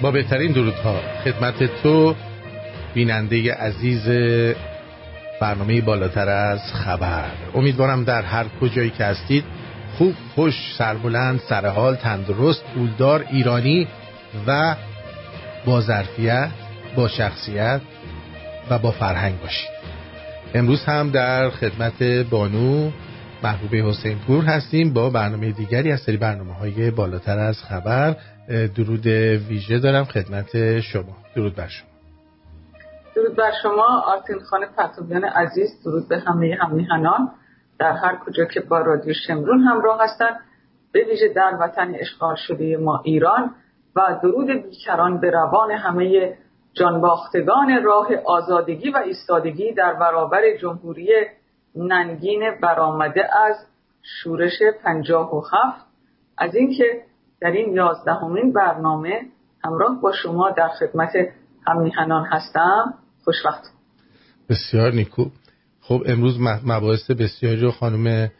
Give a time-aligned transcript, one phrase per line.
[0.00, 2.14] با بهترین درودها خدمت تو
[2.94, 4.08] بیننده عزیز
[5.40, 7.30] برنامه بالاتر از خبر.
[7.54, 9.44] امیدوارم در هر کجایی که هستید
[9.98, 13.88] خوب خوش سربلند سرحال تندرست پولدار ایرانی
[14.46, 14.76] و
[15.64, 16.50] با ظرفیت
[16.96, 17.80] با شخصیت
[18.70, 19.70] و با فرهنگ باشید.
[20.54, 22.90] امروز هم در خدمت بانو
[23.42, 28.16] محبوب حسین پور هستیم با برنامه دیگری از سری برنامه های بالاتر از خبر.
[28.50, 29.06] درود
[29.48, 31.16] ویژه دارم خدمت شما.
[31.36, 31.88] درود بر شما.
[33.16, 35.82] درود بر شما آرتین خان پتوبیان عزیز.
[35.84, 37.30] درود به همه همیهنان.
[37.78, 40.40] در هر کجا که با رادیو شمرون همراه هستند
[40.92, 43.54] به ویژه در وطن اشغال شده ما ایران
[43.96, 46.36] و درود بیکران به روان همه
[46.72, 51.08] جانباختگان راه آزادگی و ایستادگی در برابر جمهوری
[51.76, 53.56] ننگین برآمده از
[54.02, 55.86] شورش پنجاه و هفت.
[56.38, 57.02] از اینکه
[57.40, 59.20] در این یازدهمین برنامه
[59.64, 61.12] همراه با شما در خدمت
[61.66, 62.94] هم هستم.
[63.24, 63.64] خوشبخت.
[64.48, 65.24] بسیار نیکو.
[65.80, 68.30] خب امروز مباحث بسیاری رو خانم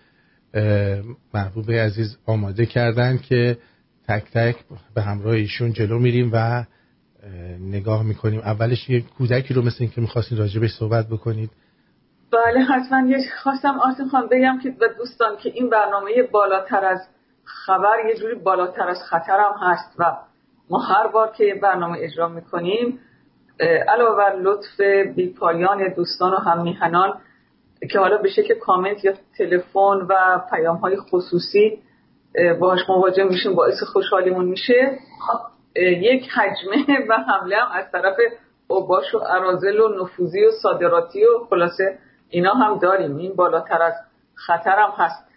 [1.35, 3.59] محبوب عزیز آماده کردن که
[4.09, 4.57] تک تک
[4.95, 6.65] به همراه ایشون جلو میریم و
[7.61, 8.41] نگاه می‌کنیم.
[8.41, 11.51] اولش یه کودکی رو مثل این که می‌خواستین راجبش صحبت بکنید.
[12.33, 13.09] بله حتما.
[13.09, 17.01] یه خواستم آسم خان بگم که به دوستان که این برنامه بالاتر از
[17.67, 20.17] خبر یه جوری بالاتر از خطر هم هست و
[20.71, 23.01] ما هر بار که برنامه اجرا می‌کنیم
[23.89, 24.81] علاوه بر لطف
[25.15, 27.21] بیپایان دوستان و هم میهنان
[27.91, 31.83] که حالا به شکل کامنت یا تلفن و پیام های خصوصی
[32.61, 34.99] باهاش مواجه میشیم باعث خوشحالیمون میشه.
[35.77, 38.17] یک حجمه و حمله هم از طرف
[38.69, 41.99] اوباش و ارازل و نفوذی و صادراتی و خلاصه
[42.29, 43.17] اینا هم داریم.
[43.17, 43.95] این بالاتر از
[44.35, 45.30] خطر هم هست.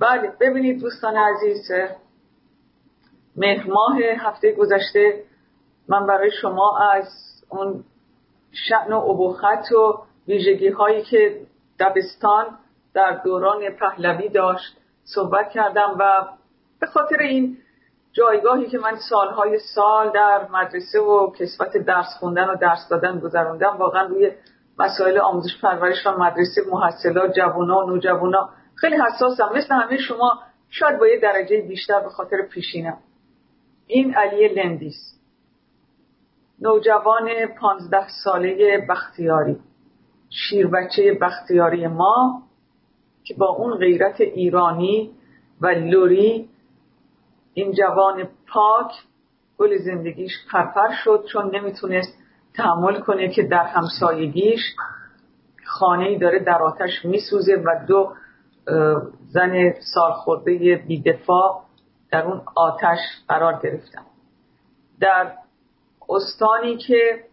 [0.00, 1.70] بله ببینید دوستان عزیز
[3.36, 3.66] مهر
[4.18, 5.24] هفته گذشته
[5.88, 7.08] من برای شما از
[7.48, 7.84] اون
[8.52, 9.98] شعن و ابوخط و
[10.28, 11.40] ویژگی هایی که
[11.80, 12.46] دبستان
[12.94, 16.26] در دوران پهلوی داشت صحبت کردم و
[16.80, 17.58] به خاطر این
[18.12, 23.76] جایگاهی که من سالهای سال در مدرسه و کسبت درس خوندن و درس دادن گذروندم
[23.76, 24.32] واقعا روی
[24.78, 29.50] مسائل آموزش پرورش و مدرسه محصلات جوونا و نوجوانا خیلی حساسم.
[29.54, 32.98] مثل همه شما شاید با یه درجه بیشتر به خاطر پیشینم.
[33.86, 35.20] این علی لندیس.
[36.60, 37.28] نوجوان
[37.60, 39.56] پانزده ساله بختیاری.
[40.30, 42.42] شیر بچه بختیاری ما
[43.24, 45.10] که با اون غیرت ایرانی
[45.60, 46.48] و لوری
[47.54, 48.92] این جوان پاک
[49.58, 52.18] گل زندگیش پرپر شد چون نمی‌تونست
[52.54, 54.60] تحمل کنه که در همسایگیش
[55.64, 58.14] خانه داره در آتش میسوزه و دو
[59.28, 61.62] زن سالخورده بیدفاع
[62.10, 64.02] در اون آتش قرار گرفتن.
[65.00, 65.32] در
[66.08, 67.24] استانی که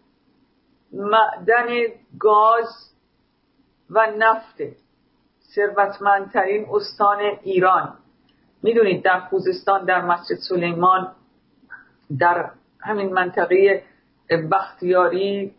[0.93, 1.67] معدن
[2.19, 2.93] گاز
[3.89, 4.57] و نفت
[5.55, 7.93] ثروتمندترین استان ایران.
[8.63, 11.11] می‌دونید در خوزستان در مسجد سلیمان
[12.19, 13.83] در همین منطقه
[14.51, 15.55] بختیاری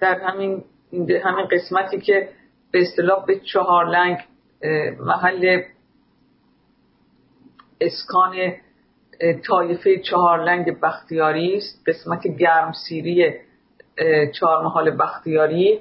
[0.00, 0.64] در همین
[1.24, 2.28] همین قسمتی که
[2.70, 4.18] به اصطلاح به چهار لنگ
[5.00, 5.62] محل
[7.80, 8.36] اسکان
[9.48, 11.82] طایفه چهارلنگ بختیاری است.
[11.86, 13.34] قسمت گرمسیری
[14.34, 15.80] چهار محال بختیاری.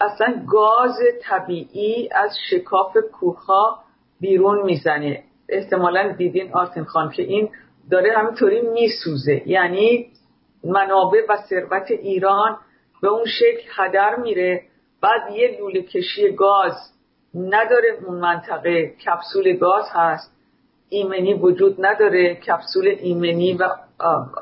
[0.00, 3.84] اصلا گاز طبیعی از شکاف کوها
[4.20, 5.24] بیرون می‌زنه.
[5.48, 7.50] احتمالا دیدین آرتین خان که این
[7.90, 9.48] داره همینطوری میسوزه.
[9.48, 10.10] یعنی
[10.64, 12.58] منابع و ثروت ایران
[13.02, 14.62] به اون شکل هدر میره.
[15.00, 16.92] بعد یه لوله کشی گاز
[17.34, 18.86] نداره اون منطقه.
[18.88, 20.34] کپسول گاز هست.
[20.88, 22.34] ایمنی وجود نداره.
[22.34, 23.68] کپسول ایمنی و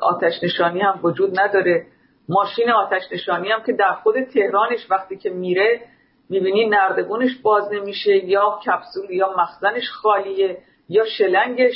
[0.01, 1.85] آتش نشانی هم وجود نداره.
[2.29, 5.81] ماشین آتش نشانی هم که در خود تهرانش وقتی که میره
[6.29, 10.57] می‌بینی نردبونش باز نمیشه یا کپسول یا مخزنش خالیه
[10.89, 11.73] یا شلنگش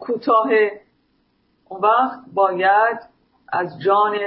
[0.00, 0.48] کوتاه
[1.68, 2.98] اون وقت باید
[3.52, 4.18] از جان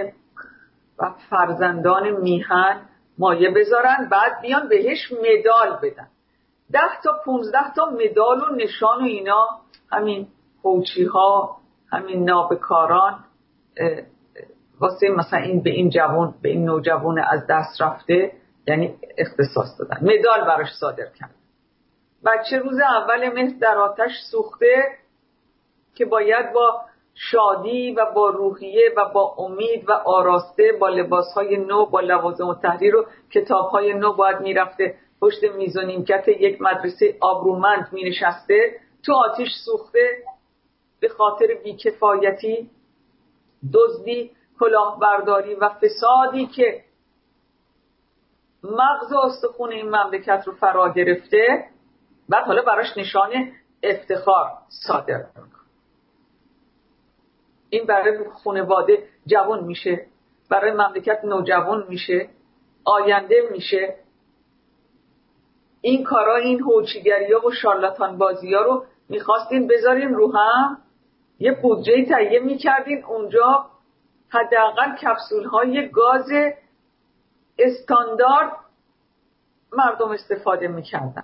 [1.00, 2.82] و فرزندان میهن
[3.18, 6.08] مایه بذارن بعد بیان بهش مدال بدن.
[6.72, 9.48] ده تا پونزده تا مدال و نشان و اینا
[9.92, 10.28] همین
[10.62, 11.58] خوچی ها
[11.92, 13.24] همین نابکاران
[14.80, 18.32] واسه مثلا این به این جوان به این نوجوان از دست رفته
[18.68, 19.98] یعنی اختصاص دادن.
[20.02, 21.36] مدال براش صادر کرد
[22.26, 24.84] بچه روز اول مهر در آتش سوخته
[25.96, 26.82] که باید با
[27.16, 32.48] شادی و با روحیه و با امید و آراسته با لباس های نو با لوازم
[32.48, 34.96] و تحریر و کتاب های نو باید می‌رفته.
[35.22, 38.76] پشت میز و نیمکت یک مدرسه آبرومند می نشسته
[39.06, 40.24] تو آتیش سوخته.
[41.00, 42.70] به خاطر بیکفایتی
[43.74, 46.84] دزدی کلاهبرداری و فسادی که
[48.64, 51.66] مغز و استخون این مملکت رو فرا گرفته.
[52.30, 53.32] بعد حالا براش نشان
[53.84, 54.52] افتخار
[54.88, 55.26] صادر
[57.76, 60.06] این برای خانواده جوان میشه.
[60.50, 62.30] برای مملکت نوجوان میشه.
[62.86, 63.96] آینده میشه.
[65.82, 70.78] این کارا این هوچیگری ها و شارلاتان بازی ها رو می‌خواستین بذارین رو هم.
[71.40, 73.66] یه بودجه تهیه می‌کردین اونجا.
[74.30, 76.30] حداقل کپسول های گاز
[77.60, 78.52] استاندارد
[79.72, 81.24] مردم استفاده می‌کردن.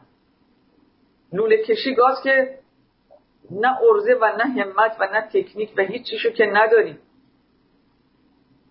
[1.34, 2.60] لوله کشی گاز که
[3.52, 7.00] نه ارزه و نه همت و نه تکنیک و هیچ چیشو که نداریم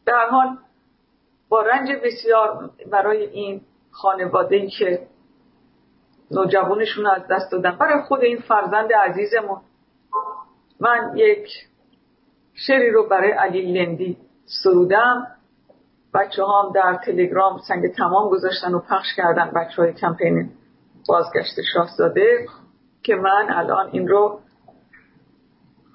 [0.06, 0.56] در حال
[1.48, 3.60] با رنج بسیار برای این
[3.90, 5.06] خانواده ای که
[6.30, 7.76] نوجوانشون از دست دادن.
[7.76, 9.60] برای خود این فرزند عزیزمون
[10.80, 11.48] من یک
[12.54, 14.16] شعری رو برای علی لندی
[14.64, 15.26] سرودم.
[16.14, 19.50] بچه هم در تلگرام سنگ تمام گذاشتن و پخش کردن.
[19.50, 20.50] بچه های کمپین
[21.08, 22.46] بازگشت شاهزاده
[23.02, 24.40] که من الان این رو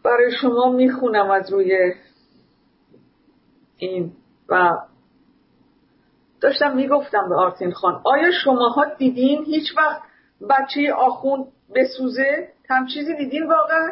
[0.05, 1.93] برای شما می‌خونم از روی
[3.77, 4.11] این
[4.49, 4.77] و
[6.41, 10.01] داشتم می‌گفتم به آرتین خان آیا شماها دیدین؟ هیچ وقت
[10.49, 13.91] بچه آخون بسوزه؟ هم چیزی دیدین واقعا؟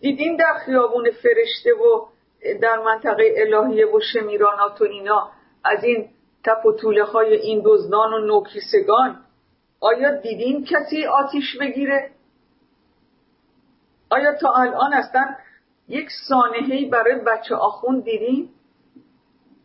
[0.00, 2.06] دیدین در خیابون فرشته و
[2.62, 5.30] در منطقه الهیه و شمیرانات و اینا
[5.64, 6.08] از این
[6.44, 9.20] تپ و طوله های این دزدان و نوکیسگان؟
[9.80, 12.10] آیا دیدین کسی آتیش بگیره؟
[14.12, 15.34] آیا تا الان اصلا
[15.88, 18.48] یک سانحهی برای بچه آخون دیدین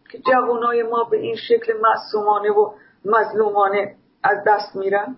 [0.10, 2.74] که جوانای ما به این شکل معصومانه و
[3.06, 5.16] مظلومانه از دست میرن؟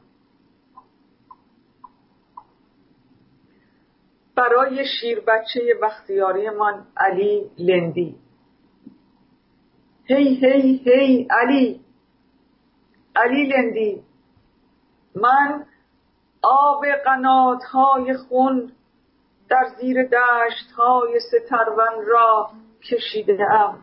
[4.36, 8.16] برای شیر بچه بختیاری من علی لندی.
[10.06, 11.86] هی هی هی علی.
[13.16, 14.04] علی لندی
[15.16, 15.66] من
[16.42, 18.72] آب قنات های خون
[19.50, 22.50] در زیر دشت های سترون را
[22.92, 23.80] کشیده ام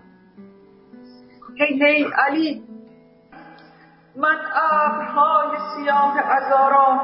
[1.59, 2.65] هی هی علی
[4.17, 7.01] من ابرهای سیاه ازارا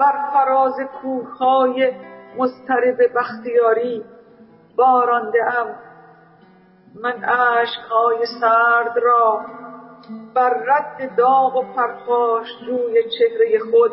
[0.00, 1.92] بر فراز کوههای
[2.38, 4.04] مسترب بختیاری
[4.76, 5.74] بارانده ام
[6.94, 9.40] من عشقهای سرد را
[10.34, 13.92] بر رد داغ و پرخاش روی چهره خود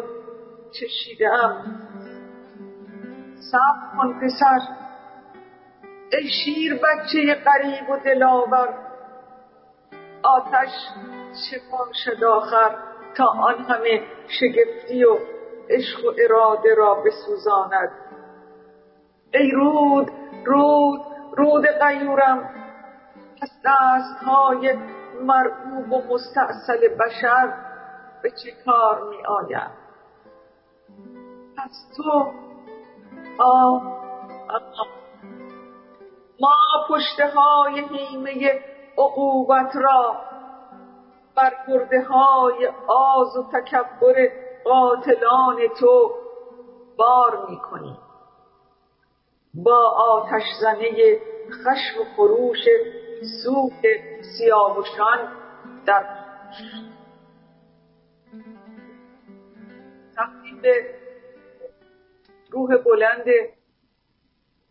[0.72, 1.91] چشیده ام
[3.42, 4.60] صبر کن پسر.
[6.12, 8.74] ای شیر بچه غریب و دلاور
[10.24, 10.70] آتش
[11.50, 11.58] چه
[11.94, 12.76] شد آخر
[13.18, 15.18] تا آن همه شگفتی و
[15.70, 17.92] عشق و اراده را بسوزاند.
[19.34, 20.12] ای رود
[20.46, 21.02] رود
[21.38, 22.50] رود قیورم
[23.42, 24.78] از دستهای
[25.22, 27.54] مرعوب و مستاصل بشر
[28.24, 29.72] به چه کار می آید؟
[31.58, 32.32] از تو
[36.40, 36.56] ما
[36.90, 38.62] پشته های حیمه
[38.98, 40.16] عقوبت را
[41.36, 44.30] بر گرده های آز و تکبر
[44.66, 46.12] قاتلان تو
[46.98, 47.98] بار می کنیم
[49.54, 51.20] با آتش زنه
[51.52, 52.58] خشم و خروش
[53.44, 53.82] سوک
[54.38, 55.20] سیاوشان
[55.86, 56.06] در
[60.62, 61.01] به
[62.52, 63.26] روح بلند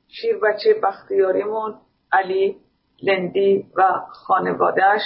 [0.09, 1.81] شیر بچه بختیاریمون
[2.13, 2.61] علی
[3.03, 5.03] لندی و خانوادهش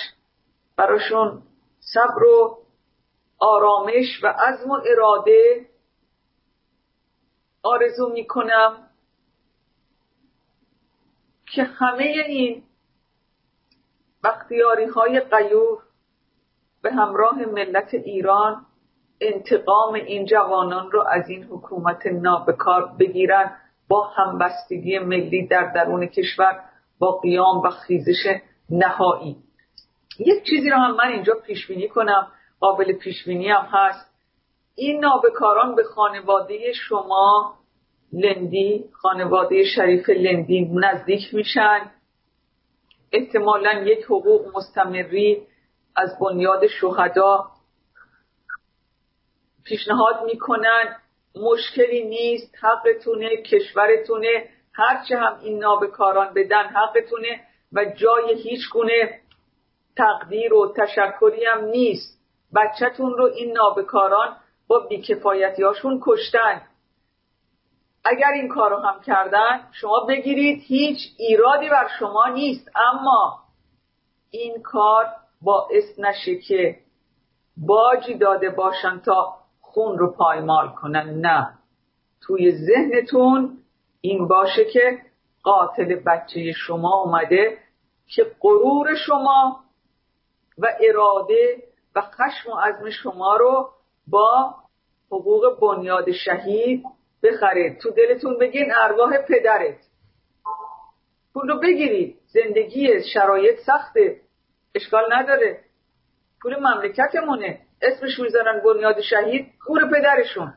[0.77, 1.43] براشون
[1.81, 2.59] صبر و
[3.39, 5.67] آرامش و عزم و اراده
[7.63, 8.91] آرزو می‌کنم
[11.47, 12.63] که همه این
[14.25, 15.83] بختیاری های قیور
[16.83, 18.67] به همراه ملت ایران
[19.21, 23.57] انتقام این جوانان رو از این حکومت نابکار بگیرن
[23.89, 26.61] با همبستگی ملی در درون کشور
[26.99, 28.41] با قیام و خیزش
[28.71, 29.37] نهایی.
[30.19, 32.27] یک چیزی رو هم من اینجا پیش بینی کنم
[32.61, 34.15] قابل پیش بینی هم هست.
[34.75, 37.55] این نابکاران به خانواده شما
[38.13, 41.91] لندی خانواده شریف لندی نزدیک میشن.
[43.13, 45.43] احتمالا یک حقوق مستمری
[45.97, 47.47] از بنیاد شهدا
[49.65, 50.97] پیشنهاد می‌کنن
[51.37, 57.41] مشکلی نیست حقتونه کشورتونه هرچه هم این نابکاران بدن حقتونه
[57.73, 59.21] و جای هیچ گونه
[59.97, 62.21] تقدیر و تشکری هم نیست.
[62.57, 64.37] بچهتون رو این نابکاران
[64.69, 66.63] با بیکفایتی هاشون کشتن.
[68.05, 72.71] اگر این کار رو هم کردن شما بگیرید هیچ ایرادی بر شما نیست.
[72.77, 73.39] اما
[74.31, 75.07] این کار
[75.43, 76.79] باعث نشه که
[77.57, 79.44] باجی داده باشن تا
[79.75, 81.21] خون رو پایمال کنن.
[81.21, 81.49] نه.
[82.21, 83.59] توی ذهنتون
[84.01, 84.99] این باشه که
[85.43, 87.59] قاتل بچه شما اومده
[88.07, 89.61] که غرور شما
[90.59, 91.63] و اراده
[91.97, 93.71] و خشم و عزم شما رو
[94.07, 94.55] با
[95.11, 96.85] حقوق بنیاد شهید
[97.23, 99.79] بخرید تو دلتون بگین ارواح پدرت.
[101.35, 102.19] پول رو بگیرید.
[102.27, 104.21] زندگی شرایط سخته.
[104.75, 105.61] اشکال نداره.
[106.43, 107.64] پول مملکتمونه.
[107.83, 110.55] اسمش می‌ذارن بنیاد شهید پول پدرشون.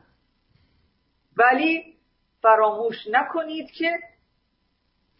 [1.36, 1.96] ولی
[2.42, 3.98] فراموش نکنید که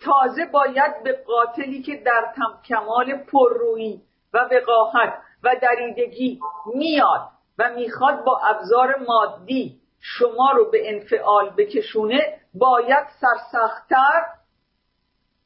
[0.00, 4.02] تازه باید به قاتلی که در کمال پررویی
[4.34, 6.40] و وقاحت و دریدگی
[6.74, 7.28] میاد
[7.58, 14.26] و می‌خواد با ابزار مادی شما رو به انفعال بکشونه باید سرسختتر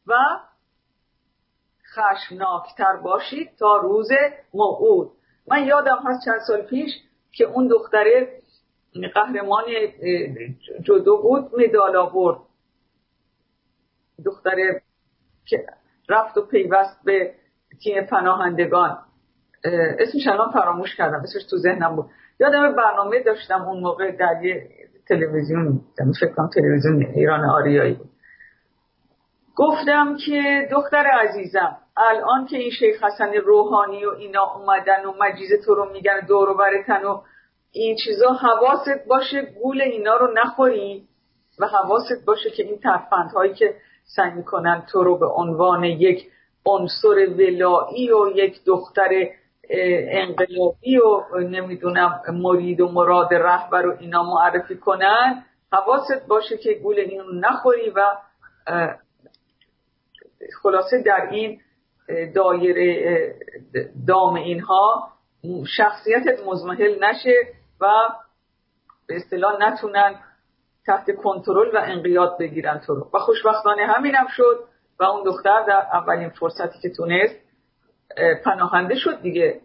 [0.07, 0.15] و
[1.95, 4.09] خشمناکتر باشید تا روز
[4.55, 5.13] موعود.
[5.49, 6.91] من یادم هست چند سال پیش
[7.33, 8.29] که اون دختره
[9.15, 9.65] قهرمان
[10.83, 12.39] جدو بود مدال آورد.
[14.25, 14.83] دختره
[15.45, 15.67] که
[16.09, 17.35] رفت و پیوست به
[17.83, 18.99] تیم پناهندگان.
[19.99, 22.07] اسمش الان فراموش کردم اسمش تو ذهنم بود.
[22.41, 24.69] یادم برنامه داشتم اون موقع در یه
[25.09, 25.81] تلویزیون
[26.21, 28.11] فکر کنم تلویزیون ایران آریایی بود.
[29.57, 35.65] گفتم که دختر عزیزم الان که این شیخ حسن روحانی و اینا اومدن و مجیز
[35.65, 37.21] تو رو میگن دور برتن و
[37.73, 41.09] این چیزا حواست باشه گول اینا رو نخوری
[41.59, 43.75] و حواست باشه که این ترفندهایی که
[44.17, 46.31] سعی می‌کنن تو رو به عنوان یک
[46.67, 49.09] عنصر ولایی و یک دختر
[50.11, 56.99] انقلابی و نمی‌دونم مرید و مراد رهبر و اینا معرفی کنن حواست باشه که گول
[56.99, 58.01] این رو نخوری و
[60.63, 61.61] خلاصه در این
[62.35, 63.35] دایره
[64.07, 65.09] دام اینها
[65.77, 67.35] شخصیتت مزمحل نشه
[67.81, 67.87] و
[69.07, 70.15] به اصطلاح نتونن
[70.87, 73.11] تحت کنترل و انقیاد بگیرن تو رو.
[73.15, 74.65] و خوشبختانه همینم شد
[75.01, 77.35] و اون دختر در اولین فرصتی که تونست
[78.45, 79.61] پناهنده شد دیگه.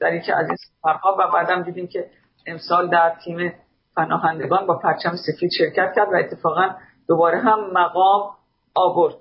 [0.00, 2.10] در یکی از این سفرها و بعدم دیدیم که
[2.46, 3.52] امسال در تیم
[3.96, 6.70] پناهندگان با پرچم سفید شرکت کرد و اتفاقا
[7.08, 8.30] دوباره هم مقام
[8.74, 9.14] آورد.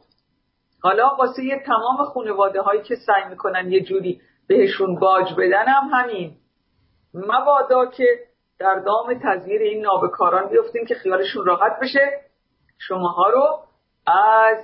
[0.83, 5.89] حالا واسه یه تمام خانواده هایی که سعی می‌کنن یه جوری بهشون باج بدن هم
[5.93, 6.35] همین.
[7.13, 8.05] مبادا که
[8.59, 12.21] در دام تزییر این نابکاران بیفتیم که خیالشون راحت بشه.
[12.77, 13.59] شماها رو
[14.07, 14.57] از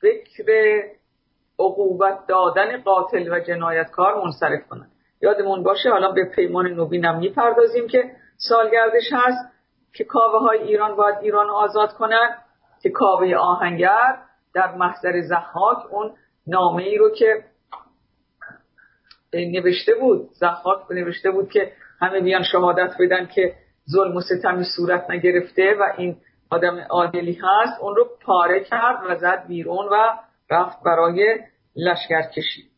[0.00, 0.82] فکر
[1.58, 4.90] عقوبت دادن قاتل و جنایتکار منصرف کنن.
[5.22, 9.52] یادمون باشه حالا به پیمان نوبینم می‌پردازیم که سالگردش هست
[9.94, 12.38] که کاوه های ایران باید ایران آزاد کنن
[12.82, 16.12] که کاوه آهنگر در محضر زحاک اون
[16.46, 17.44] نامه ای رو که
[19.34, 23.54] نوشته بود زحاک نوشته بود که همه بیان شهادت بدن که
[23.90, 26.16] ظلم و ستمی صورت نگرفته و این
[26.50, 27.80] آدم عادلی هست.
[27.80, 29.96] اون رو پاره کرد و زد بیرون و
[30.50, 31.38] رفت برای
[31.76, 32.68] لشکر کشی.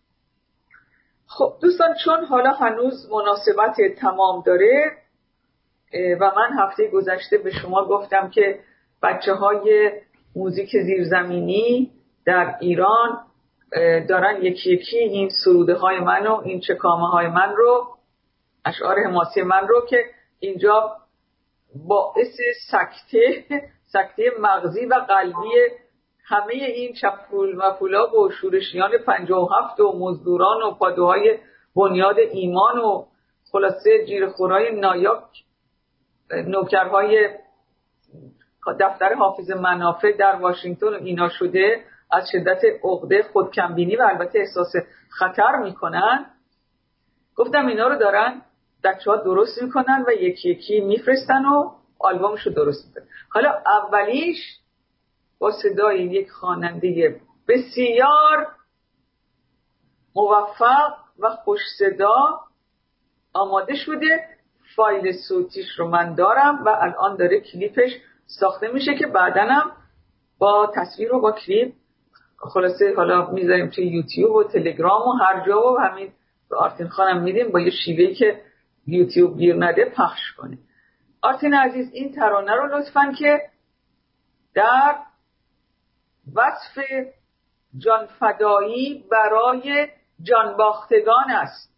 [1.26, 4.92] خب دوستان چون حالا هنوز مناسبت تمام داره
[6.20, 8.60] و من هفته گذشته به شما گفتم که
[9.02, 9.92] بچه های
[10.36, 11.90] موزیک زیرزمینی
[12.26, 13.18] در ایران
[14.08, 17.86] دارن یکی یکی این سروده های من و این چکامه های من رو
[18.64, 20.04] اشعار حماسی من رو که
[20.40, 20.96] اینجا
[21.88, 22.36] باعث
[22.70, 23.44] سکته
[23.86, 25.50] سکته مغزی و قلبی
[26.24, 28.90] همه این چپول مفولا و شورشیان
[29.58, 31.38] هفت و مزدوران و پادوهای
[31.76, 33.04] بنیاد ایمان و
[33.52, 35.24] خلاصه جیرخورای نایاک
[36.46, 37.28] نوکرهای
[38.80, 44.72] دفتر حافظ منافع در واشنگتن اینا شده از شدت عقده خودکمبینی و البته احساس
[45.10, 46.26] خطر می‌کنن.
[47.36, 48.42] گفتم اینا رو دارن
[48.84, 53.08] بچه ها درست می‌کنن و یکی یکی میفرستن و آلبومش رو درست می‌کنن.
[53.30, 54.38] حالا اولیش
[55.38, 58.46] با صدای یک خواننده بسیار
[60.16, 62.40] موفق و خوش صدا
[63.32, 64.24] آماده شده.
[64.76, 67.90] فایل صوتیش رو من دارم و الان داره کلیپش
[68.38, 69.72] ساخته میشه که بعدنم
[70.38, 71.72] با تصویر و با کلیپ
[72.38, 76.12] خلاصه حالا می‌ذاریم توی یوتیوب و تلگرام و هر جا و همین
[76.50, 78.40] به آرتین خانم میدیم با یه شیوهی که
[78.86, 80.58] یوتیوب گیر نده پخش کنیم.
[81.22, 83.40] آرتین عزیز این ترانه رو لطفا که
[84.54, 84.96] در
[86.34, 86.78] وصف
[87.78, 89.88] جانفدایی برای
[90.22, 91.70] جانباختگان است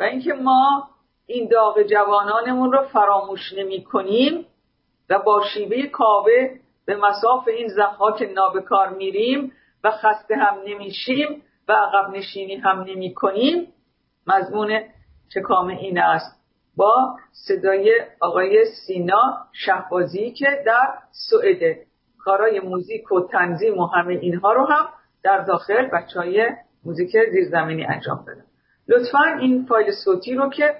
[0.00, 0.88] و اینکه ما
[1.26, 4.46] این داغ جوانانمون رو فراموش نمی کنیم
[5.10, 6.50] و با شیوه کاوه
[6.86, 9.52] به مساف این زحاک نابکار میریم
[9.84, 13.72] و خسته هم نمیشیم و عقب نشینی هم نمی کنیم
[14.26, 14.80] مضمون
[15.34, 16.44] چکام این است؟
[16.76, 20.94] با صدای آقای سینا شهبازی که در
[21.30, 21.86] سوئده
[22.18, 24.88] کارای موزیک و تنظیم و همه اینها رو هم
[25.22, 26.48] در داخل بچه های
[26.84, 28.44] موزیک زیرزمینی انجام دادن.
[28.88, 30.74] لطفا این فایل صوتی رو که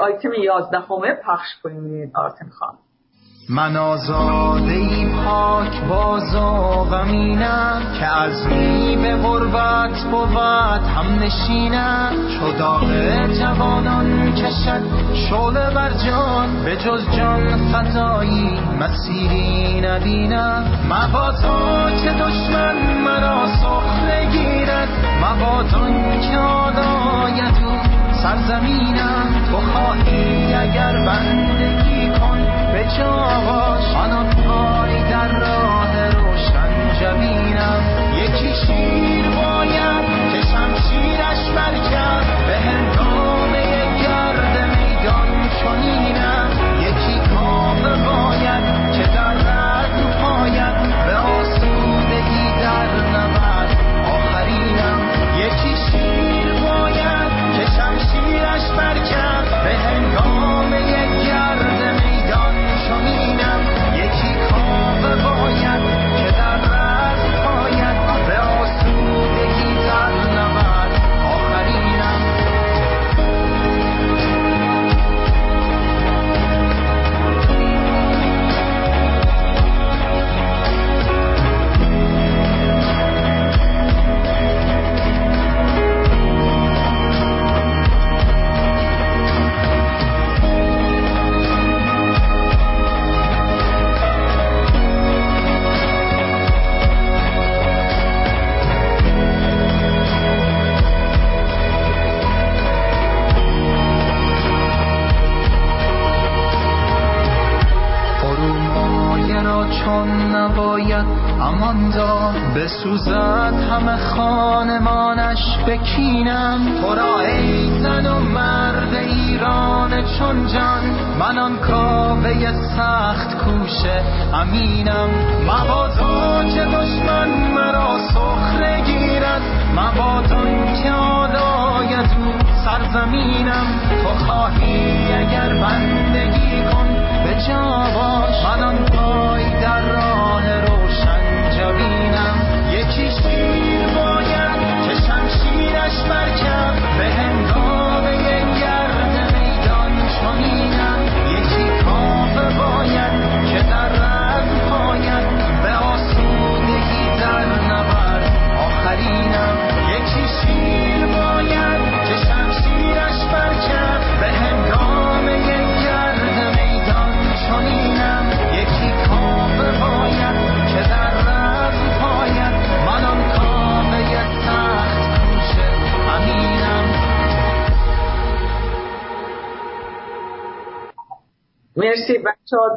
[0.00, 2.74] آیتم یازدهمه پخش کنیم آرتن خان.
[3.48, 8.48] من آزاده ای پاک بازا غمینم که از
[9.02, 10.36] به غربت بود
[10.82, 12.12] هم نشینم.
[12.28, 12.52] چو
[13.40, 14.82] جوانان کشد
[15.14, 20.64] شعله بر جان به جز جان خطایی مسیری نبینم.
[20.90, 24.88] مبادا که دشمن مرا سخره گیرد
[25.22, 25.88] مبادا
[26.20, 27.85] که آلاید
[28.22, 32.38] سرزمینم تو خواهی اگر بندگی کن
[32.72, 33.12] به جا
[33.96, 35.65] آنان پای در راه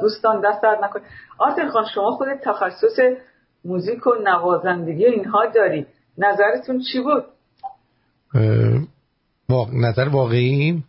[0.09, 0.99] دوستان دست درد نکن
[1.37, 2.99] آرتن خان شما خود تخصص
[3.65, 5.85] موزیک و نوازندگی اینها داری.
[6.17, 7.23] نظرتون چی بود؟
[8.35, 8.81] اه،
[9.49, 9.69] واق...
[9.73, 10.83] نظر واقعی؟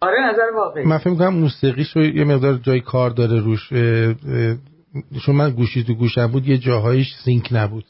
[0.00, 0.84] آره نظر واقعی.
[0.84, 3.72] من فکر می‌کنم موسیقیش رو یه مقدار جای کار داره روش.
[3.72, 4.56] اه، اه،
[5.26, 7.84] چون من گوشی تو گوشم بود یه جاهایش سینک نبود.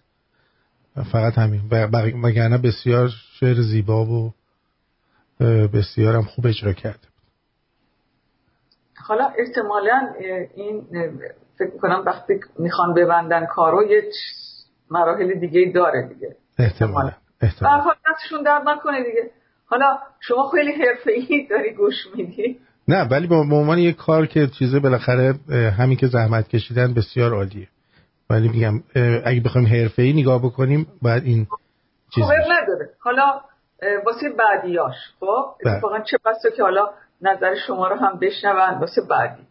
[1.12, 1.60] فقط همین.
[1.70, 1.86] و-
[2.22, 4.32] وگرنه بسیار شعر زیبا و
[5.40, 7.11] اه، بسیار هم خوب اجرا کرده.
[9.08, 10.12] حالا احتمالا
[10.54, 10.86] این
[11.58, 14.02] فکر می‌کنم وقتی می‌خوان ببندن کارو یه
[14.90, 16.36] مراحل دیگه داره دیگه.
[16.58, 17.94] احتمالا احتمالا.
[18.44, 19.30] درد نکنه دیگه.
[19.66, 22.58] حالا شما خیلی حرفه‌ای داری گوش میدی.
[22.88, 25.34] نه ولی به عنوان یک کار که چیزه بالاخره
[25.78, 27.68] همین که زحمت کشیدن بسیار عالیه.
[28.30, 28.82] ولی میگم
[29.24, 31.46] اگه بخوایم حرفه‌ای نگاه بکنیم باید این
[32.14, 32.62] چیز خوبه باشه.
[32.62, 32.90] نداره.
[32.98, 33.40] حالا
[34.06, 35.26] واسه بعدیاش خب؟
[35.64, 35.74] بله.
[35.74, 36.90] اتفاقا چه بسا که حالا
[37.22, 39.46] نظر شما رو هم بشنون واسه بعدی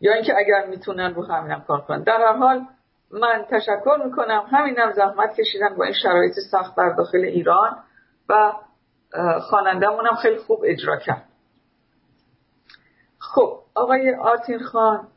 [0.00, 2.66] یا اینکه اگر می‌تونن رو همینم کار کنن در هر حال
[3.10, 7.76] من تشکر می‌کنم همینم زحمت کشیدن با این شرایط سخت در داخل ایران
[8.28, 8.52] و
[10.06, 11.28] هم خیلی خوب اجرا کرد
[13.18, 15.08] خب آقای آرتین خان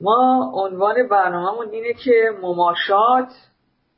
[0.00, 3.28] ما عنوان برنامهمون اینه که مماشات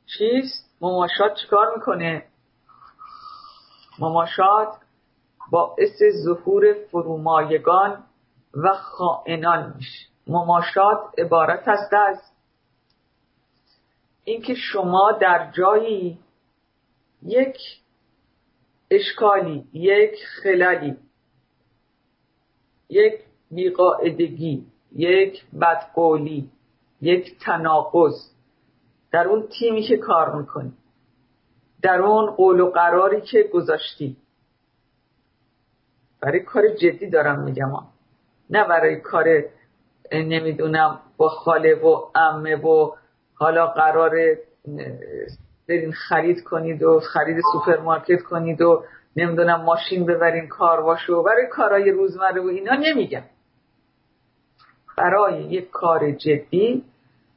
[0.07, 2.27] چیست؟ مماشات چیکار می‌کنه؟
[3.99, 4.69] مماشات
[5.51, 8.05] باعث ظهور فرومایگان
[8.55, 10.07] و خائنان میشه.
[10.27, 12.19] مماشات عبارت است از
[14.25, 16.19] اینکه شما در جایی
[17.23, 17.57] یک
[18.91, 20.97] اشکالی یک خلالی
[22.89, 23.15] یک
[23.51, 26.51] بیقاعدگی یک بدقولی
[27.01, 28.31] یک تناقض
[29.13, 30.73] در اون تیمی که کار می‌کنی
[31.83, 34.17] در اون قول و قراری که گذاشتی.
[36.23, 37.73] برای کار جدی دارم میگم.
[38.51, 39.45] نه برای کار
[40.13, 42.91] نمی‌دونم با خاله و امه و
[43.35, 44.11] حالا قرار
[45.69, 48.85] برین خرید کنید و خرید سوپرمارکت کنید و
[49.17, 53.23] نمی‌دونم ماشین ببرین کارواشو برای کارهای روزمره و اینا نمیگم.
[54.97, 56.85] برای یک کار جدی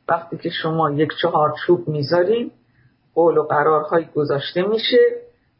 [0.09, 2.51] وقتی که شما یک چهارچوب می‌ذارین
[3.13, 4.97] قول و قرارهای گذاشته میشه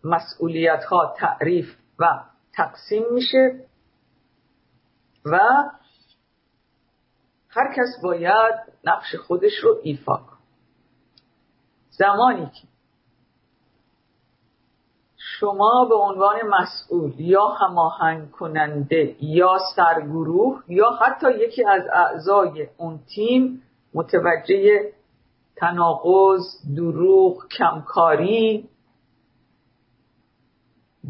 [0.03, 2.05] مسئولیت ها تعریف و
[2.55, 3.65] تقسیم میشه
[5.25, 5.39] و
[7.49, 10.39] هر کس باید نقش خودش رو ایفا کنه.
[11.89, 12.67] زمانی که
[15.17, 22.99] شما به عنوان مسئول یا هماهنگ کننده یا سرگروه یا حتی یکی از اعضای اون
[23.15, 23.63] تیم
[23.93, 24.93] متوجه
[25.55, 26.41] تناقض،
[26.75, 28.69] دروغ، کمکاری،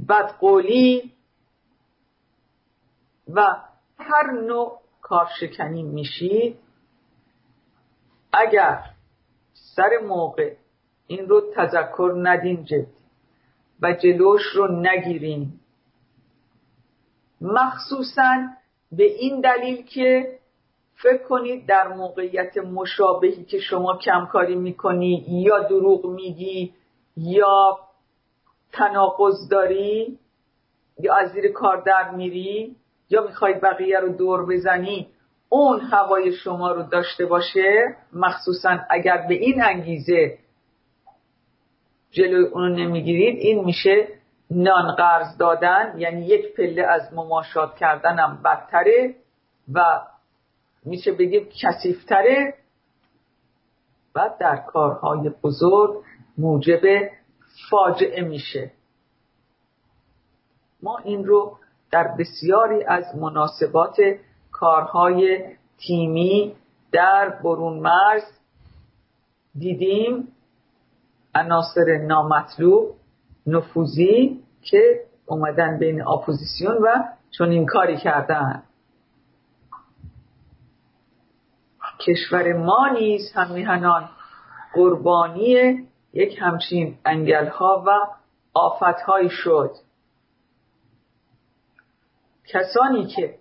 [0.10, 1.12] بدقولی
[3.28, 3.42] و
[3.98, 6.60] هر نوع کارشکنی میشید
[8.34, 8.80] اگر
[9.54, 10.56] سر موقع
[11.08, 12.88] این رو تذکر ندین جدی
[13.82, 15.54] و جلوش رو نگیرین
[17.42, 18.48] مخصوصا
[18.92, 20.40] به این دلیل که
[20.96, 26.74] فکر کنید در موقعیت مشابهی که شما کمکاری می‌کنی یا دروغ میگی
[27.18, 27.80] یا
[28.72, 30.20] تناقض داری
[31.00, 32.76] یا از زیر کار در میری
[33.14, 35.08] یا می‌خوای بقیه رو دور بزنی
[35.50, 40.38] اون هوای شما رو داشته باشه مخصوصا اگر به این انگیزه
[42.12, 44.08] جلوی اونو نمی‌گیرید این میشه
[44.52, 49.16] نان قرض دادن یعنی یک پله از مماشات کردنم بدتره
[49.74, 50.02] و
[50.86, 52.54] میشه بگیم کسیفتره
[54.16, 56.04] و در کارهای بزرگ
[56.38, 56.82] موجب
[57.70, 58.72] فاجعه میشه.
[60.84, 61.58] ما این رو
[61.94, 63.98] در بسیاری از مناسبات
[64.52, 65.44] کارهای
[65.78, 66.56] تیمی
[66.92, 68.24] در برون مرز
[69.56, 70.28] دیدیم
[71.36, 72.96] عناصر نامطلوب
[73.48, 76.88] نفوذی که اومدن بین اپوزیسیون و
[77.32, 78.64] چنین کاری کردن.
[82.08, 84.10] کشور ما نیز هم میهنان
[84.74, 87.92] قربانی یک همچین انگل ها و
[88.54, 89.72] آفت هایی شد.
[92.54, 93.36] کسانی که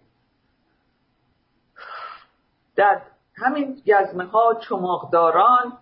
[2.77, 3.03] در
[3.37, 5.79] همین گزمه ها چماقداران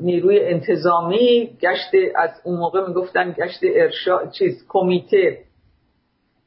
[0.00, 5.44] نیروی انتظامی گشت از اون موقع می‌گفتن گشت ارشاد چیز کمیته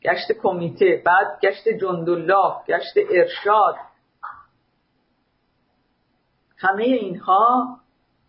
[0.03, 3.75] گشت کمیته بعد گشت جندالله گشت ارشاد.
[6.57, 7.77] همه اینها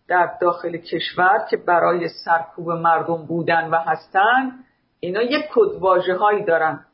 [0.09, 4.53] در داخل کشور که برای سرکوب مردم بودن و هستن
[5.01, 6.86] اینا یک کدواجه هایی دارن.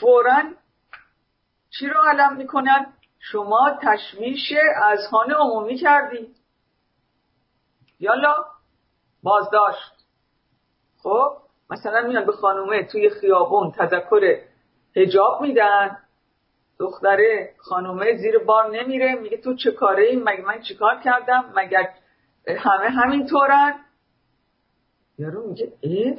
[0.00, 0.42] فورا
[1.70, 4.52] چی رو علم می‌کنن؟ شما تشمیش
[5.10, 6.34] خانه عمومی کردی.
[8.00, 8.44] یالا
[9.22, 9.92] بازداشت.
[11.02, 11.36] خب
[11.70, 14.40] مثلا میان به خانومه توی خیابون تذکر
[14.96, 15.98] هجاب میدن.
[16.78, 21.88] دختره خانومه زیر بار نمیره میگه تو چه کاره ای مگه من چیکار کردم؟ مگر
[22.48, 23.74] همه همین طورن
[25.18, 26.18] یارو میگه ای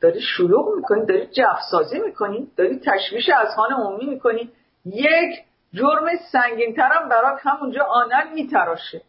[0.00, 4.52] داری شلوغ می‌کنی داری جفسازی می‌کنی داری تشویش از خانه عمومی می‌کنی.
[4.84, 9.02] یک جرم سنگین ترم برات همونجا آنن میتراشه.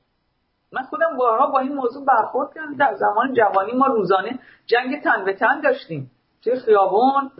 [0.72, 2.76] من خودم بارها با این موضوع برخورد کردم.
[2.76, 6.12] در زمان جوانی ما روزانه جنگ تن به تن داشتیم.
[6.44, 7.32] توی خیابون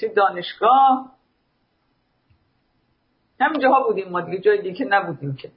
[0.00, 1.12] توی دانشگاه.
[3.40, 5.50] همینجاها بودیم ما دیگه جای دیگه نبودیم که.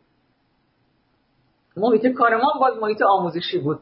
[1.77, 3.79] محیط کار ما باز محیط آموزشی بود.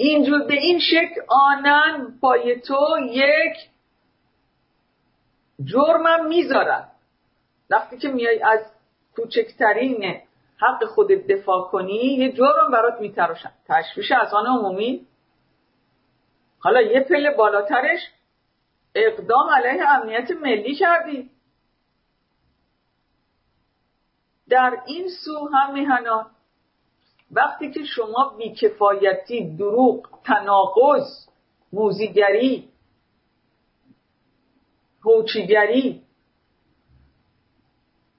[0.00, 3.56] اینجور به این شکل آنن پای تو یک
[5.64, 6.88] جرمم می‌ذارن.
[7.70, 8.60] وقتی که میای از
[9.16, 10.20] کوچکترین
[10.56, 13.50] حق خودت دفاع کنی یه جرم برات میتراشن.
[13.68, 15.06] تشویش از آن عمومی.
[16.58, 18.00] حالا یه پله بالاترش
[18.94, 21.30] اقدام علیه امنیت ملی کردی.
[24.48, 26.30] در این سو هم میهنان
[27.30, 31.28] وقتی که شما بیکفایتی دروغ تناقض
[31.72, 32.68] موزیگری
[35.04, 36.02] هوچیگری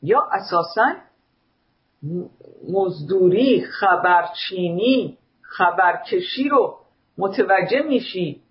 [0.02, 0.96] یا اساسا
[2.70, 6.78] مزدوری خبرچینی خبرکشی رو
[7.18, 8.42] متوجه میشی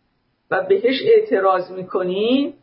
[0.51, 2.55] و بهش اعتراض می‌کنی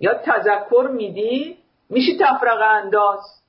[0.00, 1.56] یا تذکر میدی
[1.90, 3.39] میشی تفرقه انداز.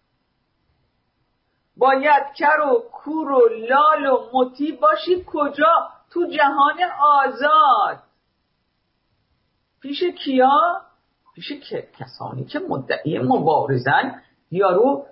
[1.82, 8.04] باید کر و کور و لال و مطیع باشی کجا؟ تو جهان آزاد.
[9.82, 10.82] پیش کیا؟
[11.36, 11.52] پیش
[12.00, 14.22] کسانی که مدعی مبارزن.
[14.52, 15.06] یارو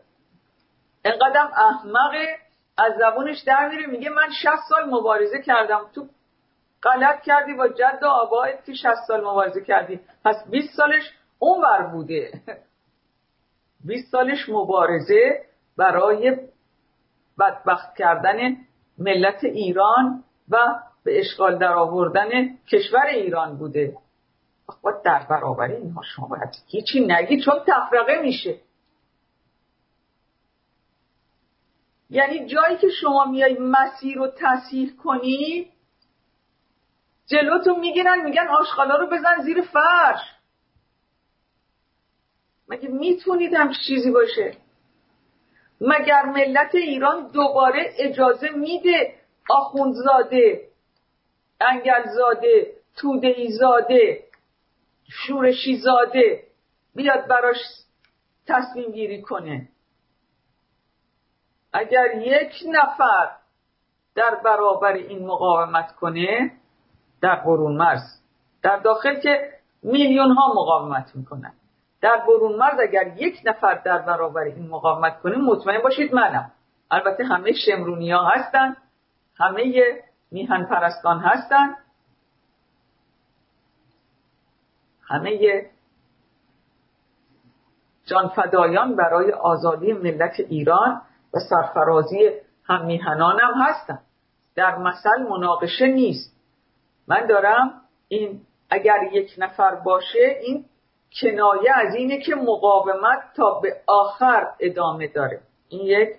[1.05, 2.37] انقدر احمقه
[2.77, 5.81] از زبونش در میره میگه من 60 سال مبارزه کردم.
[5.95, 6.07] تو
[6.83, 9.99] غلط کردی با جد و آبایت که 60 سال مبارزه کردی.
[10.25, 11.03] پس 20 سالش
[11.39, 12.31] اون بر بوده.
[13.85, 15.45] 20 سالش مبارزه
[15.77, 16.49] برای
[17.39, 18.57] بدبخت کردن
[18.97, 20.57] ملت ایران و
[21.03, 23.97] به اشغال در آوردن کشور ایران بوده.
[24.81, 28.59] با در برابر اینها شما باید هیچی نگی چون تفرقه میشه.
[32.09, 35.71] یعنی جایی که شما میای مسیر رو تصحیح کنی
[37.27, 40.19] جلوتون می‌گیرن میگن آشغالا رو بزن زیر فرش.
[42.67, 44.57] مگه می‌تونید هم چیزی باشه؟
[45.81, 49.13] مگر ملت ایران دوباره اجازه میده
[49.49, 50.67] آخوندزاده
[51.61, 54.23] انگلزاده توده زاده
[55.09, 56.43] شورشی زاده
[56.95, 57.57] بیاد براش
[58.47, 59.69] تصمیم گیری کنه؟
[61.73, 63.31] اگر یک نفر
[64.15, 66.51] در برابر این مقاومت کنه
[67.21, 68.01] در برون مرز
[68.61, 71.53] در داخل که میلیون ها مقاومت می‌کنن.
[72.01, 76.51] در برون مرز اگر یک نفر در برابر این مقاومت کنه مطمئن باشید منم.
[76.91, 78.77] البته همه شمرونی ها هستن
[79.37, 79.83] همه
[80.31, 81.75] میهن پرستان هستن
[85.07, 85.65] همه
[88.05, 91.01] جانفدایان برای آزادی ملت ایران
[91.33, 92.31] و سرفرازی
[92.63, 93.99] هم میهنان هم هستن.
[94.55, 96.35] در مثل مناقشه نیست.
[97.07, 100.65] من دارم این اگر یک نفر باشه این
[101.21, 105.41] کنایه از اینه که مقاومت تا به آخر ادامه داره.
[105.69, 106.09] این یک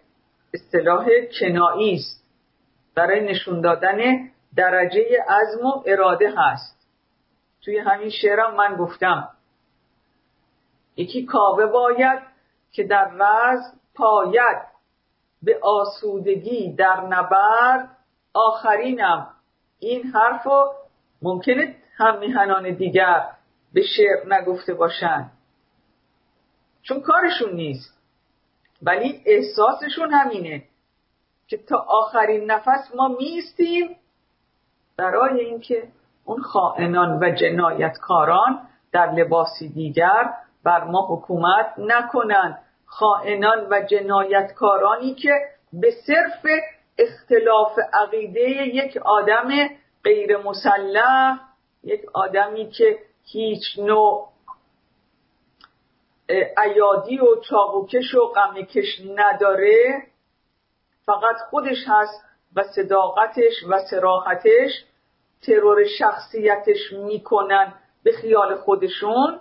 [0.54, 1.06] اصطلاح
[1.40, 2.24] کنایی است.
[2.94, 3.98] برای نشون دادن
[4.56, 6.88] درجه عزم و اراده هست.
[7.64, 9.28] توی همین شعرم من گفتم.
[10.96, 12.20] یکی کاوه باید
[12.72, 13.60] که در وز
[13.94, 14.58] پاید
[15.42, 17.96] به آسودگی در نبرد
[18.34, 19.26] آخرینم.
[19.78, 20.46] این حرف
[21.22, 23.26] ممکنه هم میهنان دیگر
[23.72, 25.30] به شعر نگفته باشن.
[26.82, 28.00] چون کارشون نیست.
[28.82, 30.62] ولی احساسشون همینه
[31.46, 33.96] که تا آخرین نفس ما میستیم
[34.96, 35.88] برای اینکه
[36.24, 38.60] اون خائنان و جنایتکاران
[38.92, 40.30] در لباسی دیگر
[40.64, 42.58] بر ما حکومت نکنند.
[42.86, 45.30] خائنان و جنایتکارانی که
[45.72, 46.46] به صرف
[46.98, 49.48] اختلاف عقیده یک آدم
[50.04, 51.40] غیر مسلح
[51.84, 54.28] یک آدمی که هیچ نوع
[56.64, 60.06] ایادی و چاقوکش و غمکش نداره.
[61.06, 62.24] فقط خودش هست
[62.56, 64.84] و صداقتش و سراحتش
[65.42, 69.40] ترور شخصیتش می‌کنن به خیال خودشون.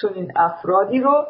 [0.00, 1.26] چون این افرادی رو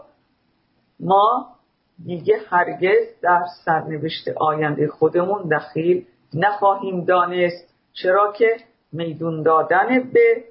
[1.00, 1.56] ما
[2.04, 7.74] دیگه هرگز در سرنوشت آینده خودمون دخیل نخواهیم دانست.
[7.92, 8.56] چرا که
[8.92, 10.44] میدون دادن به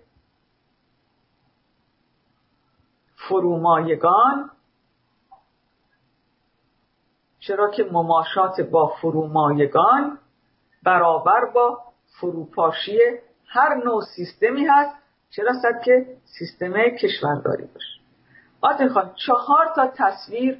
[3.15, 4.52] فرومایگان
[7.39, 10.19] چرا که مماشات با فرومایگان
[10.84, 11.82] برابر با
[12.19, 13.00] فروپاشی
[13.47, 14.95] هر نوع سیستمی هست
[15.30, 18.00] چرا صد که سیستم کشورداری باشه.
[18.62, 20.58] آتن خان چهار تا تصویر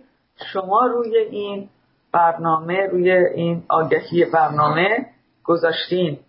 [0.53, 1.69] شما روی این
[2.11, 5.09] برنامه روی این آگهی برنامه
[5.43, 6.19] گذاشتین.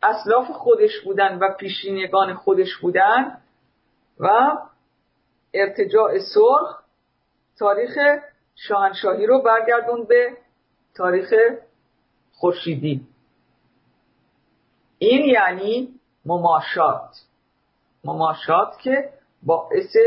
[0.03, 3.37] اسلاف خودش بودن و پیشینگان خودش بودن
[4.19, 4.57] و
[5.55, 6.81] ارتجاع سرخ
[7.59, 7.97] تاریخ
[8.55, 10.37] شاهنشاهی رو برگردون به
[10.95, 11.33] تاریخ
[12.33, 13.01] خورشیدی.
[14.97, 17.09] این یعنی مماشات.
[18.03, 19.09] مماشات که
[19.43, 19.97] باعث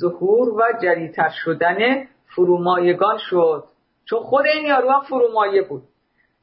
[0.00, 3.64] ظهور و جریتر شدن فرومایگان شد.
[4.04, 5.82] چون خود این یارو هم فرومایه بود.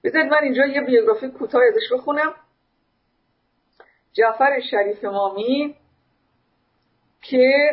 [0.03, 2.33] بذارید من اینجا یه بیوگرافی کوتاه ازش بخونم.
[4.13, 5.75] جعفر شریف مامی
[7.21, 7.69] که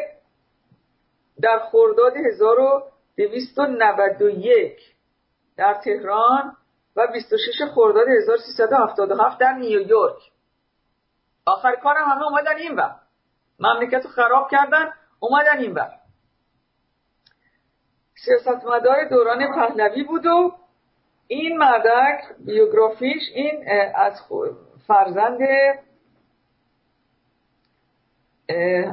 [1.43, 4.95] در خرداد 1291
[5.57, 6.57] در تهران
[6.97, 10.33] و 26 خرداد 1377 در نیویورک.
[11.47, 12.95] آخر کارم همه اومدن این بر
[13.59, 15.91] مملکت خراب کردن اومدن این بر
[18.25, 20.55] سیاستمدار دوران پهلوی بود و
[21.27, 24.21] این مردک بیوگرافیش این از
[24.87, 25.39] فرزند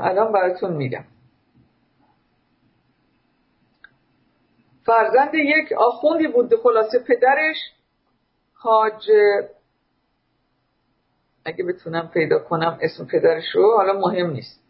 [0.02, 1.06] الان براتون میگم.
[4.89, 7.58] فرزند یک آخوندی بود خلاصه پدرش.
[8.54, 9.10] حاج
[11.45, 14.63] اگه بتونم پیدا کنم اسم پدرش رو حالا مهم نیست.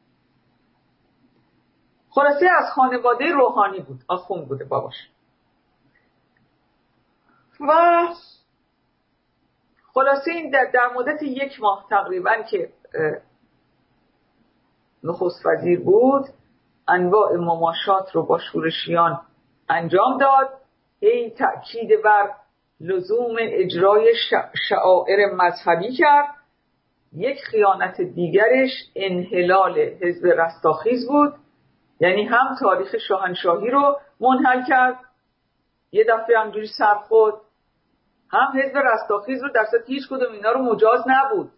[2.10, 5.10] خلاصه از خانواده روحانی بود آخوند بوده باباش.
[7.60, 7.74] و
[9.94, 12.70] خلاصه این در, در مدت یک ماه تقریبا که
[15.04, 16.26] نخست وزیر بود
[16.88, 19.22] انواع مماشات رو با شورشیان
[19.70, 20.50] انجام داد.
[21.00, 22.30] این تأکید بر
[22.82, 24.14] لزوم اجرای
[24.70, 26.36] شعائر مذهبی کرد.
[27.14, 31.34] یک خیانت دیگرش انحلال حزب رستاخیز بود.
[32.00, 35.00] یعنی هم تاریخ شاهنشاهی رو منحل کرد.
[35.92, 37.34] یه دفعه همجوری سر خود.
[38.32, 41.52] هم حزب رستاخیز رو در هیچ کدوم اینا رو مجاز نبود.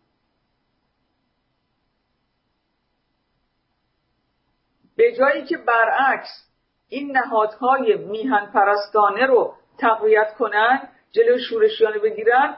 [4.96, 6.51] به جایی که برعکس
[6.92, 12.58] این نهادهای میهن پرستانه رو تقویت کنن جلو شورشیانه بگیرن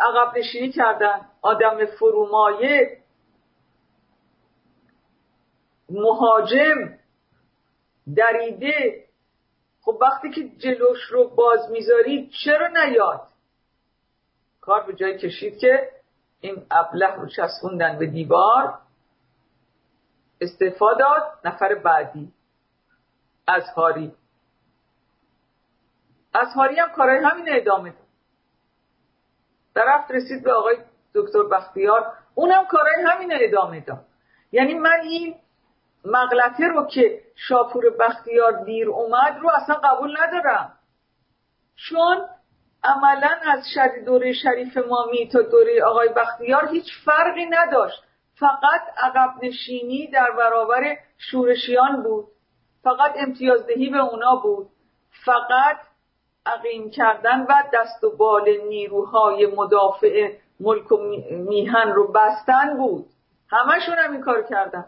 [0.00, 1.20] عقب نشینی کردن.
[1.42, 2.98] آدم فرومایه
[5.90, 6.98] مهاجم
[8.16, 9.04] دریده.
[9.80, 13.28] خب وقتی که جلوش رو باز می‌ذارید چرا نیاد؟
[14.60, 15.90] کار به جای کشید که
[16.40, 18.78] این ابله رو چسبوندن به دیوار
[20.40, 22.32] استعفا داد نفر بعدی.
[23.46, 24.12] ازهاری
[26.34, 28.06] ازهاری هم کارهای همین ادامه داد
[29.74, 30.76] درفت رسید به آقای
[31.14, 34.04] دکتر بختیار اونم کارهای همین ادامه داد
[34.52, 35.34] یعنی من این
[36.06, 40.72] مغلطه رو که شاپور بختیار دیر اومد رو اصلا قبول ندارم.
[41.76, 42.28] چون
[42.84, 48.02] عملا از شدید دوره شریف مامی تا دوره آقای بختیار هیچ فرقی نداشت.
[48.34, 52.26] فقط عقب نشینی در برابر شورشیان بود.
[52.86, 54.68] فقط امتیازدهی به اونا بود.
[55.24, 55.76] فقط
[56.46, 60.96] عقیم کردن و دست و بال نیروهای مدافع ملک و
[61.30, 63.06] میهن رو بستن بود.
[63.50, 64.84] همشون هم این کار کردن.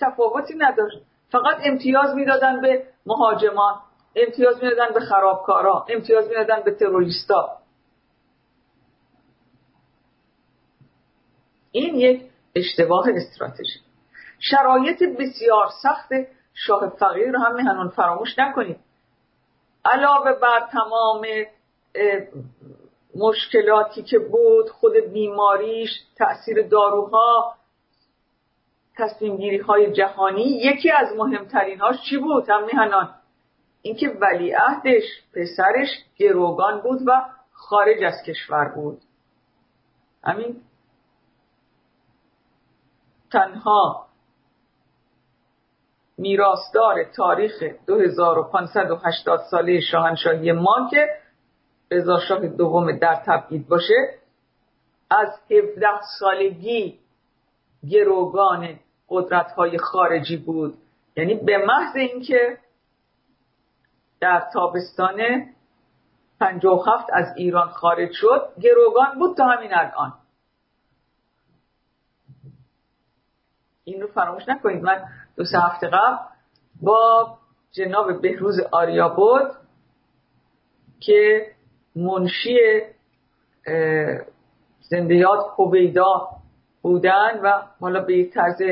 [0.00, 0.98] تفاوتی نداشت.
[1.30, 3.80] فقط امتیاز می‌دادن به مهاجمان
[4.16, 7.58] امتیاز می‌دادن به خرابکارا امتیاز می‌دادن به تروریستا.
[11.72, 13.80] این یک اشتباه استراتژی.
[14.38, 16.08] شرایط بسیار سخت
[16.66, 18.80] شاه فقیر رو هم میهنون فراموش نکنید
[19.84, 21.26] علاوه بر تمام
[23.16, 27.54] مشکلاتی که بود خود بیماریش تاثیر داروها
[28.96, 33.14] تصمیم گیری های جهانی یکی از مهمترین هاش چی بود هم میهنان
[33.82, 35.04] اینکه ولیعهدش
[35.34, 35.88] پسرش
[36.18, 39.00] گروگان بود و خارج از کشور بود.
[40.24, 40.62] همین.
[43.32, 44.07] تنها
[46.18, 47.52] میراثدار تاریخ
[47.86, 51.08] 2580 ساله شاهنشاهی ما که
[51.90, 54.14] رضا شاه دوم در تبعید باشه
[55.10, 55.86] از 17
[56.18, 56.98] سالگی
[57.90, 60.74] گروگان قدرت های خارجی بود.
[61.16, 62.58] یعنی به محض اینکه
[64.20, 65.16] در تابستان
[66.40, 70.14] 57 از ایران خارج شد گروگان بود تا همین الان.
[73.84, 74.82] این رو فراموش نکنید.
[74.82, 75.04] من
[75.38, 76.16] دو سه هفته قبل
[76.82, 77.28] با
[77.72, 79.50] جناب بهروز آریا بود
[81.00, 81.46] که
[81.96, 82.58] منشی
[84.80, 86.28] زندیات هویدا
[86.82, 88.62] بودن و حالا به یک طرز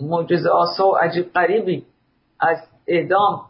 [0.00, 1.86] معجزه آسا و عجیب قریبی
[2.40, 3.46] از اعدام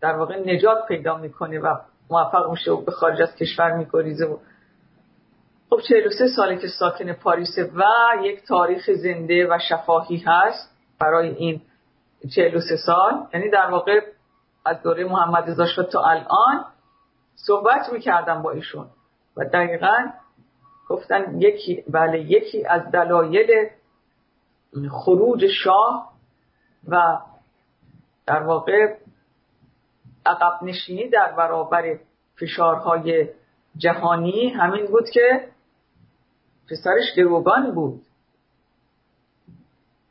[0.00, 1.76] در واقع نجات پیدا می‌کنه و
[2.10, 4.36] موفق میشه و به خارج از کشور میگریزه و
[5.72, 7.82] خب 43 ساله که ساکن پاریسه و
[8.22, 11.60] یک تاریخ زنده و شفاهی هست برای این
[12.34, 13.26] 43 سال.
[13.34, 14.00] یعنی در واقع
[14.64, 16.64] از دوره محمد رضا شد تا الان
[17.34, 18.86] صحبت می‌کردم با ایشون.
[19.36, 19.96] و دقیقا
[20.88, 23.68] گفتن یکی بله یکی از دلایل
[24.90, 26.12] خروج شاه
[26.88, 27.18] و
[28.26, 28.96] در واقع
[30.26, 31.98] عقب نشینی در برابر
[32.40, 33.28] فشارهای
[33.76, 35.52] جهانی همین بود که
[36.70, 38.02] پسرش گروگان بود.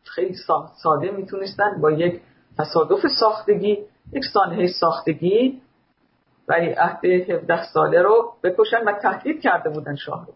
[0.04, 0.36] خیلی
[0.84, 2.22] ساده می‌تونستن با یک
[2.58, 5.62] تصادف ساختگی یک سانحه ساختگی
[6.48, 10.34] ولی عهد 17 ساله رو بکشن و تهدید کرده بودن شاه رو.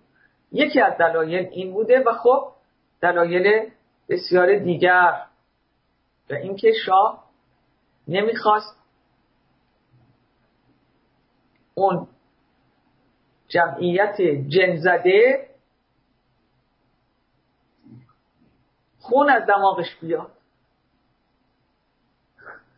[0.52, 2.52] یکی از دلایل این بوده و خب
[3.02, 3.70] دلایل
[4.10, 5.14] بسیار دیگر.
[6.30, 7.24] و اینکه شاه
[8.08, 8.76] نمی‌خواست
[11.74, 12.08] اون
[13.48, 15.48] جمعیت جنزده
[19.10, 20.32] خون از دماغش بیاد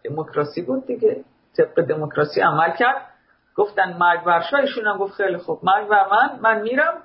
[0.04, 1.24] دموکراسی بود دیگه.
[1.58, 3.08] طبق دموکراسی عمل کرد.
[3.56, 5.60] گفتن مرگ ایشون هم گفت خیلی خوب.
[5.64, 7.04] مرگ بر من من میرم.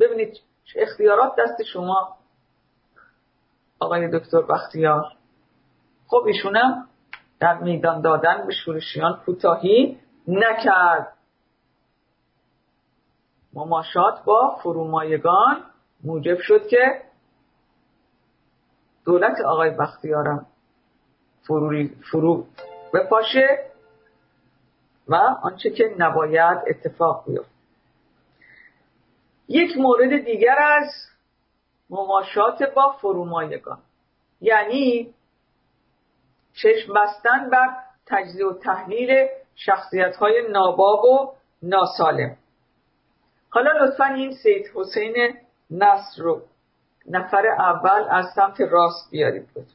[0.00, 0.40] ببینید
[0.76, 2.16] اختیارات دست شما.
[3.80, 5.12] آقای دکتر بختیار.
[6.06, 6.88] خب ایشونم
[7.40, 9.98] در میدان دادن به شورشیان کوتاهی
[10.28, 11.12] نکرد.
[13.52, 15.64] مماشات با فرومایگان
[16.04, 17.02] موجب شد که
[19.04, 20.46] دولت آقای بختیارم
[21.42, 22.46] فرو, فرو
[22.94, 23.70] بپاشه
[25.08, 27.50] و آنچه که نباید اتفاق بیفت.
[29.48, 30.92] یک مورد دیگر از
[31.90, 33.78] مماشات با فرومایگان.
[34.40, 35.14] یعنی
[36.54, 37.76] چشم بستن بر
[38.06, 41.32] تجزیه و تحلیل شخصیت های ناباب و
[41.62, 42.36] ناسالم.
[43.50, 45.36] حالا لطفا این سید حسین
[45.70, 46.42] نصر رو
[47.06, 49.66] نفر اول از سمت راست بیارید بود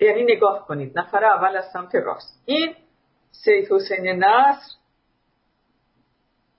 [0.00, 2.42] یعنی نگاه کنید نفر اول از سمت راست.
[2.44, 2.74] این
[3.30, 4.78] سید حسین نصر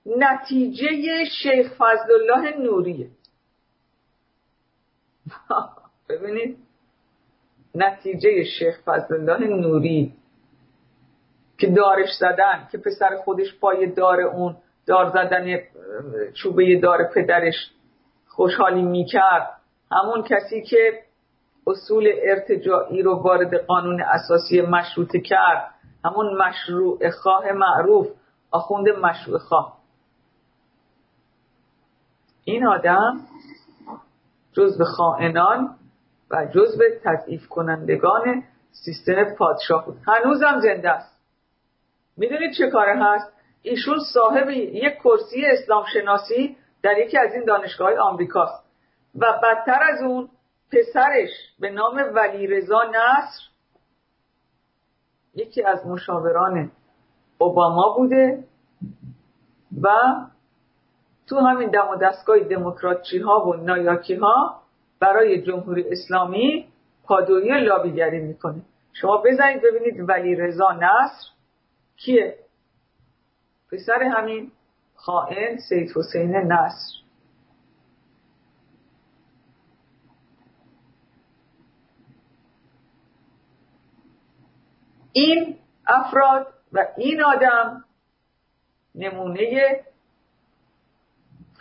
[0.06, 3.10] نتیجه شیخ فضل الله نوریه.
[6.08, 6.58] ببینید
[7.74, 10.19] نتیجه شیخ فضل الله نوری.
[11.60, 14.56] که دارش زدن که پسر خودش پای دار اون
[14.86, 15.58] دار زدن
[16.34, 17.70] چوبه دار پدرش
[18.28, 19.50] خوشحالی می‌کرد.
[19.92, 21.02] همون کسی که
[21.66, 25.74] اصول ارتجاعی رو وارد قانون اساسی مشروطه کرد.
[26.04, 28.06] همون مشروع خواه معروف.
[28.50, 29.78] آخوند مشروع خواه.
[32.44, 33.20] این آدم
[34.52, 35.76] جزو خائنان
[36.30, 39.96] و جزو تضعیف کنندگان سیستم پادشاه بود.
[40.06, 41.19] هنوزم زنده است.
[42.16, 43.32] می‌دونید چه کاره هست؟
[43.62, 48.64] ایشون صاحب یک کرسی اسلام شناسی در یکی از این دانشگاه آمریکاست.
[49.14, 50.28] و بدتر از اون
[50.72, 51.30] پسرش
[51.60, 53.50] به نام ولی رضا نصر
[55.34, 56.70] یکی از مشاوران
[57.38, 58.44] اوباما بوده
[59.82, 59.88] و
[61.28, 64.62] تو همین دم و دستگاه دموکراتچی ها و نایاکی ها
[65.00, 66.68] برای جمهوری اسلامی
[67.04, 68.62] پادویی لابیگری می‌کنه.
[68.92, 71.39] شما بزنید ببینید ولی رضا نصر
[72.04, 72.38] کیه؟
[73.72, 74.52] پسر همین
[74.94, 77.00] خائن سید حسین نصر.
[85.12, 87.84] این افراد و این آدم
[88.94, 89.80] نمونه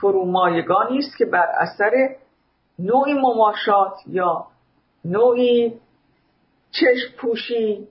[0.02, 2.16] فرومایگانی است که بر اثر
[2.80, 4.48] نوعی مماشات یا
[5.06, 5.80] نوعی
[6.72, 7.88] چشم پوشی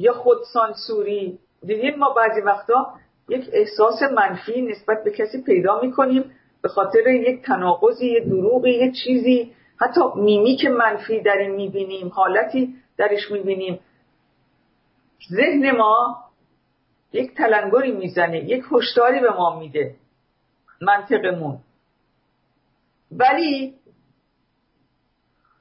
[0.00, 2.92] یا خودسانسوری دیدین ما بعضی وقتا
[3.28, 6.32] یک احساس منفی نسبت به کسی پیدا می‌کنیم
[6.62, 9.54] به خاطر یک تناقضی یه دروغی یه چیزی.
[9.80, 13.80] حتی میمیک منفی در این می‌بینیم حالتی درش می‌بینیم.
[15.30, 16.24] ذهن ما
[17.12, 19.94] یک تلنگری می‌زنه یک هشداری به ما میده.
[20.80, 21.58] منطقمون.
[23.12, 23.74] ولی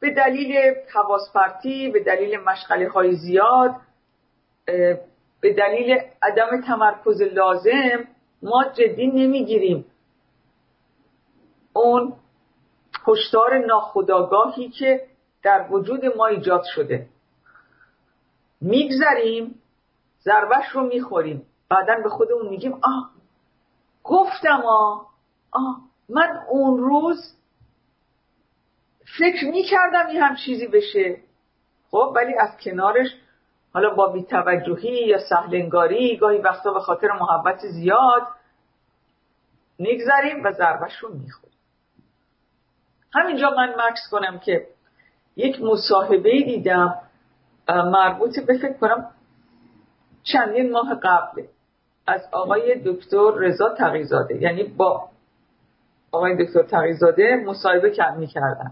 [0.02, 0.58] به دلیل
[0.94, 1.34] حواس
[1.64, 3.76] به دلیل مشغله های زیاد
[5.42, 8.08] به دلیل عدم تمرکز لازم
[8.44, 9.86] ما جدی نمی‌گیریم.
[11.74, 12.14] اون
[13.08, 15.06] هشدار ناخداگاهی که
[15.44, 17.08] در وجود ما ایجاد شده.
[18.62, 19.56] میگذریم
[20.24, 21.46] ضربش رو می‌خوریم.
[21.70, 23.10] بعدا به خودمون میگیم آه
[24.04, 25.10] گفتم آه
[25.52, 27.36] آه من اون روز
[29.20, 31.18] فکر می‌کردم این هم چیزی بشه.
[31.92, 33.08] خب ولی از کنارش
[33.74, 38.22] حالا با بیتوجهی یا سهلنگاری گاهی وقتا به خاطر محبت زیاد
[39.80, 41.58] نگذریم و ضربش رو می‌خوریم.
[43.14, 44.68] همینجا من مکس کنم که
[45.36, 47.02] یک مصاحبه دیدم
[47.68, 49.12] مربوط به فکر کنم
[50.24, 51.44] چندین ماه قبل
[52.08, 54.42] از آقای دکتر رضا تقیزاده.
[54.42, 55.10] یعنی با
[56.12, 58.72] آقای دکتر تقیزاده مصاحبه می‌کردن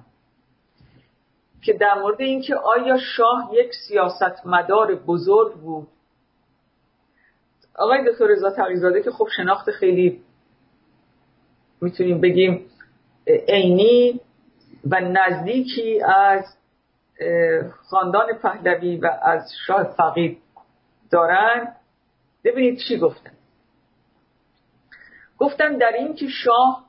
[1.62, 5.88] که در مورد اینکه آیا شاه یک سیاستمدار بزرگ بود.
[7.76, 10.24] آقای دکتر رضا تقیزاده که خب شناخت خیلی
[11.82, 12.70] می‌تونیم بگیم
[13.47, 14.22] عینی
[14.91, 16.45] و نزدیکی از
[17.89, 20.41] خاندان پهلوی و از شاه فقید
[21.12, 21.76] دارن.
[22.43, 23.32] ببینید چی گفتن.
[25.38, 26.86] گفتن در این که شاه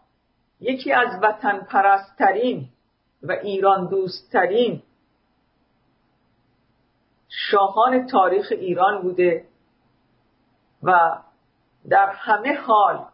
[0.61, 2.69] یکی از وطن پرستترین
[3.23, 4.83] و ایران دوستترین
[7.29, 9.45] شاهان تاریخ ایران بوده
[10.83, 11.19] و
[11.89, 13.07] در همه حال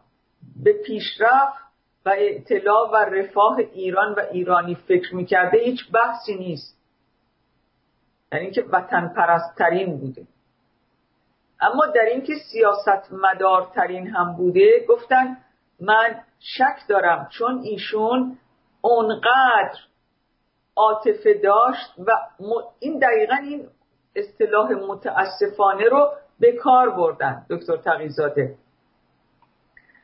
[0.64, 1.64] به پیشرفت
[2.06, 6.78] و اطلاع و رفاه ایران و ایرانی فکر می‌کرده هیچ بحثی نیست.
[8.32, 10.26] یعنی اینکه وطن پرستترین بوده.
[11.60, 15.36] اما در اینکه سیاست مدارترین هم بوده گفتن
[15.80, 18.38] من شک دارم چون ایشون
[18.80, 19.78] اونقدر
[20.76, 22.10] عاطفه داشت و
[22.78, 23.68] این دقیقا این
[24.16, 28.56] اصطلاح متاسفانه رو به کار بردن دکتر تقیزاده.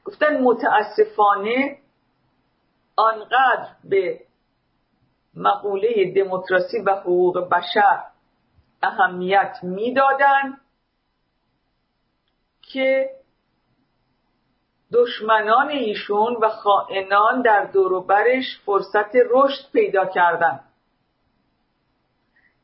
[0.05, 1.79] گفتن متاسفانه
[2.97, 4.21] آنقدر به
[5.35, 8.03] مقوله دموکراسی و حقوق بشر
[8.83, 10.57] اهمیت می‌دادن
[12.63, 13.11] که
[14.93, 20.61] دشمنان ایشون و خائنان در دوروبرش فرصت رشد پیدا کردن.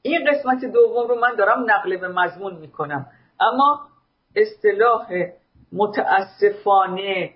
[0.02, 3.06] این قسمت دوم رو من دارم نقل به مضمون می‌کنم.
[3.40, 3.80] اما
[4.36, 5.06] اصطلاح
[5.72, 7.34] متاسفانه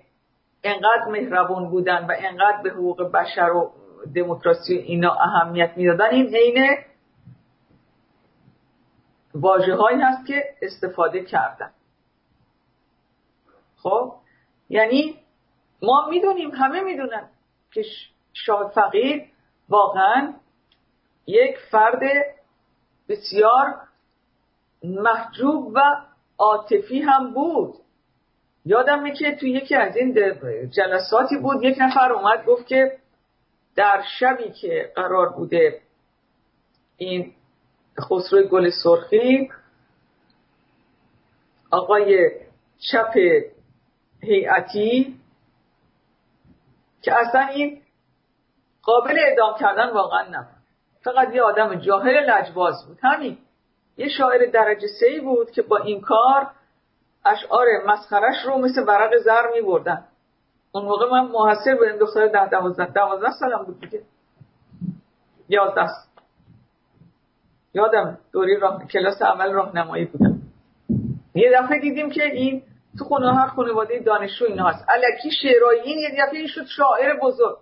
[0.63, 3.71] انقدر مهربون بودن و انقدر به حقوق بشر و
[4.15, 6.77] دموکراسی اینا اهمیت می‌دادن این عین
[9.77, 11.71] هایی هست که استفاده کردن.
[13.77, 14.20] خب؟
[14.71, 15.15] یعنی
[15.81, 17.29] ما می‌دونیم همه می‌دونن
[17.73, 17.83] که
[18.33, 19.23] شاه فقیر
[19.69, 20.33] واقعا
[21.27, 22.01] یک فرد
[23.09, 23.75] بسیار
[24.83, 25.81] محجوب و
[26.37, 27.73] عاطفی هم بود.
[28.65, 30.13] یادمه که توی یکی از این
[30.69, 32.97] جلساتی بود یک نفر اومد گفت که
[33.75, 35.81] در شبی که قرار بوده
[36.97, 37.33] این
[37.99, 39.49] خسرو گل سرخی
[41.71, 42.31] آقای
[42.91, 43.13] چپ
[44.21, 45.19] هیئتی
[47.01, 47.81] که اصلا این
[48.83, 50.61] قابل اعدام کردن واقعا نبود.
[51.01, 52.97] فقط یه آدم جاهل لجباز بود.
[53.01, 53.37] همین.
[53.97, 56.47] یه شاعر درجه سی بود که با این کار
[57.25, 60.03] اشعار مسخرش رو مثل ورق زر می بردن
[60.71, 64.01] اون موقع من محصر بودم دختر ده دوازده دوازده سالم بود دیگه.
[65.49, 65.89] یازده.
[67.73, 68.87] یادم دوری راه...
[68.87, 70.41] کلاس عمل راهنمایی بودم.
[71.35, 72.63] یه دفعه دیدیم که این
[72.97, 77.19] تو خونه هر خانواده دانشجو این هست الکی شعرایی این یه دفعه این شد شاعر
[77.21, 77.57] بزرگ.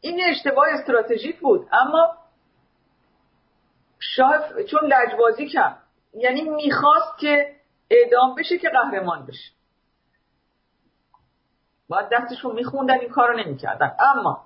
[0.00, 1.68] این اشتباه استراتژیک بود.
[1.72, 2.16] اما
[3.98, 5.78] شاه چون لجبازی کرد.
[6.14, 7.56] یعنی می‌خواست که
[7.90, 9.52] اعدام بشه که قهرمان بشه.
[11.88, 13.96] باید دستشون میخوندن این کارو نمی‌کردن.
[13.98, 14.44] اما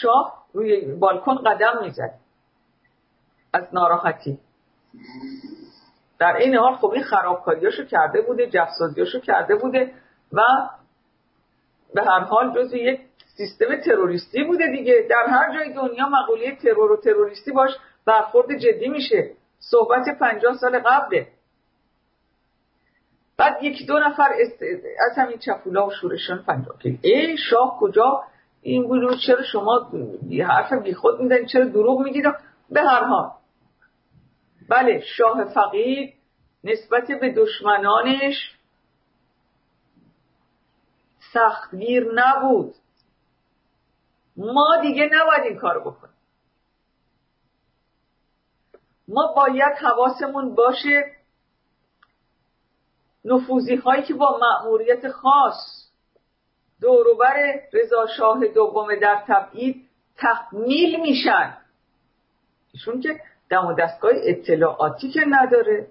[0.00, 2.18] شاه روی بالکن قدم می‌زد.
[3.52, 4.38] از ناراحتی.
[6.22, 9.92] در این حال خب این خرابکاریاشو کرده بوده جفسازیاشو کرده بوده
[10.32, 10.42] و
[11.94, 13.00] به هر حال جزو یک
[13.36, 15.06] سیستم تروریستی بوده دیگه.
[15.10, 17.70] در هر جای دنیا مقوله ترور و تروریستی باش
[18.06, 19.30] برخورد جدی میشه.
[19.58, 21.26] صحبت پنجاه سال قبله.
[23.36, 24.62] بعد یکی دو نفر است...
[25.10, 28.22] از همین چپولا و شورشان پنجاه که ای شاه کجا؟
[28.62, 29.90] این بود چرا شما
[30.48, 32.24] حرف بی خود میدن چرا دروغ میگید؟
[32.70, 33.30] به هر حال.
[34.68, 36.14] بله شاه فقید
[36.64, 38.56] نسبت به دشمنانش
[41.32, 42.74] سختگیر نبود.
[44.36, 46.14] ما دیگه نباید این کار بکنیم.
[49.08, 51.16] ما باید حواسمون باشه
[53.24, 55.90] نفوزی هایی که با مأموریت خاص
[56.80, 57.36] دوروبر
[57.72, 61.56] رضا شاه دوم در تبعید تحمیل میشن.
[62.72, 63.20] ایشون که
[63.52, 65.86] دم دستگاه اطلاعاتی که نداره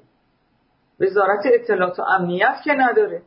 [1.00, 3.22] وزارت اطلاعات و امنیت که نداره.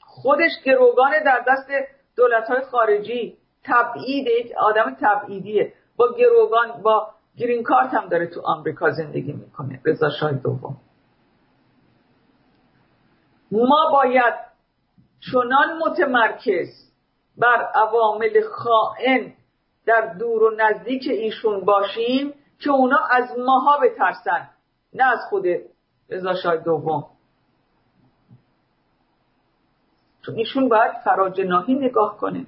[0.00, 1.68] خودش گروگان در دست
[2.16, 5.72] دولت های خارجی تبعید آدم تبعیدیه.
[5.96, 10.76] با گروگان با گرین کارت هم داره تو آمریکا زندگی می‌کنه رضا شاه دوم.
[13.52, 14.34] ما باید
[15.32, 16.68] چنان متمرکز
[17.38, 19.32] بر عوامل خائن
[19.86, 24.50] در دور و نزدیک ایشون باشیم که اونا از ماها بترسن
[24.92, 25.44] نه از خود
[26.10, 27.06] رضا شاه دوم.
[30.26, 32.46] چون ایشون باید فراجناهی نگاه کنه.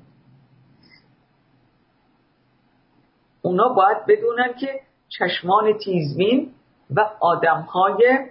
[3.43, 6.55] اونا باید بدونن که چشمان تیزبین
[6.91, 8.31] و آدمهای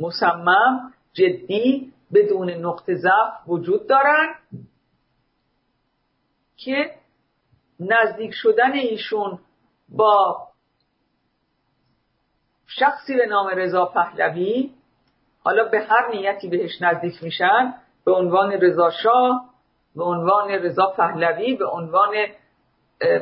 [0.00, 4.34] مصمم جدی بدون نقطه ضعف وجود دارن
[6.56, 6.94] که
[7.80, 9.38] نزدیک شدن ایشون
[9.88, 10.48] با
[12.78, 14.70] شخصی به نام رضا پهلوی
[15.44, 19.44] حالا به هر نیتی بهش نزدیک میشن به عنوان رضا شاه
[19.96, 22.14] به عنوان رضا پهلوی به عنوان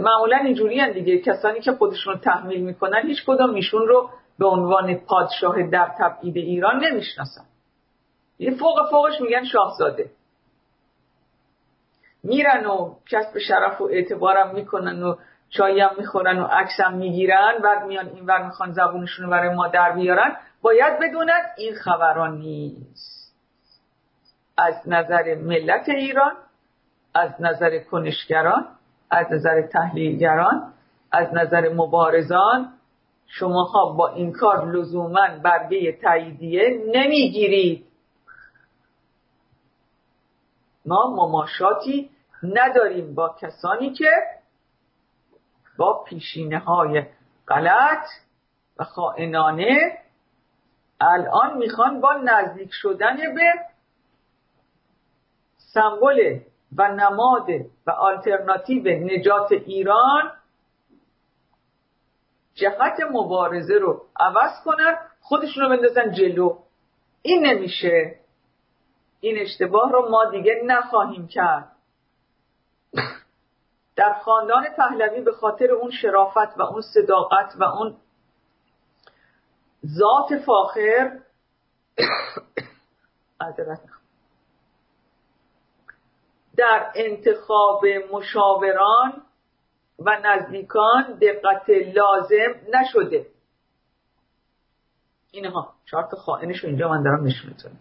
[0.01, 5.63] معمولا اینجوری دیگه کسانی که خودشون تحمیل می‌کنن هیچ کدام ایشون رو به عنوان پادشاه
[5.63, 7.45] در تبعید ایران نمی‌شناسن.
[8.39, 10.11] یه فوق فوقش میگن شاهزاده.
[12.23, 15.15] میرن و کسب شرف و اعتبارم می‌کنن و
[15.51, 19.55] چایی هم می‌خورن و عکس هم می‌گیرن بعد میان این ور می‌خوان زبونشون رو برای
[19.55, 20.37] ما در بیارن.
[20.63, 23.35] باید بدونن این خبران نیست.
[24.59, 26.33] از نظر ملت ایران
[27.15, 28.67] از نظر کنشگران
[29.11, 30.73] از نظر تحلیلگران
[31.13, 32.73] از نظر مبارزان
[33.27, 37.87] شماها با این کار لزوما برگه تاییدیه نمی‌گیرید.
[40.87, 42.11] ما مماشاتی
[42.43, 44.11] نداریم با کسانی که
[45.81, 47.07] با پیشینه های
[47.49, 48.07] غلط
[48.79, 49.99] و خائنانه
[51.01, 53.53] الان می‌خوان با نزدیک شدن به
[55.57, 56.39] سمبل
[56.77, 57.49] و نماد
[57.87, 60.33] و آلترناتیو نجات ایران
[62.55, 66.59] جهت مبارزه رو عوض کنن خودشون رو بندازن جلو.
[67.23, 68.17] این نمیشه.
[69.21, 71.73] این اشتباه رو ما دیگه نخواهیم کرد.
[74.01, 77.97] در خاندان پهلوی به خاطر اون شرافت و اون صداقت و اون
[79.87, 81.19] ذات فاخر
[86.57, 87.81] در انتخاب
[88.13, 89.23] مشاوران
[89.99, 93.27] و نزدیکان دقت لازم نشده.
[95.31, 95.75] اینها.
[95.85, 97.73] چهار تا خائنش اینجا من دارم نشونتون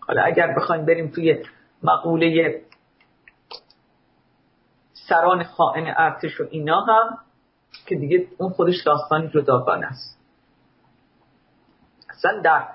[0.00, 1.44] حالا اگر بخوایم بریم توی
[1.82, 2.62] مقوله
[5.08, 7.18] سران خائن ارتش و اینا هم
[7.86, 10.18] که دیگه اون خودش داستانی جداگانه است.
[12.10, 12.68] اصلا در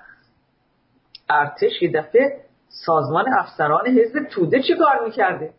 [1.30, 5.54] ارتش یه دفعه سازمان افسران حزب توده چی کار می‌کرده؟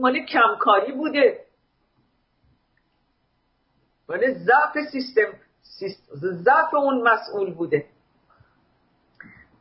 [0.00, 1.44] مال کمکاری بوده.
[4.08, 5.32] مال ضعف سیستم
[6.16, 7.86] ضعف اون مسئول بوده.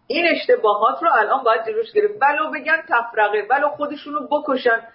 [0.07, 2.13] این اشتباهات رو الان باید جلوش گرفت.
[2.21, 4.87] ولو بگن تفرقه ولو خودشونو بکشن.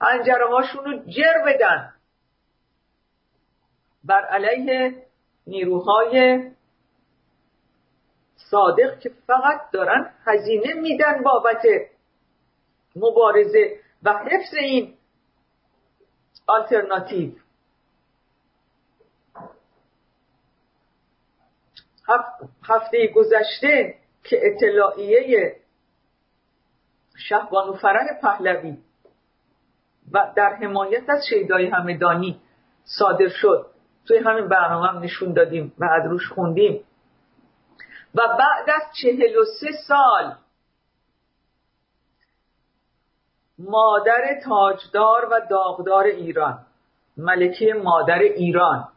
[0.00, 1.92] انجره رو جر بدن.
[4.04, 5.06] بر علیه
[5.46, 6.40] نیروهای
[8.36, 11.62] صادق که فقط دارن هزینه میدن بابت
[12.96, 14.94] مبارزه و حفظ این
[16.46, 17.30] آلترناتیو
[22.62, 23.94] هفته گذشته
[24.28, 25.56] که اطلاعیه
[27.28, 28.76] شهبانو فرن پهلوی.
[30.12, 32.40] و در حمایت از شیدای همدانی
[32.84, 33.66] صادر شد.
[34.08, 36.84] توی همین برنامه هم نشون دادیم و از روش خوندیم.
[38.14, 40.36] و بعد از چهل و سه سال
[43.58, 46.66] مادر تاجدار و داغدار ایران
[47.16, 48.88] ملکه مادر ایران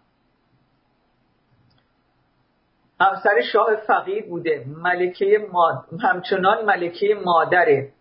[3.01, 5.85] همسر شاه فقید بوده ملکه ماد...
[6.01, 7.91] همچنان ملکه مادره.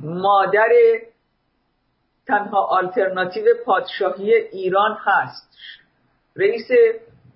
[0.00, 0.68] مادر
[2.26, 5.58] تنها آلترناتیو پادشاهی ایران هست.
[6.36, 6.68] رئیس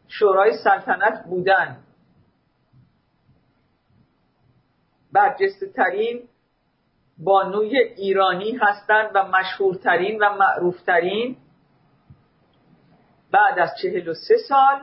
[0.09, 1.77] شورای سلطنت بودن.
[5.13, 6.29] برجسته ترین
[7.19, 11.37] بانوی ایرانی هستند و مشهورترین و معروفترین
[13.33, 14.83] بعد از چهل و سه سال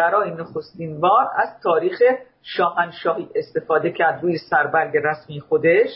[0.00, 2.02] برای نخستین بار از تاریخ
[2.42, 5.90] شاهنشاهی استفاده کرد روی سربرگ رسمی خودش.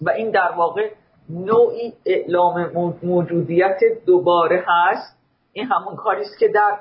[0.00, 0.90] و این در واقع
[1.28, 2.72] نوعی اعلام
[3.02, 5.18] موجودیت دوباره هست.
[5.52, 6.78] این همون کاری است که در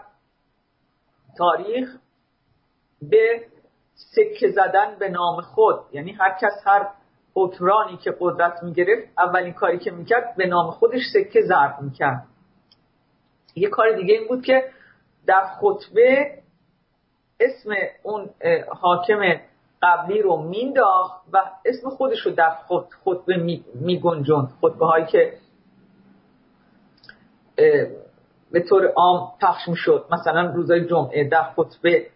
[1.37, 1.97] تاریخ
[3.01, 3.45] به
[3.95, 6.87] سکه زدن به نام خود یعنی هر کس هر
[7.33, 12.27] حکمرانی که قدرت می‌گرفت اولین کاری که می‌کرد به نام خودش سکه ضرب می‌کرد.
[13.55, 14.63] یه کار دیگه این بود که
[15.25, 16.37] در خطبه
[17.39, 17.69] اسم
[18.03, 18.29] اون
[18.69, 19.19] حاکم
[19.81, 22.49] قبلی رو مینداخت و اسم خودش رو در
[23.05, 25.37] خطبه میگنجند خطبه هایی که
[28.51, 30.05] به طور عام پخش می‌شد.
[30.11, 32.07] مثلا روزای جمعه در خطبه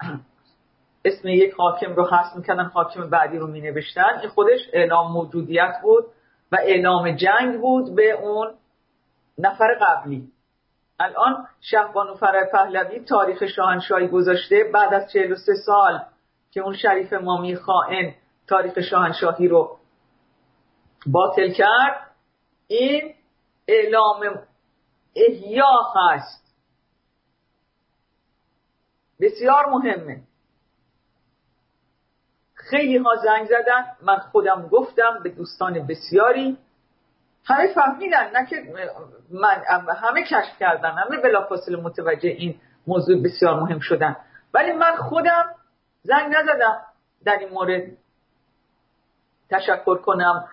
[1.04, 4.18] اسم یک حاکم رو حذف می‌کردن حاکم بعدی رو مینوشتن.
[4.20, 6.04] این خودش اعلام موجودیت بود
[6.52, 8.54] و اعلام جنگ بود به اون
[9.38, 10.33] نفر قبلی.
[11.00, 16.00] الان شهبانو فرای پهلوی تاریخ شاهنشاهی گذاشته بعد از 43 سال
[16.50, 18.14] که اون شریف مامی خائن
[18.46, 19.78] تاریخ شاهنشاهی رو
[21.06, 22.10] باطل کرد
[22.66, 23.14] این
[23.68, 24.38] اعلام
[25.16, 26.44] احیا هست.
[29.20, 30.20] بسیار مهمه.
[32.54, 36.58] خیلی ها زنگ زدن من خودم گفتم به دوستان بسیاری
[37.46, 38.56] همه فهمیدن نه که
[39.30, 39.62] من
[40.02, 44.16] همه کشف کردن همه بلافاصله متوجه این موضوع بسیار مهم شدن.
[44.54, 45.54] ولی من خودم
[46.02, 46.80] زنگ نزدم
[47.24, 47.82] در این مورد
[49.50, 50.48] تشکر کنم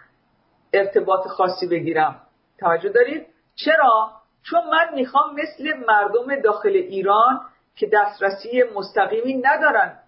[0.74, 2.22] ارتباط خاصی بگیرم.
[2.60, 4.12] توجه دارید؟ چرا؟
[4.44, 7.42] چون من می‌خوام مثل مردم داخل ایران
[7.76, 10.00] که دسترسی مستقیمی ندارن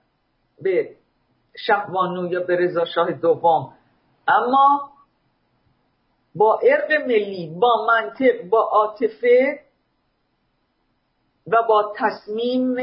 [0.62, 0.96] به
[1.58, 3.74] شهبانو یا به رضا شاه دوم.
[4.28, 4.93] اما
[6.36, 9.60] با ارق ملی با منطق با عاطفه
[11.48, 12.76] و با تصمیم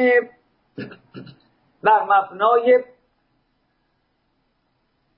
[1.83, 2.85] بر مبنای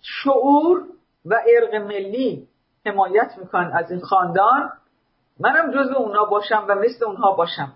[0.00, 0.84] شعور
[1.24, 2.48] و ارق ملی
[2.86, 4.72] حمایت می‌کنن از این خاندان.
[5.40, 7.72] منم جزو اونا باشم و مثل اونها باشم.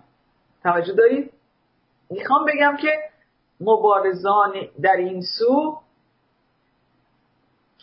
[0.63, 1.33] توجه دارید؟
[2.09, 2.89] می‌خوام بگم که
[3.61, 5.79] مبارزان در این سو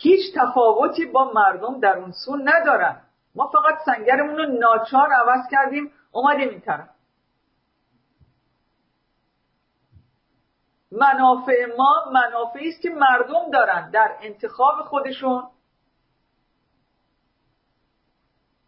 [0.05, 3.01] هیچ تفاوتی با مردم در اون سو ندارن.
[3.35, 6.89] ما فقط سنگرمون رو ناچار عوض کردیم اومدیم این طرف.
[10.91, 15.43] منافع ما منافعی است که مردم دارن در انتخاب خودشون.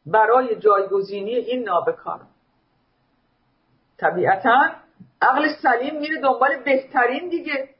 [0.06, 2.22] برای جایگزینی این نابکار.
[3.98, 4.70] طبیعتا
[5.22, 7.77] عقل سلیم میره دنبال بهترین دیگه.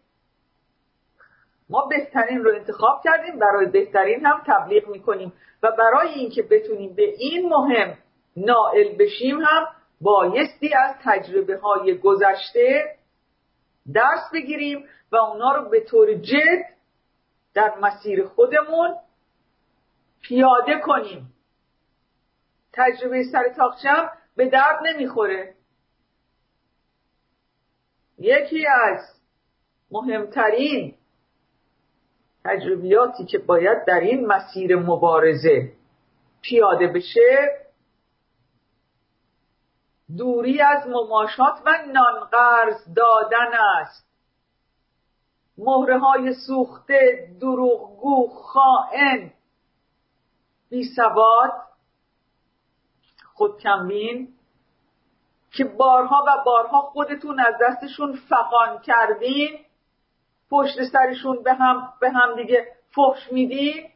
[1.70, 5.34] ما بهترین رو انتخاب کردیم برای بهترین هم تبلیغ می‌کنیم.
[5.64, 7.98] و برای اینکه بتونیم به این مهم
[8.38, 9.68] نائل بشیم هم
[10.02, 12.96] بایستی از تجربه های گذشته
[13.94, 16.66] درس بگیریم و اونا رو به طور جد
[17.54, 18.96] در مسیر خودمون
[20.22, 21.34] پیاده کنیم.
[22.74, 25.54] تجربه سر تاقچم به درد نمی‌خوره.
[28.20, 29.00] یکی از
[29.92, 30.97] مهمترین
[32.48, 35.72] تجربیاتی که باید در این مسیر مبارزه
[36.42, 37.58] پیاده بشه
[40.18, 44.08] دوری از مماشات و نانقرض دادن است.
[45.58, 49.32] مهره های سوخته دروغگو خائن
[50.70, 51.52] بی سواد
[53.34, 54.34] خودکمبین
[55.52, 59.60] که بارها و بارها خودتون از دستشون فقان کردین.
[60.52, 63.90] پشت سرشون به هم, به هم دیگه فحش میدین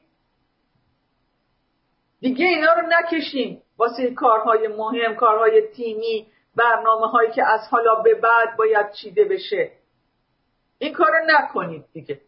[2.19, 8.15] دیگه اینا رو نکشین واسه کارهای مهم کارهای تیمی برنامه هایی که از حالا به
[8.15, 9.71] بعد باید چیده بشه.
[10.77, 12.21] این کار رو نکنید دیگه.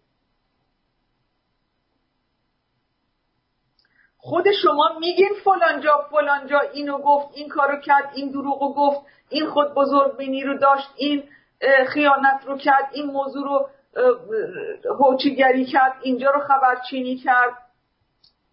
[4.18, 9.06] خود شما میگین فلان جا فلان جا اینو گفت این کارو کرد این دروغو گفت
[9.30, 11.24] این خود بزرگ بینی رو داشت این
[11.88, 13.70] خیانت رو کرد این موضوع رو
[15.00, 17.58] هوچیگری کرد اینجا رو خبرچینی کرد.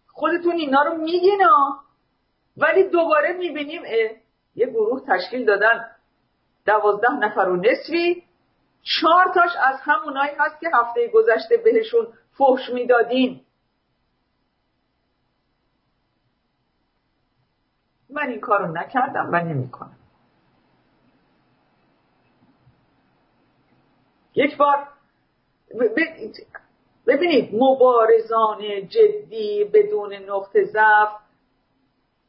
[0.07, 1.41] خودتون اینا رو میگین
[2.57, 3.81] ولی دوباره می‌بینیم
[4.55, 5.91] یه گروه تشکیل دادن.
[6.65, 8.23] دوازده نفر و نصفی.
[8.83, 13.45] چهار تاش از همونایی هست که هفته گذشته بهشون فحش می‌دادین.
[18.09, 19.97] من این کارو نکردم و نمی‌کنم.
[24.35, 24.87] یک بار
[27.07, 31.09] ببینید مبارزان جدی بدون نقطه ضعف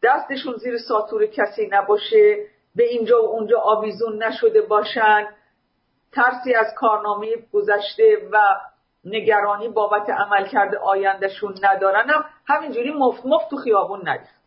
[0.03, 5.29] دستشون زیر ساتور کسی نباشه به اینجا و اونجا آویزون نشده باشن.
[6.13, 8.39] ترسی از کارنامه گذشته و
[9.05, 12.11] نگرانی بابت عمل کرده آیندهشون ندارن.
[12.11, 14.43] هم همینجوری مفت مفت تو خیابون نریخت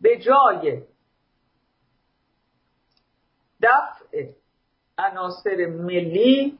[0.00, 0.82] به جای
[3.62, 4.32] دفع
[4.98, 6.58] عناصر ملی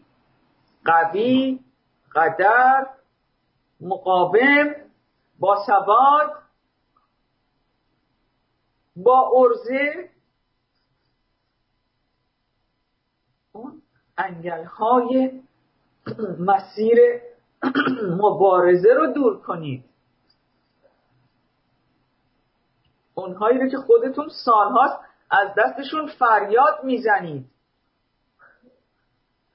[0.84, 1.60] قوی
[2.14, 2.86] قدر
[3.80, 4.74] مقاوم
[5.38, 6.32] با ثبات
[8.96, 10.10] با ارزه
[13.52, 13.82] اون
[14.18, 15.42] انگل های
[16.38, 16.98] مسیر
[18.18, 19.84] مبارزه رو دور کنید.
[23.14, 27.46] اونهایی رو که خودتون سالهاست از دستشون فریاد می‌زنید.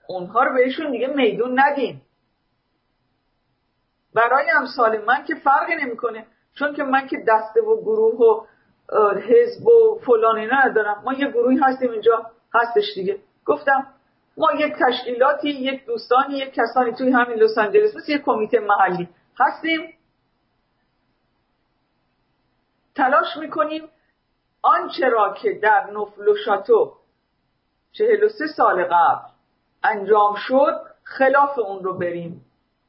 [0.07, 2.01] اونها رو بهشون دیگه میدون ندین.
[4.13, 8.45] برای امثال من که فرقی نمی‌کنه چون که من که دسته و گروه و
[9.19, 11.01] حزب و فلانی ندارم.
[11.05, 13.19] ما یه گروهی هستیم اینجا هستش دیگه.
[13.45, 13.87] گفتم
[14.37, 19.09] ما یک تشکیلاتی یک دوستانی یک کسانی توی همین لس آنجلس مثل یک کمیته محلی
[19.39, 19.93] هستیم.
[22.95, 23.89] تلاش می‌کنیم
[24.61, 26.93] آنچه را که در نفل و شاتو
[27.91, 29.27] چهل و سه سال قبل
[29.83, 32.45] انجام شد خلاف اون رو بریم.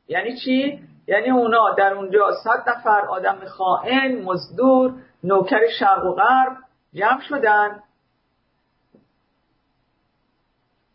[0.09, 4.95] یعنی چی؟ یعنی اونا در اونجا صد نفر آدم خائن مزدور
[5.25, 6.57] نوکر شرق و غرب
[6.95, 7.83] جمع شدن.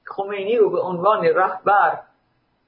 [0.06, 2.00] خمینی رو به عنوان رهبر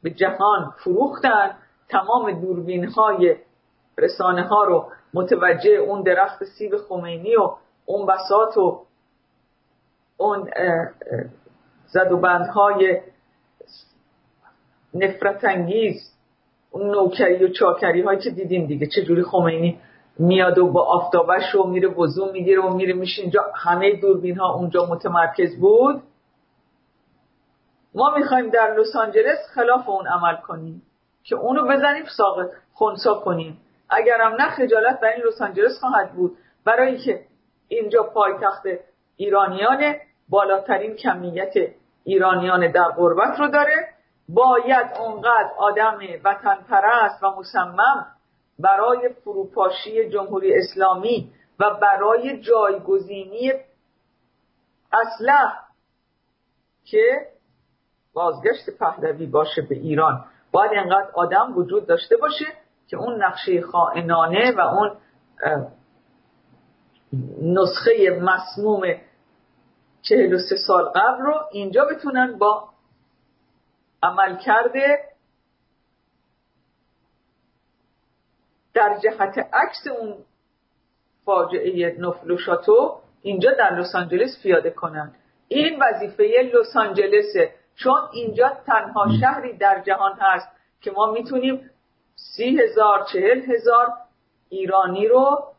[0.03, 1.57] به جهان فروختن.
[1.89, 3.35] تمام دوربین های
[3.97, 7.55] رسانه ها رو متوجه اون درخت سیب خمینی و
[7.85, 8.85] اون بسات و
[10.17, 10.49] اون
[11.87, 13.01] زد و بندهای
[14.93, 15.95] نفرت انگیز
[16.71, 18.87] اون نوکری و چاکری هایی که دیدیم دیگه.
[18.87, 19.79] چجوری خمینی
[20.19, 23.41] میاد و با آفتابش رو میره وضو می‌گیره و میره میشه اینجا.
[23.55, 26.01] همه دوربین ها اونجا متمرکز بود.
[27.95, 30.81] ما می‌خوایم در لس آنجلس خلاف اون عمل کنیم
[31.23, 33.57] که اونو بزنیم ساقط خونسا کنیم.
[33.89, 36.37] اگرم نه خجالت برای لس آنجلس خواهد بود.
[36.65, 37.21] برای که
[37.67, 38.63] اینجا پایتخت
[39.15, 39.95] ایرانیان
[40.29, 41.53] بالاترین کمیت
[42.03, 43.87] ایرانیان در غربت رو داره.
[44.29, 48.05] باید اونقدر آدم وطن پرست و مصمم
[48.59, 53.51] برای فروپاشی جمهوری اسلامی و برای جایگزینی
[54.93, 55.53] اسلح
[56.83, 57.27] که
[58.13, 60.25] بازگشت پهلوی باشه به ایران.
[60.51, 62.45] باید انقدر آدم وجود داشته باشه
[62.87, 64.97] که اون نقشه خائنانه و اون
[67.41, 68.81] نسخه مسموم
[70.01, 72.69] 43 سال قبل رو اینجا بتونن با
[74.03, 74.99] عمل کرده
[78.73, 80.15] در جهت عکس اون
[81.25, 85.15] فاجعه نفل و اینجا در لس آنجلس پیاده کنن.
[85.47, 87.53] این وظیفه لس آنجلسه.
[87.75, 90.47] چون اینجا تنها شهری در جهان هست
[90.81, 91.69] که ما می‌تونیم
[92.15, 93.87] سی هزار چهل هزار
[94.49, 95.54] ایرانی رو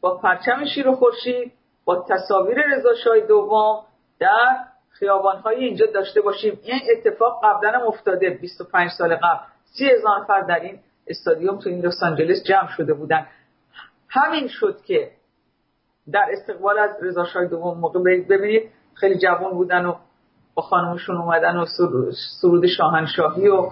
[0.00, 1.52] با پرچم شیر و خورشید
[1.84, 3.84] با تصاویر رضا دوم
[4.18, 4.56] در
[4.90, 6.60] خیابانهای اینجا داشته باشیم.
[6.62, 9.44] این اتفاق قبلا هم افتاده 25 سال قبل.
[9.64, 13.26] سی هزار نفر در این استادیوم تو این لس آنجلس جمع شده بودن.
[14.08, 15.10] همین شد که
[16.12, 19.94] در استقبال از رضا دوم موقع ببینید خیلی جوان بودن و
[20.54, 21.66] با خانمشون اومدن و
[22.40, 23.70] سرود شاهنشاهی و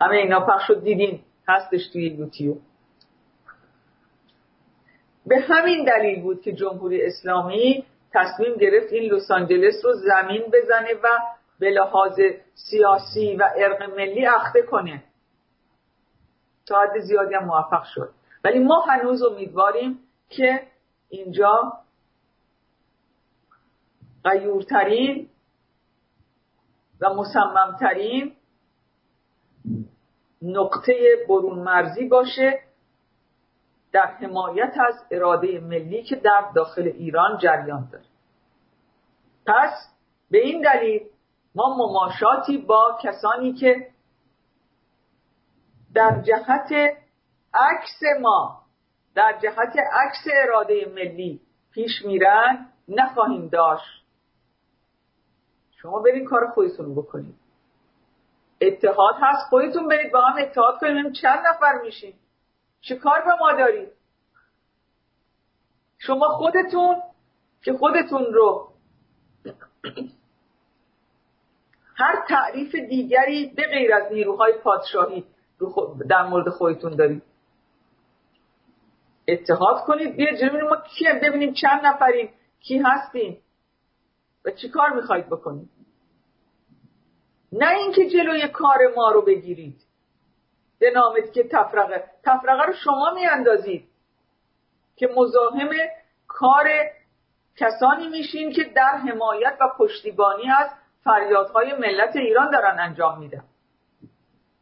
[0.00, 0.82] همه اینا پخش شد.
[0.82, 2.60] دیدین هستش توی یوتیوب.
[5.30, 10.94] به همین دلیل بود که جمهوری اسلامی تصمیم گرفت این لس آنجلس رو زمین بزنه
[11.04, 11.08] و
[11.58, 12.20] به لحاظ
[12.54, 15.04] سیاسی و ارق ملی اخته کنه.
[16.66, 18.10] تا حد زیادی هم موفق شد.
[18.44, 20.62] ولی ما هنوز امیدواریم که
[21.08, 21.72] اینجا
[24.24, 25.28] غیورترین
[27.00, 28.32] و مصممترین
[30.42, 30.94] نقطه
[31.28, 32.60] برون مرزی باشه.
[33.92, 38.04] در حمایت از اراده ملی که در داخل ایران جریان داره.
[39.46, 39.90] پس
[40.30, 41.06] به این دلیل
[41.54, 43.90] ما مماشاتی با کسانی که
[45.94, 46.72] در جهت
[47.54, 48.60] عکس ما
[49.14, 51.40] در جهت عکس اراده ملی
[51.72, 54.04] پیش میرن نخواهیم داشت.
[55.70, 57.36] شما برید کار خودتون بکنید.
[58.60, 62.14] اتحاد هست خودتون برید با هم اتحاد کنید چند نفر میشین؟
[62.80, 63.88] چه کار به ما دارید؟
[65.98, 66.96] شما خودتون
[67.62, 68.72] که خودتون رو
[71.96, 75.26] هر تعریف دیگری به غیر از نیروهای پادشاهی
[76.08, 77.22] در مورد خودتون دارید.
[79.28, 80.16] اتحاد کنید.
[80.16, 83.42] بیا جلو ما کیه؟ ببینیم چند نفریم کی هستیم
[84.44, 85.70] و چی کار می‌خواید بکنید.
[87.52, 89.80] نه اینکه جلوی کار ما رو بگیرید.
[90.80, 92.04] به نامت که تفرقه.
[92.24, 93.88] تفرقه رو شما میاندازید
[94.96, 95.70] که مزاحم
[96.28, 96.68] کار
[97.56, 100.70] کسانی میشین که در حمایت و پشتیبانی از
[101.04, 103.44] فریادهای ملت ایران دارن انجام میدن.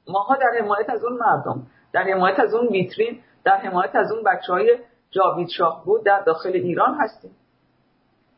[0.08, 4.22] ماها در حمایت از اون مردم در حمایت از اون ویترین در حمایت از اون
[4.24, 4.78] بچه های
[5.10, 7.36] جاوید شاه بود در داخل ایران هستیم.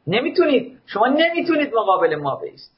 [0.07, 0.81] نمی‌تونید.
[0.87, 2.77] شما نمی‌تونید مقابل ما بیست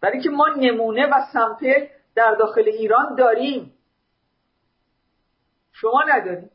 [0.00, 3.74] برای که ما نمونه و سمپل در داخل ایران داریم.
[5.80, 6.50] شما ندارید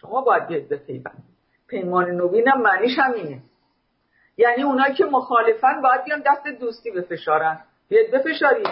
[0.00, 1.24] شما باید بیاید به پیوند
[1.68, 3.42] پیمان نوین هم معنیش همینه.
[4.36, 7.64] یعنی اونایی که مخالفن باید بیان دست دوستی بفشارن.
[7.88, 8.68] بیاید بفشارید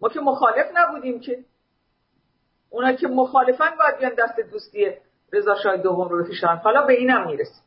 [0.00, 1.44] ما که مخالف نبودیم که.
[2.70, 4.94] اونایی که مخالفن باید بیان دست دوستی
[5.32, 6.56] رضا شاه دوم رو بفشارن.
[6.56, 7.62] حالا به اینم می‌رسیم.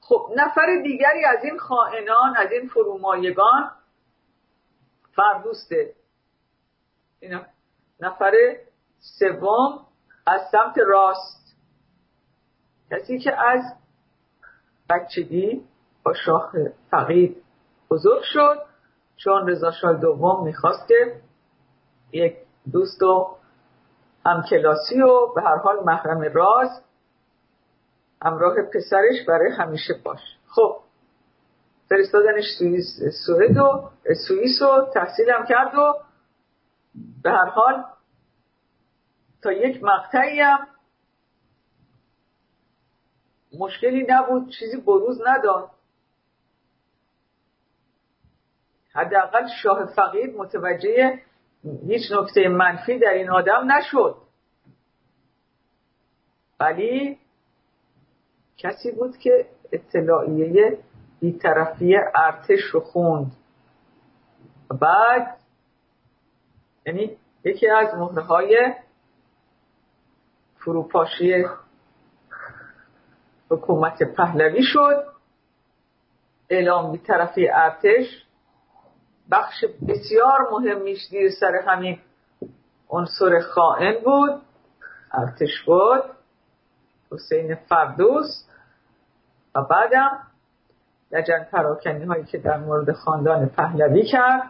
[0.00, 3.70] خب نفر دیگری از این خائنان از این فرومایگان
[5.12, 5.94] فردوسته.
[7.20, 7.51] اینا.
[8.02, 8.32] نفر
[8.98, 9.86] سوم
[10.26, 11.56] از سمت راست.
[12.90, 13.60] کسی که از
[14.90, 15.64] بچگی
[16.04, 16.52] با شاه
[16.90, 17.42] فقید
[17.90, 18.58] بزرگ شد
[19.16, 21.20] چون رضا شاه دوم می‌خواست که
[22.12, 22.36] یک
[22.72, 23.36] دوست و
[24.26, 26.82] همکلاسی و به هر حال محرم راز
[28.22, 30.20] همراه پسرش برای همیشه باش.
[30.48, 30.76] خب
[31.88, 32.44] فرستادنش
[33.26, 33.90] سوئد و
[34.28, 35.94] سوئیس و تحصیل هم کرد و
[37.22, 37.84] به هر حال
[39.42, 40.66] تا یک مقطعی هم
[43.58, 45.70] مشکلی نبود چیزی بروز نداد.
[48.94, 51.22] حداقل شاه فقید متوجه
[51.86, 54.16] هیچ نکته منفی در این آدم نشد.
[56.60, 57.18] ولی
[58.56, 60.78] کسی بود که اطلاعیه
[61.20, 63.32] بیطرفی ارتش رو خوند.
[64.80, 65.41] بعد
[66.86, 68.74] یعنی یکی از مهره های
[70.56, 71.44] فروپاشی
[73.50, 75.04] حکومت پهلوی شد.
[76.50, 78.26] اعلام بیطرفی ارتش.
[79.30, 81.98] بخش بسیار مهمیش دیر سر همین
[82.88, 84.42] عنصر خائن بود.
[85.12, 86.02] ارتش بود.
[87.12, 88.44] حسین فردوس.
[89.54, 90.18] و بعدم
[91.12, 94.42] لجن پراکنی هایی که در مورد خاندان پهلوی کرد.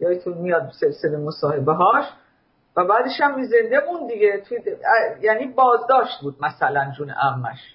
[0.00, 2.04] یادتون میاد سلسله مصاحبه هاش؟
[2.76, 4.42] و بعدش هم زنده مون دیگه.
[4.48, 4.58] توی
[5.20, 7.74] یعنی بازداشت بود مثلا جون امش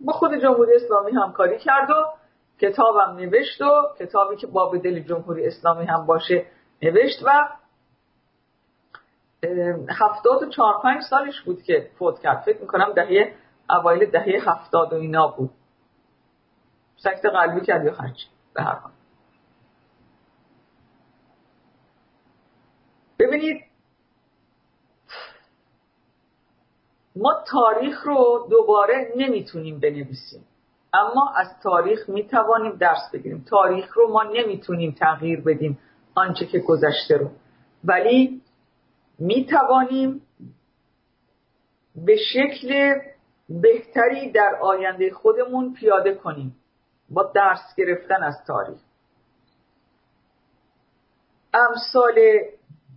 [0.00, 1.94] با خود جمهوری اسلامی همکاری کرد و
[2.60, 6.46] کتابم نوشت و کتابی که باب دل جمهوری اسلامی هم باشه
[6.82, 7.48] نوشت و
[9.90, 12.42] هفتاد و چهار پنج سالش بود که فوت کرد.
[12.42, 13.34] فکر می‌کنم دهه
[13.70, 15.50] اوایل دهه هفتاد و اینا بود.
[16.96, 18.95] سکت قلبی کرد یا هرچی به هر حال.
[23.26, 23.64] ببینید
[27.16, 30.44] ما تاریخ رو دوباره نمی‌تونیم بنویسیم.
[30.94, 33.44] اما از تاریخ می‌توانیم درس بگیریم.
[33.50, 35.78] تاریخ رو ما نمی‌تونیم تغییر بدیم
[36.14, 37.30] آنچه که گذشته رو.
[37.84, 38.42] ولی
[39.18, 40.22] می‌توانیم
[41.96, 42.94] به شکل
[43.48, 46.56] بهتری در آینده خودمون پیاده کنیم
[47.10, 48.78] با درس گرفتن از تاریخ.
[51.54, 52.14] امثال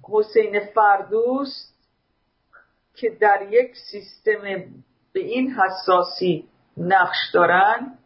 [0.04, 1.76] حسین فردوست
[2.96, 4.42] که در یک سیستم
[5.14, 7.98] به این حساسی نقش دارن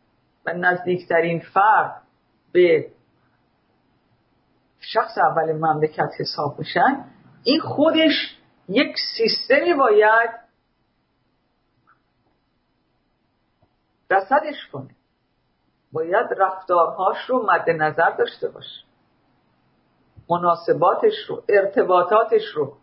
[0.45, 2.01] و نزدیکترین فرد
[2.51, 2.91] به
[4.79, 7.05] شخص اول مملکت حساب بشن
[7.43, 8.37] این خودش
[8.69, 10.29] یک سیستمی باید
[14.11, 14.95] رسدش کنه.
[15.91, 18.92] باید رفتارهاش رو مد نظر داشته باشه.
[20.29, 22.73] مناسباتش رو ارتباطاتش رو.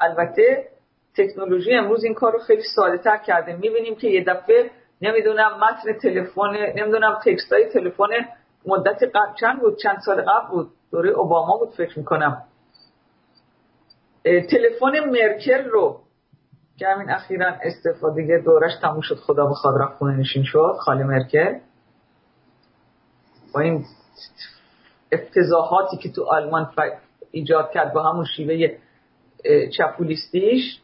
[0.00, 0.68] البته
[1.16, 3.56] تکنولوژی امروز این کار رو خیلی ساده تر کرده.
[3.56, 4.70] می‌بینیم که یه دفعه
[5.02, 8.08] نمی‌دونم متن تلفن نمی‌دونم تکست های تلفن
[8.66, 10.68] مدت قبل چند بود؟ چند سال قبل بود.
[10.90, 12.42] دوره اوباما بود فکر می‌کنم.
[14.24, 16.00] تلفن مرکل رو
[16.78, 19.14] که همین اخیرا استفاده دورش تموم شد.
[19.14, 21.58] خدا بخواد رفت خونه نشین شد خالی مرکل.
[23.54, 23.84] با این
[25.20, 26.72] افتضاحاتی که تو آلمان
[27.30, 28.68] ایجاد کرد با همون شیوه
[29.78, 30.80] چپولیستیش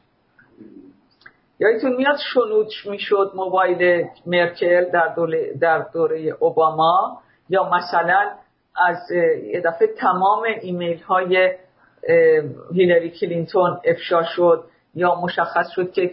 [1.61, 5.15] یادتون میاد شنود می‌شد موبایل مرکل در
[5.61, 8.31] در دوره اوباما؟ یا مثلا
[8.77, 9.11] از
[9.53, 11.53] یه دفعه تمام ایمیل های
[12.75, 14.65] هیلاری کلینتون افشا شد
[14.95, 16.11] یا مشخص شد که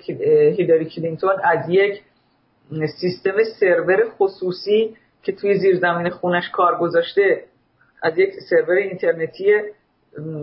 [0.58, 2.02] هیلاری کلینتون از یک
[3.02, 7.44] سیستم سرور خصوصی که توی زیرزمین خونش کار گذاشته
[8.02, 9.62] از یک سرور اینترنتی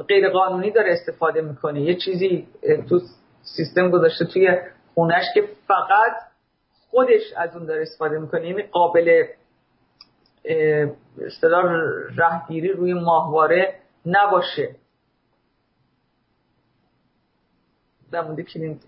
[0.08, 1.80] غیر قانونی داره استفاده می‌کنه.
[1.80, 2.48] یه چیزی
[2.88, 3.00] تو
[3.42, 4.58] سیستم گذاشته توی
[4.94, 6.16] خونش که فقط
[6.90, 8.48] خودش از اون داره استفاده می‌کنه.
[8.48, 9.24] یعنی قابل
[11.26, 11.72] اصطلاح
[12.16, 13.74] رهگیری روی ماهواره
[14.06, 14.74] نباشه.
[18.12, 18.38] در مورد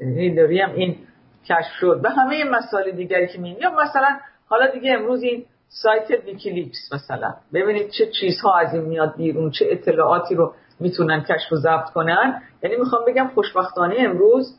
[0.00, 0.96] هیلاری هم این
[1.44, 2.00] کشف شد.
[2.04, 7.34] و همه مسائل دیگری که می‌بینیم یا مثلا حالا دیگه امروز این سایت ویکیلیکس مثلا.
[7.54, 12.42] ببینید چه چیزها از این میاد بیرون چه اطلاعاتی رو می‌تونن کشف و ضبط کنن.
[12.62, 14.58] یعنی می‌خوام بگم خوشبختانه امروز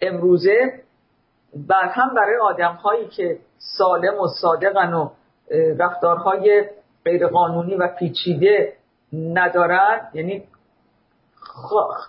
[0.00, 0.82] امروزه
[1.68, 5.10] بر هم برای آدم هایی که سالم و صادقن و
[5.78, 6.64] رفتارهای
[7.04, 8.72] غیرقانونی و پیچیده
[9.12, 10.08] ندارن.
[10.14, 10.44] یعنی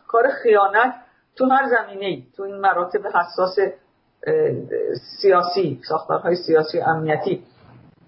[0.07, 0.93] کار خیانت
[1.35, 3.55] تو هر زمینه ای تو این مراتب حساس
[5.21, 7.43] سیاسی ساختارهای سیاسی و امنیتی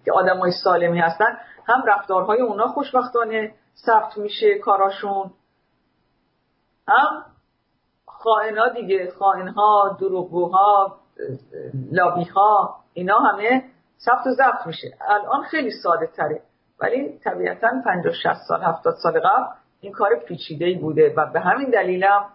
[0.05, 1.37] که آدم های سالمی هستن
[1.67, 3.53] هم رفتارهای اونا خوشبختانه
[3.85, 5.31] ثبت میشه کاراشون.
[6.87, 7.25] هم
[8.05, 10.97] خائنا دیگه خائنها دروغگوها
[11.91, 13.63] لابیها اینا همه
[13.99, 14.97] ثبت و ضبط میشه.
[15.07, 16.41] الان خیلی ساده تره.
[16.79, 19.45] ولی طبیعتا 50 60 سال 70 سال قبل
[19.81, 22.25] این کار پیچیده ای بوده و به همین دلیلم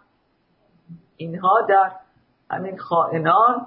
[1.16, 1.92] اینها در
[2.50, 3.66] همین خائنان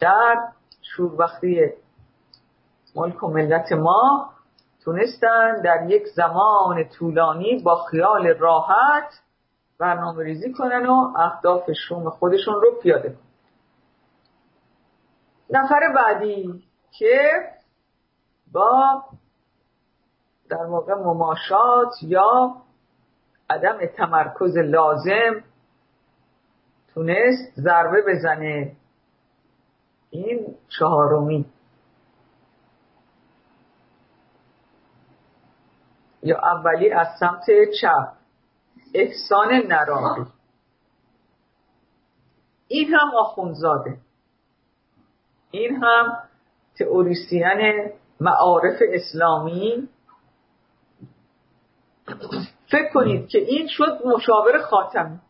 [0.00, 0.36] در
[0.82, 1.72] شوربختی
[2.94, 4.30] ملک و ملت ما
[4.84, 9.22] تونستن در یک زمان طولانی با خیال راحت
[9.78, 13.18] برنامه ریزی کنن و اهداف شوم خودشون رو پیاده کنن.
[15.50, 16.64] نفر بعدی
[16.98, 17.30] که
[18.52, 19.02] با
[20.50, 22.54] در واقع مماشات یا
[23.50, 25.44] عدم تمرکز لازم
[26.94, 28.76] تونست ضربه بزنه.
[30.10, 31.46] این چهارمی
[36.22, 37.46] یا اولی از سمت
[37.80, 38.12] چپ.
[38.94, 40.24] احسان نراقی
[42.68, 43.98] این هم آخونزاده
[45.50, 46.18] این هم
[46.78, 49.88] تئوریسین معارف اسلامی.
[52.70, 55.20] فکر کنید که این شد مشاور خاتمی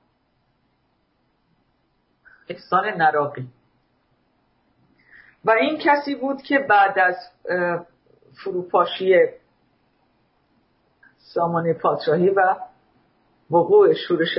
[2.49, 3.49] احسان نراقی
[5.45, 7.16] و این کسی بود که بعد از
[8.45, 9.14] فروپاشی
[11.34, 12.56] سامانه پادشاهی و
[13.50, 14.38] وقوع شورش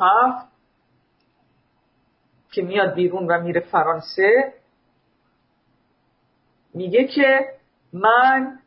[0.00, 0.46] هفت
[2.52, 4.54] که میاد بیرون و میره فرانسه.
[6.74, 7.52] میگه که
[7.92, 8.58] من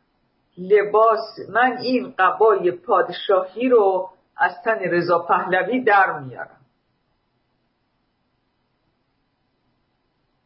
[0.58, 6.60] لباس من این قبای پادشاهی رو از تن رضا پهلوی در میارم.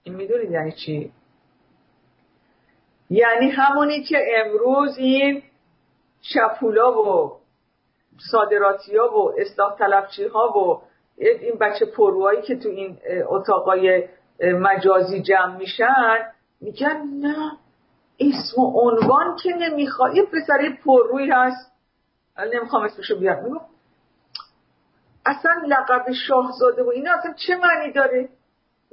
[0.02, 1.12] این می‌دونید یعنی چی؟
[3.10, 5.42] یعنی همونی که امروز این
[6.32, 7.32] چپولا و
[8.30, 10.82] صادراتی ها و اصلاح طلبچی ها و
[11.18, 12.98] این بچه پروهایی که تو این
[13.28, 14.08] اتاقای
[14.42, 17.52] مجازی جمع میشن میگن نه
[18.20, 20.14] اسم و عنوان که نمی‌خواد.
[20.14, 21.72] یه پسری پرروی هست.
[22.52, 23.60] نمی‌خوام اسمشو بیاد میگو
[25.26, 28.28] اصلا لقب شاهزاده و اینا اصلا چه معنی داره؟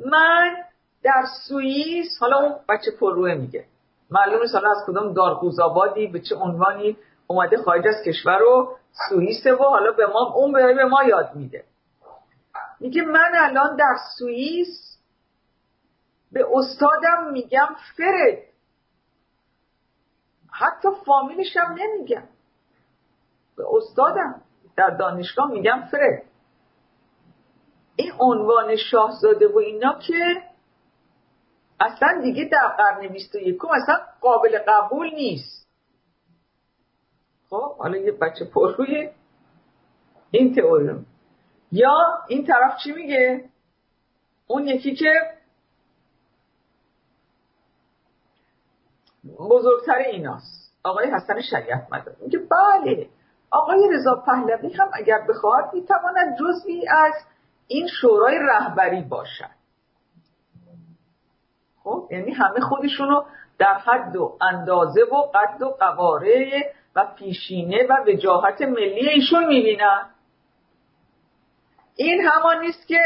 [0.06, 0.56] من
[1.04, 3.66] در سوئیس حالا اون بچه پرروه میگه.
[4.12, 6.98] معلومه حالا از کدام دارگوزابادی به چه عنوانی
[7.32, 8.78] اومده خارج از کشور رو
[9.10, 11.64] سوئیسه و حالا به ما اون به ما یاد میده.
[12.80, 14.98] میگه من الان در سوئیس
[16.32, 17.68] به استادم میگم
[17.98, 18.38] فرد.
[20.52, 22.24] حتی فامیلش نمیگم
[23.58, 24.42] به استادم
[24.78, 26.24] در دانشگاه میگم فرد.
[27.96, 30.44] این عنوان شاهزاده و اینا که
[31.80, 35.68] اصلا دیگه در قرن 21 اصلا قابل قبول نیست.
[37.52, 39.10] خب حالا یه بچه پرروی
[40.32, 41.06] این تئوری
[41.72, 41.98] یا
[42.28, 43.50] این طرف چی میگه؟
[44.48, 45.14] اون یکی که
[49.40, 50.74] بزرگتر ایناست.
[50.84, 53.10] آقای حسن شریعت مدار میگه بله
[53.52, 57.14] آقای رضا پهلوی هم اگر بخواهد می‌تواند جزوی از
[57.68, 59.62] این شورای رهبری باشد.
[61.84, 63.24] خب یعنی همه خودشونو
[63.58, 66.64] در حد و اندازه و قد و قواره
[66.96, 70.10] و پیشینه و وجاهت ملی ایشون می‌بینن.
[71.96, 73.00] این همان نیست که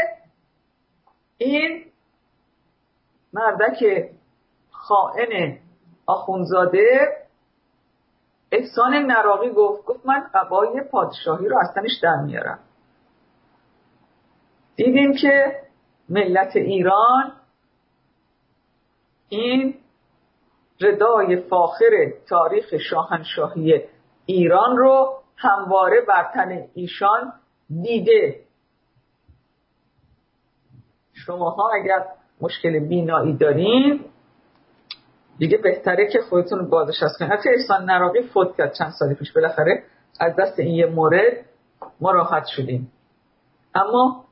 [1.38, 1.84] این
[3.32, 4.10] مردک
[4.70, 5.58] خائن
[6.06, 7.16] آخونزاده
[8.52, 12.58] احسان نراقی گفت گفت من قبای پادشاهی رو از تنش در میارم.
[14.76, 15.62] دیدیم که
[16.08, 17.32] ملت ایران
[19.28, 19.74] این
[20.80, 23.84] ردای فاخر تاریخ شاهنشاهی
[24.26, 27.32] ایران رو همواره بر تن ایشان
[27.82, 28.40] دیده.
[31.12, 32.04] شماها اگر
[32.40, 34.04] مشکل بینایی دارین
[35.38, 39.32] دیگه بهتره که خودتون بازنشست کنید حتی احسان نراقی فوت کرد چند سال پیش.
[39.32, 39.82] بالاخره
[40.20, 41.46] از دست این یه مورد
[42.00, 42.92] ما راحت شدیم.
[43.74, 44.25] اما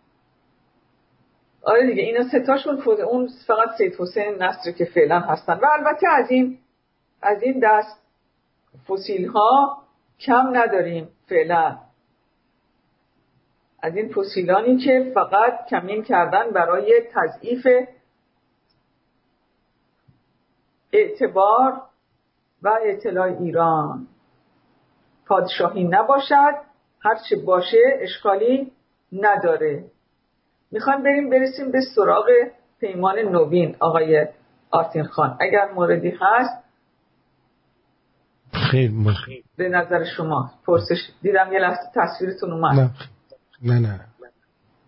[1.66, 5.52] آره دیگه اینا ستاشون فوت اون فقط سید حسین نصر که فعلا هستن.
[5.52, 6.58] و البته از این
[7.22, 8.02] از این دست
[8.88, 9.82] فسیل ها
[10.20, 11.78] کم نداریم فعلا.
[13.82, 17.66] از این فسیلانی که فقط کمین کردن برای تضعیف
[20.92, 21.82] اعتبار
[22.62, 24.06] و اطلاع ایران.
[25.26, 26.54] پادشاهی نباشد
[27.00, 28.72] هرچه باشه اشکالی
[29.12, 29.84] نداره.
[30.74, 32.26] می‌خوایم بریم برسیم به سراغ
[32.80, 34.26] پیمان نوین آقای
[34.70, 35.36] آرتین خان.
[35.40, 36.64] اگر موردی هست
[38.52, 42.90] خیلی به نظر شما پرسش دیدم یه لحظه تصویرتون اومد.
[43.62, 44.00] نه نه نه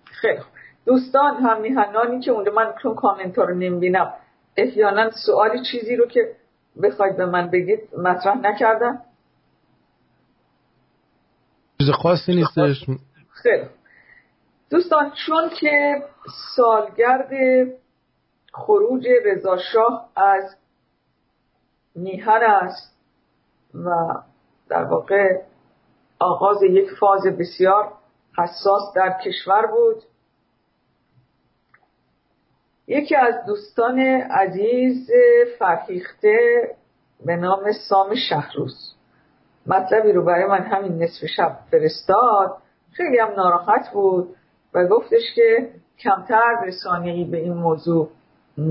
[0.04, 0.40] خیلی
[0.86, 4.12] دوستان هم میهنانی که اونجا من چون کامنت رو نمی‌بینم
[4.56, 6.36] احیانا سوالی چیزی رو که
[6.82, 9.02] بخواید به من بگید مطرح نکردم.
[11.78, 12.86] چیز خاصی نیستش.
[13.42, 13.66] خیلی
[14.70, 16.02] دوستان چون که
[16.56, 17.30] سالگرد
[18.52, 20.56] خروج رضاشاه از
[21.94, 22.98] میهن است
[23.74, 23.90] و
[24.68, 25.43] در واقع
[26.18, 27.93] آغاز یک فاز بسیار
[28.38, 30.02] حساس در کشور بود
[32.86, 33.98] یکی از دوستان
[34.30, 35.10] عزیز
[35.59, 36.38] فرهیخته
[37.24, 38.94] به نام سام شهروز.
[39.66, 42.56] مطلبی رو برای من همین نصف شب فرستاد.
[42.93, 44.36] خیلی هم ناراحت بود.
[44.76, 48.10] و گفتش که کمتر رسانه‌ای به این موضوع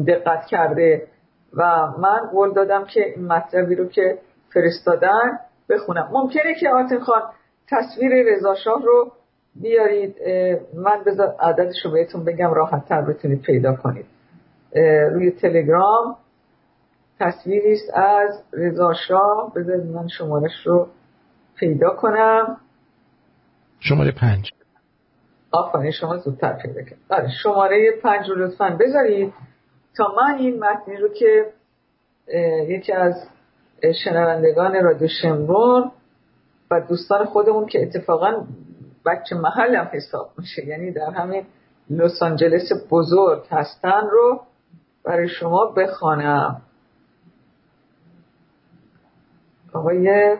[0.07, 1.07] دقت کرده
[1.53, 4.17] و من قول دادم که این مطلبی رو که
[4.53, 6.09] فرستادن بخونم.
[6.13, 7.21] ممکنه که آتن خان
[7.69, 9.11] تصویر رضاشاه رو
[9.55, 10.15] بیارید
[10.73, 14.05] من بذار عددش رو بهتون بگم راحت تر بتونید پیدا کنید.
[15.11, 16.17] روی تلگرام
[17.19, 19.53] تصویری است از رضا شاه.
[19.55, 20.87] بذارید من شمارش رو
[21.55, 22.57] پیدا کنم.
[23.79, 24.51] شماره پنج.
[25.55, 26.99] آفرین شما زودتر پیدا کرد.
[27.09, 29.33] آره شماره پنج رو لطفا بذارید.
[29.97, 31.45] تا من این متنی رو که
[32.67, 33.13] یکی از
[34.03, 35.91] شنوندگان رادیو شمرون
[36.71, 38.45] و دوستان خودمون که اتفاقا
[39.05, 41.45] بچه محل هم حساب میشه یعنی در همین
[41.89, 44.41] لس آنجلس بزرگ هستن رو
[45.03, 46.61] برای شما بخوانم.
[49.73, 50.35] آقای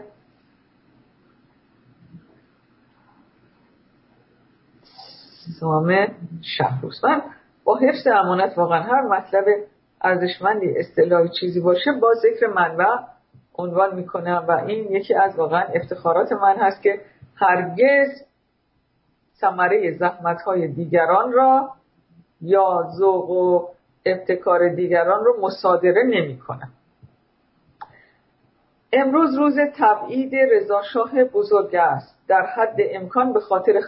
[5.65, 6.11] سامه
[6.57, 7.21] شهروز من
[7.63, 9.45] با حفظ امانت واقعا هر مطلب
[10.01, 12.85] ارزشمندی اصطلاحی چیزی باشه با ذکر منبع
[13.57, 17.01] عنوان می‌کنم و این یکی از واقعا افتخارات من هست که
[17.35, 18.09] هرگز
[19.41, 21.69] ثمره زحمت های دیگران را
[22.41, 23.67] یا ذوق و
[24.05, 26.71] ابتکار دیگران رو مصادره نمی کنم.
[28.93, 32.15] امروز روز تبعید رضاشاه بزرگ است.
[32.27, 33.81] در حد امکان به خاطر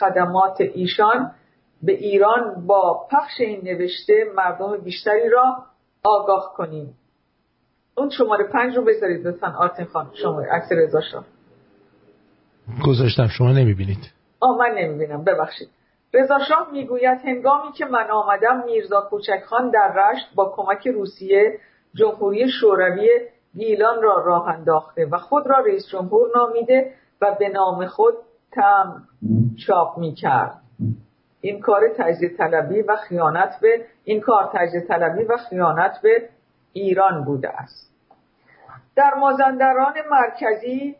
[0.00, 1.30] خدمات ایشان
[1.82, 5.56] به ایران با پخش این نوشته مردم بیشتری را
[6.04, 6.94] آگاه کنیم.
[7.96, 9.54] اون شماره پنج رو بذارید لطفا.
[9.58, 11.24] آرتین خان شماره عکس رضا شاه
[12.86, 14.12] گذاشتم شما نمی‌بینید.
[14.40, 15.24] آه من نمی‌بینم.
[15.24, 15.68] ببخشید.
[16.14, 21.58] رضا شاه می‌گوید هنگامی که من آمدم میرزا کوچک خان در رشت با کمک روسیه
[21.94, 23.10] جمهوری شوروی
[23.56, 28.14] گیلان را راه انداخته و خود را رئیس جمهور نامیده و به نام خود
[28.52, 29.02] تم
[29.66, 30.60] چاپ می‌کرد.
[31.40, 36.28] این کار تجزیه طلبی و خیانت به این کار تجزیه طلبی و خیانت به
[36.72, 37.92] ایران بوده است.
[38.96, 40.96] در مازندران مرکزی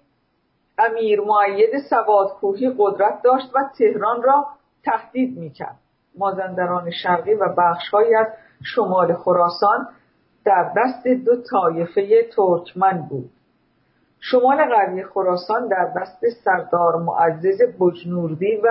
[0.79, 4.47] امیر معید سوادکوهی قدرت داشت و تهران را
[4.85, 5.79] تهدید می‌کرد.
[6.19, 8.27] مازندران شرقی و بخشهایی از
[8.63, 9.89] شمال خراسان
[10.47, 13.31] در دست دو طایفه ترکمن بود.
[14.21, 18.69] شمال غربی خراسان در دست سردار معزز بجنوردی و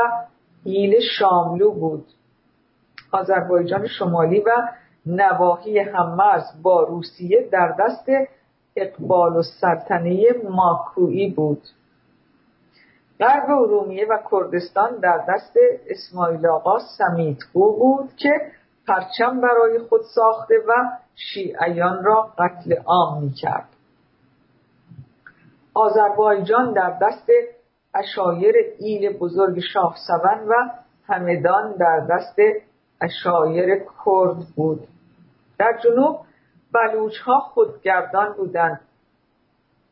[0.64, 2.06] ایل شاملو بود.
[3.12, 4.52] آذربایجان شمالی و
[5.06, 8.06] نواحی هممرز با روسیه در دست
[8.76, 11.62] اقبال و سلطنه ماکویی بود.
[13.20, 15.58] غرب ارومیه و کردستان در دست
[15.90, 18.30] اسماعیل آقا سمیتگو بود که
[18.88, 20.74] پرچم برای خود ساخته و
[21.16, 23.70] شیعیان را قتل عام می کرد.
[25.74, 27.30] آذربایجان در دست
[27.96, 29.96] اشایر ایل بزرگ شاه
[30.48, 30.54] و
[31.08, 32.36] همدان در دست
[33.02, 33.76] اشایر
[34.06, 34.88] کرد بود.
[35.60, 36.20] در جنوب
[36.74, 38.82] بلوچ ها خودگردان بودند.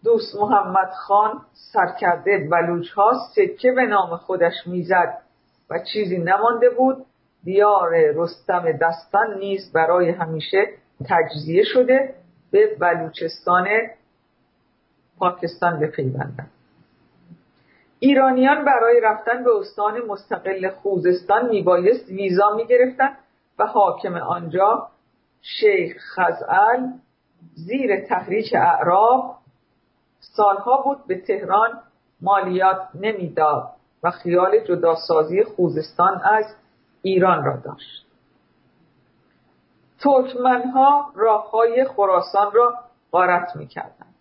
[0.04, 1.41] دوست محمد خان
[1.74, 5.18] سرکرده بلوچ ها سکه به نام خودش می‌زد
[5.70, 7.06] و چیزی نمانده بود.
[7.44, 10.66] دیار رستم دستان نیز برای همیشه
[11.06, 12.15] تجزیه شده
[12.52, 13.68] به بلوچستان
[15.20, 16.52] پاکستان بپیوندند
[17.99, 23.18] ایرانیان برای رفتن به استان مستقل خوزستان میبایست ویزا می‌گرفتند
[23.60, 24.90] و حاکم آنجا
[25.41, 26.88] شیخ خزعل
[27.56, 29.36] زیر تحریک اعراب
[30.20, 31.82] سالها بود به تهران
[32.22, 33.70] مالیات نمی‌داد
[34.03, 36.45] و خیال جداسازی خوزستان از
[37.02, 38.03] ایران را داشت.
[40.04, 42.74] ترکمنها راههای خراسان را
[43.12, 44.16] غارت می‌کردند.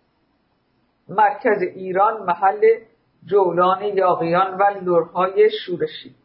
[1.09, 2.61] مرکز ایران محل
[3.25, 6.15] جولان یاقیان و لورهای شورشی.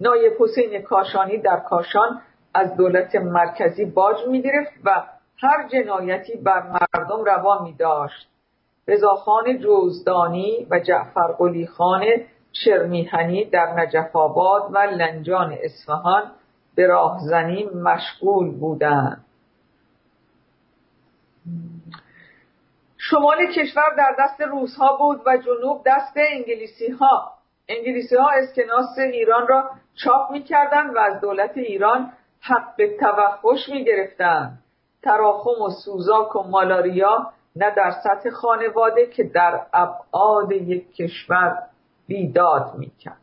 [0.00, 2.22] نایب حسین کاشانی در کاشان
[2.54, 5.02] از دولت مرکزی باج می‌گرفت و
[5.42, 8.28] هر جنایتی بر مردم روا می داشت
[8.88, 12.04] رضاخان جوزدانی و جعفر قلی خان
[12.64, 16.22] چرمیهنی در نجف آباد و لنجان اصفهان
[16.80, 19.24] به راهزنی مشغول بودند
[22.98, 27.32] شمال کشور در دست روزها بود و جنوب دست انگلیسی ها
[27.68, 30.44] انگلیسی ها اسکناس ایران را چاپ می
[30.94, 34.58] و از دولت ایران حق توخش می گرفتند
[35.02, 41.62] تراخم و سوزاک و مالاریا نه در سطح خانواده که در ابعاد یک کشور
[42.06, 43.19] بیداد می‌کرد.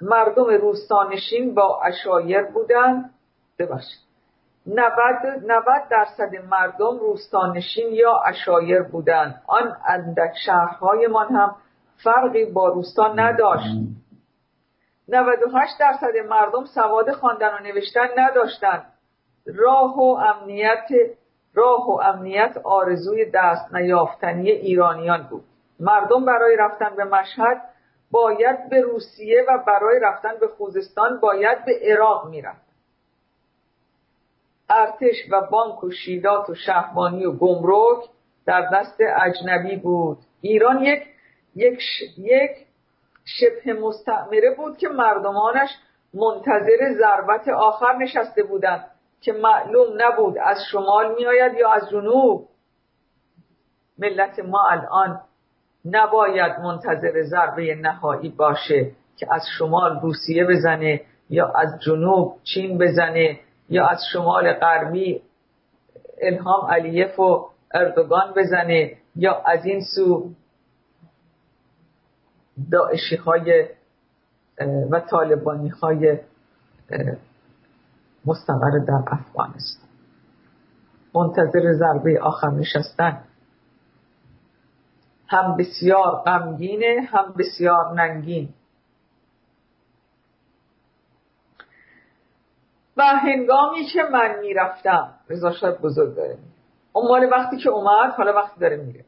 [0.00, 3.10] مردم روستانشین با اشایر بودند
[3.58, 4.08] ببخشید.
[4.66, 11.56] 90 درصد مردم روستانشین یا اشایر بودند آن اندک شهرهایمان هم
[12.04, 13.76] فرقی با روستان نداشت.
[15.08, 18.92] 98 درصد مردم سواد خواندن و نوشتن نداشتند.
[19.46, 20.88] راه و امنیت
[21.54, 25.44] راه و امنیت آرزوی دست نیافتنی ایرانیان بود.
[25.80, 27.62] مردم برای رفتن به مشهد
[28.10, 32.68] باید به روسیه و برای رفتن به خوزستان باید به عراق می‌رفت.
[34.70, 38.04] ارتش و بانک و شیلات و شهبانی و گمرک
[38.46, 40.18] در دست اجنبی بود.
[40.40, 41.02] ایران یک
[41.56, 41.80] یک,
[42.18, 42.50] یک
[43.24, 45.68] شبه مستعمره بود که مردمانش
[46.14, 48.90] منتظر ضربت آخر نشسته بودند
[49.20, 52.48] که معلوم نبود از شمال میآید یا از جنوب.
[53.98, 55.20] ملت ما الان
[55.84, 61.00] نباید منتظر ضربه نهایی باشه که از شمال روسیه بزنه
[61.30, 65.22] یا از جنوب چین بزنه یا از شمال غربی
[66.22, 70.30] الهام علیف و اردوگان بزنه یا از این سو
[72.72, 73.68] داعشی های
[74.90, 76.18] و طالبانی های
[78.24, 79.88] مستقر در افغانستان.
[81.14, 83.20] منتظر ضربه آخر نشستن.
[85.28, 88.48] هم بسیار غمگینه هم بسیار ننگین.
[92.96, 96.38] و هنگامی که من می‌رفتم رضا شاید بزرگ داره
[96.92, 99.04] اون مال وقتی که اومد حالا وقتی داره میره.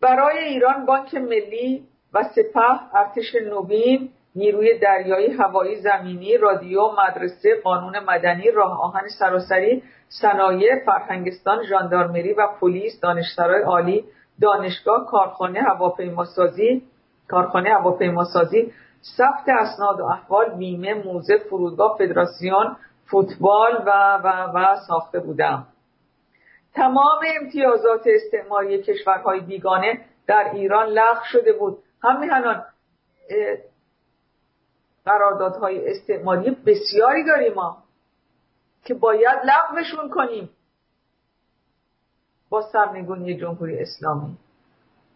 [0.00, 7.98] برای ایران بانک ملی و سپه ارتش نوین نیروی دریایی هوایی زمینی رادیو مدرسه قانون
[7.98, 14.04] مدنی راه آهن سراسری صنایع فرهنگستان ژاندارمری و پلیس دانشسرای عالی
[14.42, 16.82] دانشگاه کارخانه هواپیماسازی
[17.28, 18.72] کارخانه هواپیماسازی
[19.16, 22.76] ثبت اسناد و احوال بیمه موزه فرودگاه فدراسیون
[23.10, 25.66] فوتبال و و و ساخته بودم.
[26.74, 31.78] تمام امتیازات استعماری کشورهای بیگانه در ایران لغو شده بود.
[32.02, 32.64] هم
[35.04, 37.76] قراردادهای استعماری بسیاری داریم ما
[38.84, 40.50] که باید لغوشون کنیم.
[42.52, 44.36] با سرنگونی جمهوری اسلامی.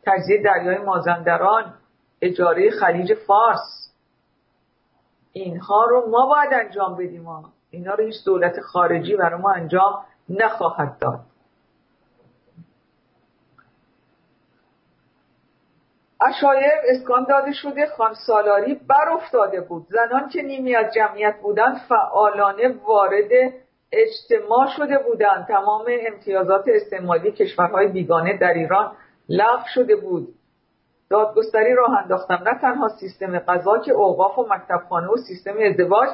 [0.06, 1.74] تجزیه دریای مازندران
[2.22, 3.92] اجاره خلیج فارس.
[5.32, 7.26] اینها رو ما باید انجام بدیم.
[7.70, 11.20] اینا رو هیچ دولت خارجی برای ما انجام نخواهد داد.
[16.20, 19.86] اشایر اسکان داده شده خان سالاری بر افتاده بود.
[19.88, 23.52] زنان که نیمی از جمعیت بودند فعالانه وارد
[23.92, 28.92] اجتماع شده بودند تمام امتیازات استعمالی کشورهای بیگانه در ایران
[29.28, 30.28] لغو شده بود.
[31.10, 32.42] دادگستری راه انداختم.
[32.46, 36.08] نه تنها سیستم قضا که اوقاف و مکتبخانه و سیستم ازدواج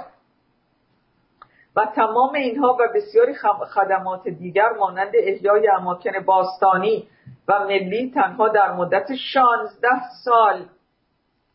[1.76, 3.34] و تمام اینها و بسیاری
[3.74, 7.08] خدمات دیگر مانند احیای اماکن باستانی
[7.48, 9.88] و ملی تنها در مدت 16
[10.24, 10.66] سال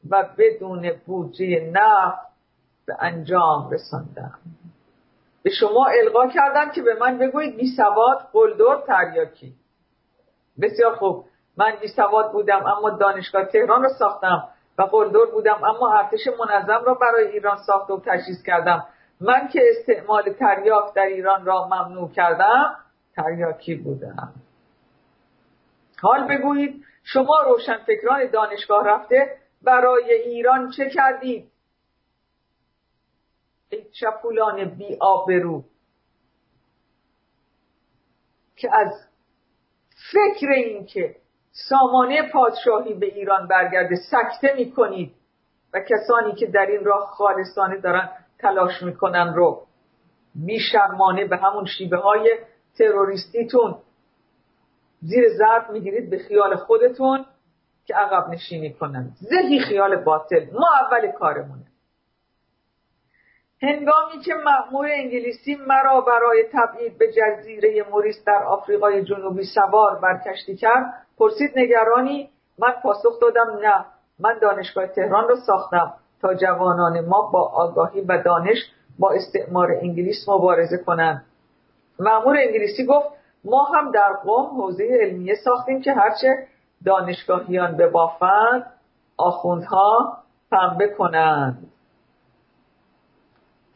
[0.10, 2.28] و بدون بودجه نفت
[2.86, 4.40] به انجام رساندم.
[5.48, 9.54] به شما القا کردم که به من بگویید بی سواد قلدر تریاکی.
[10.62, 11.26] بسیار خوب.
[11.58, 14.44] من بی سواد بودم اما دانشگاه تهران رو ساختم
[14.78, 18.86] و قلدر بودم اما ارتش منظم را برای ایران ساخت و تجهیز کردم.
[19.22, 22.76] من که استعمال تریاک در ایران را ممنوع کردم
[23.16, 24.34] تریاکی بودم.
[26.02, 31.52] حال بگویید شما روشنفکران دانشگاه رفته برای ایران چه کردید؟
[33.70, 35.64] ای چپولان بی آبرو
[38.56, 39.08] که از
[40.12, 41.16] فکر این که
[41.52, 45.14] سامانه پادشاهی به ایران برگرده سکته می کنید
[45.74, 49.68] و کسانی که در این راه خالصانه دارن تلاش می‌کنن رو
[50.36, 52.38] بیشرمانه به همون شیبه های
[52.78, 53.78] تروریستیتون
[55.02, 57.26] زیر ضرب می‌گیرید به خیال خودتون
[57.86, 59.12] که عقب نشینی کنن.
[59.20, 60.46] زهی خیال باطل.
[60.54, 61.67] ما اول کارمونه.
[63.62, 70.22] هنگامی که مأمور انگلیسی مرا برای تبعید به جزیره موریس در آفریقای جنوبی سوار بر
[70.26, 72.30] کشتی کرد پرسید نگرانی
[72.60, 73.86] من پاسخ دادم نه.
[74.20, 78.58] من دانشگاه تهران را ساختم تا جوانان ما با آگاهی و دانش
[79.00, 81.26] با استعمار انگلیس مبارزه کنند.
[82.00, 83.08] مأمور انگلیسی گفت
[83.46, 86.48] ما هم در قوم حوزه علمیه ساختیم که هرچه
[86.86, 88.66] دانشگاهیان به بافند
[89.18, 90.18] آخوندها
[90.52, 91.68] پنبه کنند.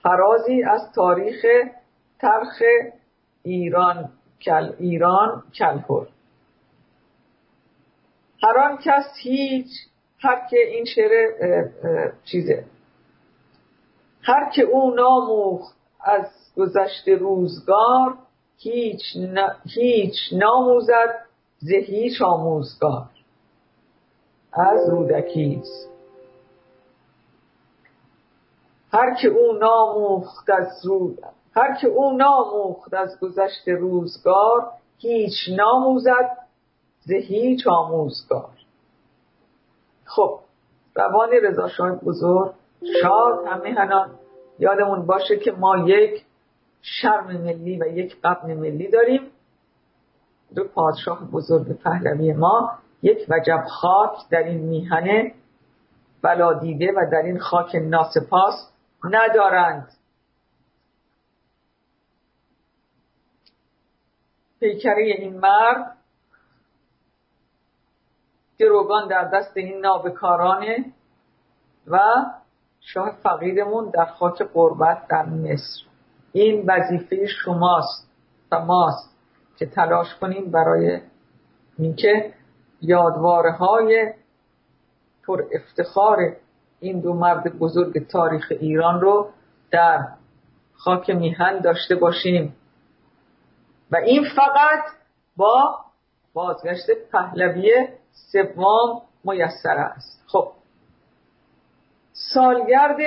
[0.03, 1.45] فرازی از تاریخ
[2.19, 2.61] ترخ
[3.43, 4.09] ایران
[4.41, 6.07] کل ایران کلهر
[8.43, 9.67] هر کس هیچ
[10.19, 11.11] هر که این شعر
[12.23, 12.65] چیزه.
[14.21, 16.25] هر که او ناموخت از
[16.57, 18.17] گذشت روزگار
[18.57, 19.01] هیچ,
[19.65, 21.25] هیچ ناموزد
[21.59, 21.71] ز
[22.21, 23.09] آموزگار.
[24.53, 25.90] از رودکیز
[28.93, 31.13] هر که او ناموخت از رو...
[31.55, 36.37] هر که او ناموخت از گذشت روزگار هیچ ناموزد
[36.99, 38.49] ز هیچ آموزگار.
[40.05, 40.39] خب
[40.95, 42.53] روان رضا شاه بزرگ
[43.01, 44.09] شاد همه هنان
[44.59, 46.25] یادمون باشه که ما یک
[46.81, 49.21] شرم ملی و یک قبن ملی داریم.
[50.55, 55.33] دو پادشاه بزرگ پهلوی ما یک وجب خاک در این میهنه
[56.21, 58.71] بلادیده و در این خاک ناسپاس
[59.03, 59.91] ندارند.
[64.59, 65.97] پیکره این مرد
[68.59, 70.85] گروگان در دست این نابکارانه
[71.87, 71.99] و
[72.79, 75.85] شاه فقیرمون در خاک قربت در مصر.
[76.31, 78.11] این وظیفه شماست
[78.51, 79.17] و ماست
[79.57, 81.01] که تلاش کنیم برای
[81.77, 82.33] اینکه
[82.81, 84.13] یادواره های
[85.23, 86.17] پر افتخار
[86.81, 89.29] این دو مرد بزرگ تاریخ ایران رو
[89.71, 90.07] در
[90.73, 92.55] خاک میهن داشته باشیم.
[93.91, 94.83] و این فقط
[95.37, 95.79] با
[96.33, 100.23] بازگشت پهلوی سوم میسر است.
[100.27, 100.51] خب.
[102.13, 102.97] سالگرد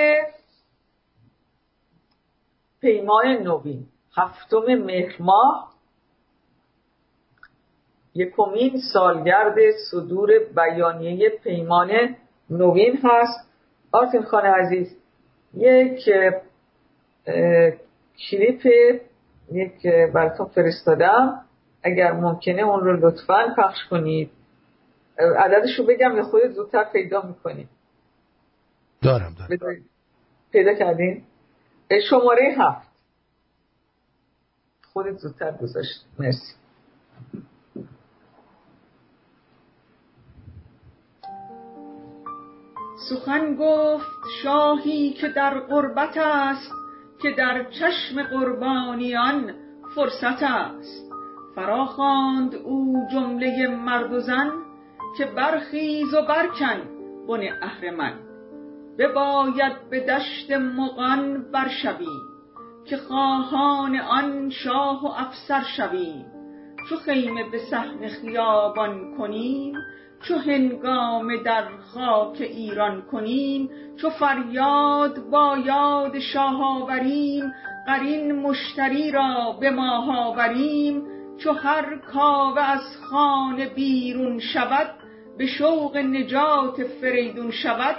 [2.81, 5.73] پیمان نوین هفتم مهر ماه
[8.13, 9.55] یکمین سالگرد
[9.91, 12.15] صدور بیانیه پیمان
[12.49, 13.44] نوین هست.
[13.95, 14.97] آرتین خانه عزیز
[15.53, 16.09] یک
[18.29, 18.65] کلیپ
[19.51, 21.41] یک براتون فرستادم.
[21.83, 24.31] اگر ممکنه اون رو لطفا پخش کنید.
[25.17, 27.69] عددش رو بگم یا خودت زودتر پیدا می‌کنید
[29.01, 29.83] دارم دارم.
[30.51, 31.23] پیدا کردین؟
[32.09, 32.87] شماره هفت.
[34.93, 36.05] خودت زودتر گذاشت.
[36.19, 36.53] مرسی.
[43.09, 44.07] سخن گفت
[44.43, 46.71] شاهی که در قربت است
[47.21, 49.53] که در چشم قربانیان
[49.95, 51.11] فرصت است.
[51.55, 54.51] فراخواند او جمله مرد و زن
[55.17, 56.81] که برخیز و برکن
[57.27, 58.13] بن اهرمن
[58.97, 62.19] بباید به دشت مغان برشوی
[62.85, 66.25] که خواهان آن شاه و افسر شویم.
[66.89, 69.75] چو خیمه به صحن خیابان کنیم
[70.27, 77.53] چو هنگام در خاک ایران کنیم چو فریاد با یاد شاه آوریم
[77.87, 81.03] قرین مشتری را به ماه آوریم
[81.37, 84.89] چو هر کاوه از خانه بیرون شود
[85.37, 87.95] به شوق نجات فریدون شود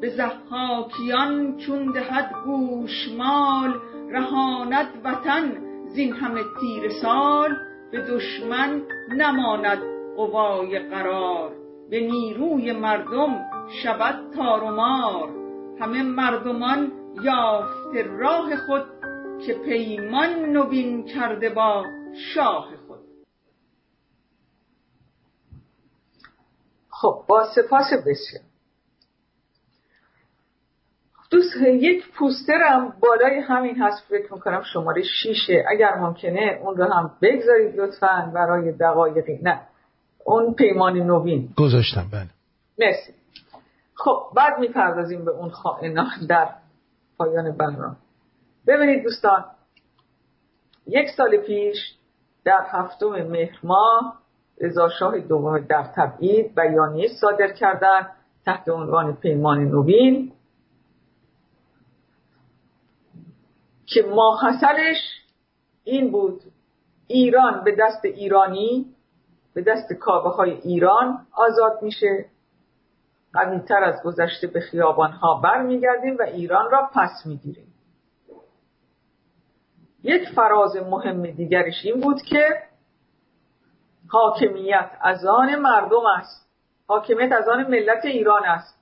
[0.00, 3.74] به ضحاکیان چون دهد گوشمال
[4.10, 5.52] رهاند وطن
[5.94, 7.56] زین همه تیره سال
[7.92, 8.82] به دشمن
[9.16, 11.52] نماند قوای قرار.
[11.90, 13.44] به نیروی مردم
[13.82, 15.28] شود تار و مار.
[15.80, 18.84] همه مردمان یافته راه خود
[19.46, 21.84] که پیمان نوین کرده با
[22.34, 23.00] شاه خود.
[26.88, 28.42] خب با سپاس بسیار.
[31.30, 34.04] دوست یک پوسترم بالای همین هست.
[34.08, 35.64] فکر می‌کنم شماره شیشه.
[35.68, 39.38] اگر ممکنه اون رو هم بگذارید لطفا برای دقایقی.
[39.42, 39.60] نه.
[40.24, 41.48] اون پیمان نوین.
[41.56, 42.28] گذاشتم بله.
[42.78, 43.12] مرسی.
[43.94, 46.48] خب بعد می‌پردازیم به اون خائنان در
[47.18, 47.96] پایان برنامه.
[48.66, 49.44] ببینید دوستان
[50.86, 51.76] یک سال پیش
[52.44, 54.22] در هفتم مهر ماه
[54.60, 58.08] رضا شاه دوم در تبعید بیانیه صادر کردن
[58.44, 60.32] تحت عنوان پیمان نوین
[63.86, 64.96] که ماحصلش
[65.84, 66.42] این بود
[67.06, 68.94] ایران به دست ایرانی
[69.54, 72.26] به دست کابه های ایران آزاد میشه.
[73.32, 77.74] قویتر از گذشته به خیابان ها برمیگردیم و ایران را پس می‌گیریم.
[80.02, 82.62] یک فراز مهم دیگرش این بود که
[84.08, 86.48] حاکمیت از آن مردم است.
[86.88, 88.78] حاکمیت از آن ملت ایران است.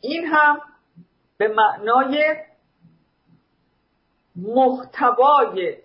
[0.00, 0.60] این هم
[1.36, 2.36] به معنای
[4.36, 5.76] محتوای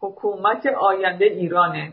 [0.00, 1.92] حکومت آینده ایرانه.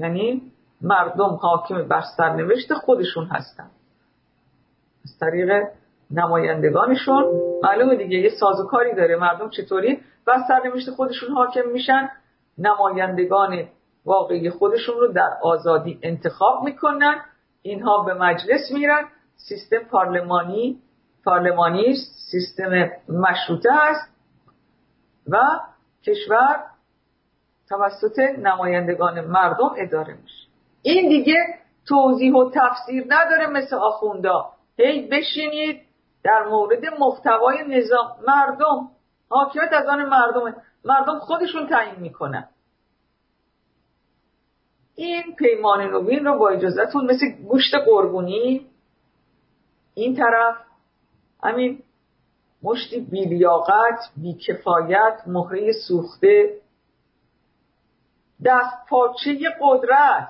[0.00, 0.42] یعنی
[0.80, 3.70] مردم حاکم بر سرنوشت خودشون هستن.
[5.04, 5.64] از طریق
[6.10, 7.24] نمایندگانشون.
[7.62, 9.16] معلومه دیگه یه سازوکاری داره.
[9.16, 12.10] مردم چطوری بر سرنوشت خودشون حاکم میشن؟
[12.58, 13.64] نمایندگان
[14.04, 17.20] واقعی خودشون رو در آزادی انتخاب می‌کنن.
[17.62, 19.04] اینها به مجلس میرن.
[19.36, 20.78] سیستم پارلمانی
[21.24, 21.94] پارلمانی
[22.30, 24.10] سیستم مشروطه است
[25.28, 25.38] و
[26.04, 26.56] کشور
[27.70, 30.48] توسط نمایندگان مردم اداره میشه.
[30.82, 31.34] این دیگه
[31.88, 35.80] توضیح و تفسیر نداره مثل آخوندا هی بشینید
[36.24, 38.16] در مورد محتوای نظام.
[38.28, 38.88] مردم
[39.28, 42.48] حاکمیت از آن مردم مردم خودشون تعیین می‌کنن.
[44.94, 48.66] این پیمان نوین رو با اجازهتون مثل گوشت قربونی
[49.94, 50.56] این طرف
[51.42, 51.82] همین
[52.62, 56.60] مشتی بیلیاقت بیکفایت مهره سوخته
[58.44, 60.28] دست پاچه قدرت.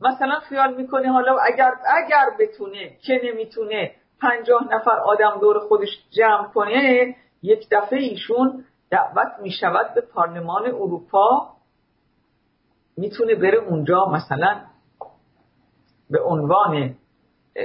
[0.00, 3.90] مثلا خیال می‌کنه حالا اگر اگر بتونه که نمی‌تونه
[4.20, 11.52] پنجاه نفر آدم دور خودش جمع کنه یک دفعه ایشون دعوت می‌شود به پارلمان اروپا.
[12.96, 14.60] می‌تونه بره اونجا مثلا
[16.10, 16.94] به عنوان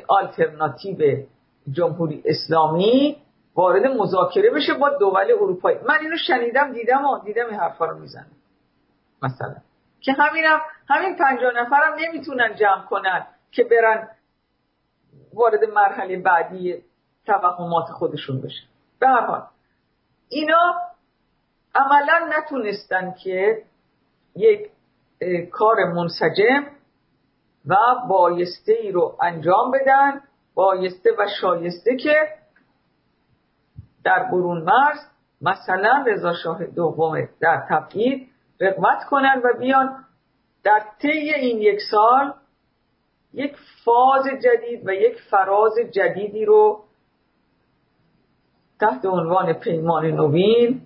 [0.08, 1.26] آلترناتیو
[1.72, 3.18] جمهوری اسلامی
[3.56, 5.78] وارد مذاکره بشه با دول اروپایی.
[5.88, 8.32] من اینو شنیدم دیدم و دیدم این حرفا رو می‌زنم.
[9.22, 9.56] مثلا.
[10.02, 14.10] که همینم همین پنجاه نفرم نمی‌تونن جمع کنن که برن
[15.34, 16.84] وارد مرحله بعدی
[17.26, 18.68] توهمات خودشون بشن.
[19.00, 19.44] به هر حال
[20.30, 20.74] اینا
[21.76, 23.64] عملا نتونستن که
[24.36, 24.72] یک
[25.52, 26.68] کار منسجم
[27.66, 27.76] و
[28.10, 30.22] بایسته ای رو انجام بدن
[30.54, 32.28] بایسته و شایسته که
[34.04, 35.00] در برون مرز
[35.42, 38.31] مثلا رضا شاه دوم در تبعید
[38.62, 40.06] رقبت کنن و بیان
[40.64, 42.34] در طی این یک سال
[43.34, 43.56] یک
[43.86, 46.84] فاز جدید و یک فراز جدیدی رو
[48.80, 50.82] تحت عنوان پیمان نوین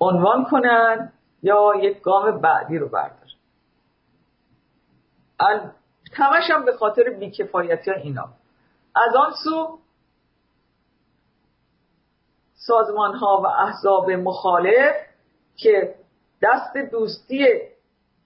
[0.00, 1.12] عنوان کنن
[1.42, 3.22] یا یک گام بعدی رو بردارن.
[6.12, 8.28] همش هم به خاطر بیکفایتی ها اینا.
[8.94, 9.78] از آن سو
[12.54, 14.94] سازمان ها و احزاب مخالف
[15.56, 15.94] که
[16.42, 17.46] دست دوستی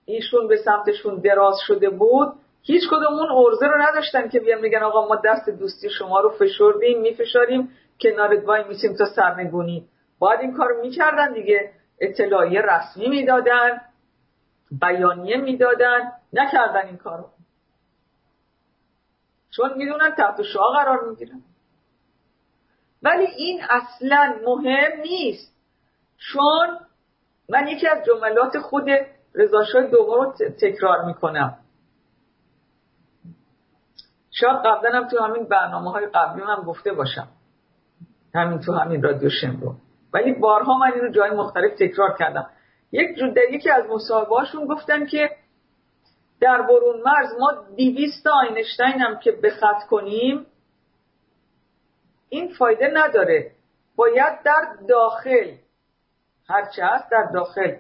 [0.04, 2.32] ایشون به سمتشون دراز شده بود
[2.62, 6.30] هیچ کدوم اون ارزه رو نداشتن که بیان بگن آقا ما دست دوستی شما رو
[6.30, 7.70] فشردیم میفشاریم
[8.00, 9.88] کنارت وای میسیم تا سرنگونی.
[10.18, 11.70] باید این کار می‌کردن دیگه.
[12.00, 13.80] اطلاعیه رسمی می‌دادن
[14.80, 17.24] بیانیه می‌دادن نکردن این کارو.
[19.50, 21.42] چون می‌دونن تحت شاه قرار می‌گیرن.
[23.02, 25.52] ولی این اصلا مهم نیست.
[26.18, 26.78] چون
[27.48, 28.86] من یکی از جملات خود
[29.34, 31.58] رضاشاه دوم رو تکرار می‌کنم.
[34.30, 37.28] شاید قبلا هم تو همین برنامه های قبلی هم گفته باشم.
[38.34, 39.74] همین تو همین رادیو شمرو
[40.12, 42.46] ولی بارها من این رو جای مختلف تکرار کردم.
[42.92, 45.30] یک در یکی از مصاحبه گفتن که
[46.40, 50.46] در برون مرز ما دیویست آینشتین هم که به خط کنیم
[52.28, 53.52] این فایده نداره.
[53.96, 55.52] باید در داخل
[56.48, 57.76] هرچه هست در داخل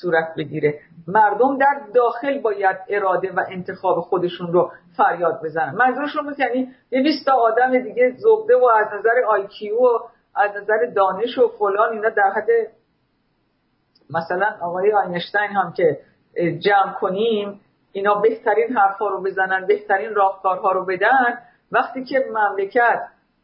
[0.00, 0.80] صورت بگیره.
[1.08, 5.74] مردم در داخل باید اراده و انتخاب خودشون رو فریاد بزنن.
[5.74, 9.98] منظورشون بود یعنی یه تا آدم دیگه زبده و از نظر آیکیو و
[10.34, 12.48] از نظر دانش و فلان اینا در حد
[14.10, 16.00] مثلا آقای آینشتین هم که
[16.58, 17.60] جمع کنیم
[17.92, 21.38] اینا بهترین حرفا رو بزنن بهترین راهکارها رو بدن.
[21.72, 23.00] وقتی که مملکت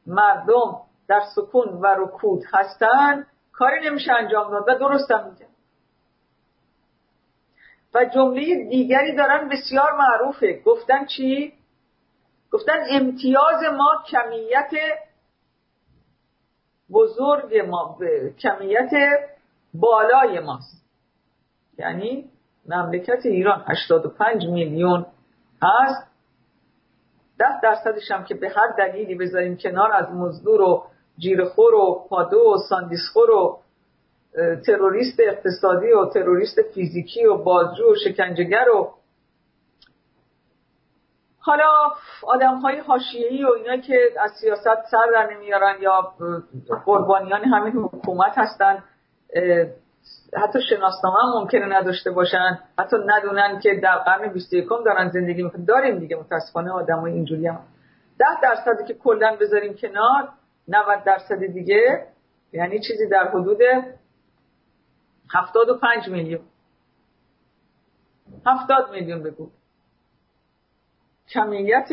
[0.06, 3.26] مردم در سکون و رکود هستن
[3.58, 5.46] کاری نمیشه انجام داد و درستم میگه.
[7.94, 10.62] و جمله دیگری دارن بسیار معروفه.
[10.64, 11.52] گفتن چی؟
[12.52, 14.70] گفتن امتیاز ما کمیت
[16.90, 17.98] بزرگ ما
[18.38, 18.90] کمیت
[19.74, 20.86] بالای ماست.
[21.78, 22.30] یعنی
[22.68, 25.06] مملکت ایران 85 میلیون
[25.62, 26.06] هست.
[27.38, 30.86] ده درصدش هم که به هر دلیلی بذاریم کنار از مزدور و
[31.18, 33.58] جیرخور و پادو و ساندیسخور و
[34.66, 38.92] تروریست اقتصادی و تروریست فیزیکی و بازجو و شکنجهگر و
[41.40, 41.70] حالا
[42.22, 46.12] آدم های حاشیه‌ای و اینا که از سیاست سر در نمیارن یا
[46.84, 48.84] قربانیان همین حکومت هستن
[50.42, 55.64] حتی شناسنامه هم ممکنه نداشته باشن حتی ندونن که در قرن 21 دارن زندگی می‌کنن.
[55.64, 57.60] داریم دیگه متاسفانه آدم های اینجوری هم.
[58.18, 60.28] ده درصدی که کلا بذاریم کنار
[60.68, 62.06] 90 درصد دیگه
[62.52, 63.58] یعنی چیزی در حدود
[65.34, 66.44] 75 میلیون.
[68.46, 69.50] 70 میلیون بگو.
[71.34, 71.88] کمیت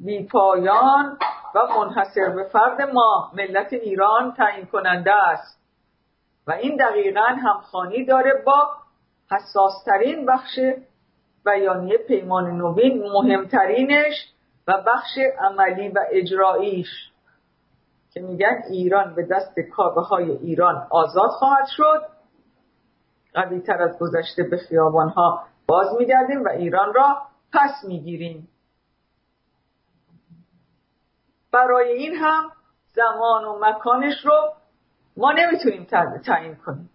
[0.00, 1.18] بیپایان
[1.54, 5.58] و منحصر به فرد ما ملت ایران تعیین کننده است.
[6.46, 8.68] و این دقیقا همخانی داره با
[9.30, 10.58] حساسترین بخش
[11.44, 14.32] بیانیه پیمان نوین مهمترینش
[14.68, 16.88] و بخش عملی و اجراییش.
[18.18, 22.02] که میگن ایران به دست کابه های ایران آزاد خواهد شد.
[23.34, 27.22] قوی تر از گذشته به خیابان ها باز میگردیم و ایران را
[27.52, 28.48] پس می‌گیریم.
[31.52, 32.50] برای این هم
[32.94, 34.52] زمان و مکانش رو
[35.16, 35.84] ما نمی‌تونیم
[36.26, 36.90] تعیین کنیم.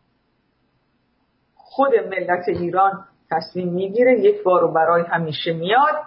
[1.55, 6.03] خود ملت ایران تصمیم می‌گیره یک بار و برای همیشه میاد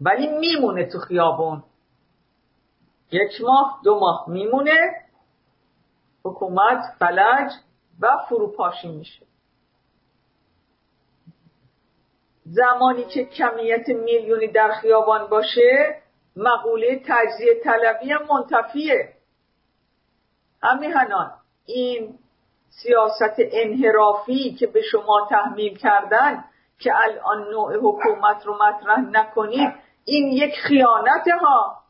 [0.00, 1.62] ولی میمونه تو خیابون.
[3.12, 4.78] یک ماه دو ماه میمونه.
[6.24, 7.52] حکومت فلج
[8.00, 9.26] و فروپاشی میشه.
[12.44, 16.02] زمانی که کمیت میلیونی در خیابان باشه
[16.36, 19.12] مقوله تجزیه طلبی هم منتفیه.
[20.62, 21.32] همیهنان
[21.66, 22.18] این
[22.68, 26.44] سیاست انحرافی که به شما تحمیل کردن
[26.78, 29.74] که الان نوع حکومت رو مطرح نکنید
[30.04, 31.81] این یک خیانت ها.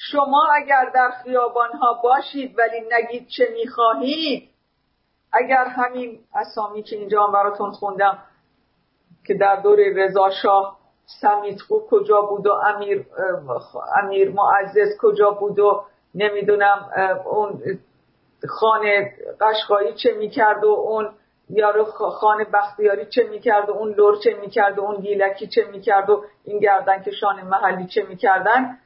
[0.00, 4.48] شما اگر در خیابان ها باشید ولی نگید چه می‌خواهید
[5.32, 8.18] اگر همین اسامی که اینجا براتون خوندم
[9.26, 10.78] که در دور رضا شاه
[11.20, 13.06] سمیتقو کجا بود و امیر
[14.02, 15.84] امیر معزز کجا بود و
[16.14, 16.90] نمی‌دونم
[17.24, 17.62] اون
[18.48, 21.10] خانه قشقایی چه می‌کرد و اون
[21.50, 21.84] یارو
[22.20, 26.24] خانه بختیاری چه می‌کرد و اون لور چه می‌کرد و اون گیلکی چه می‌کرد و
[26.44, 28.78] این گردن کشان محلی چه می‌کردن.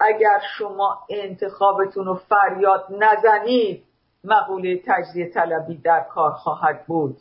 [0.00, 3.84] اگر شما انتخابتون رو فریاد نزنید
[4.24, 7.16] مقوله تجزیه طلبی در کار خواهد بود.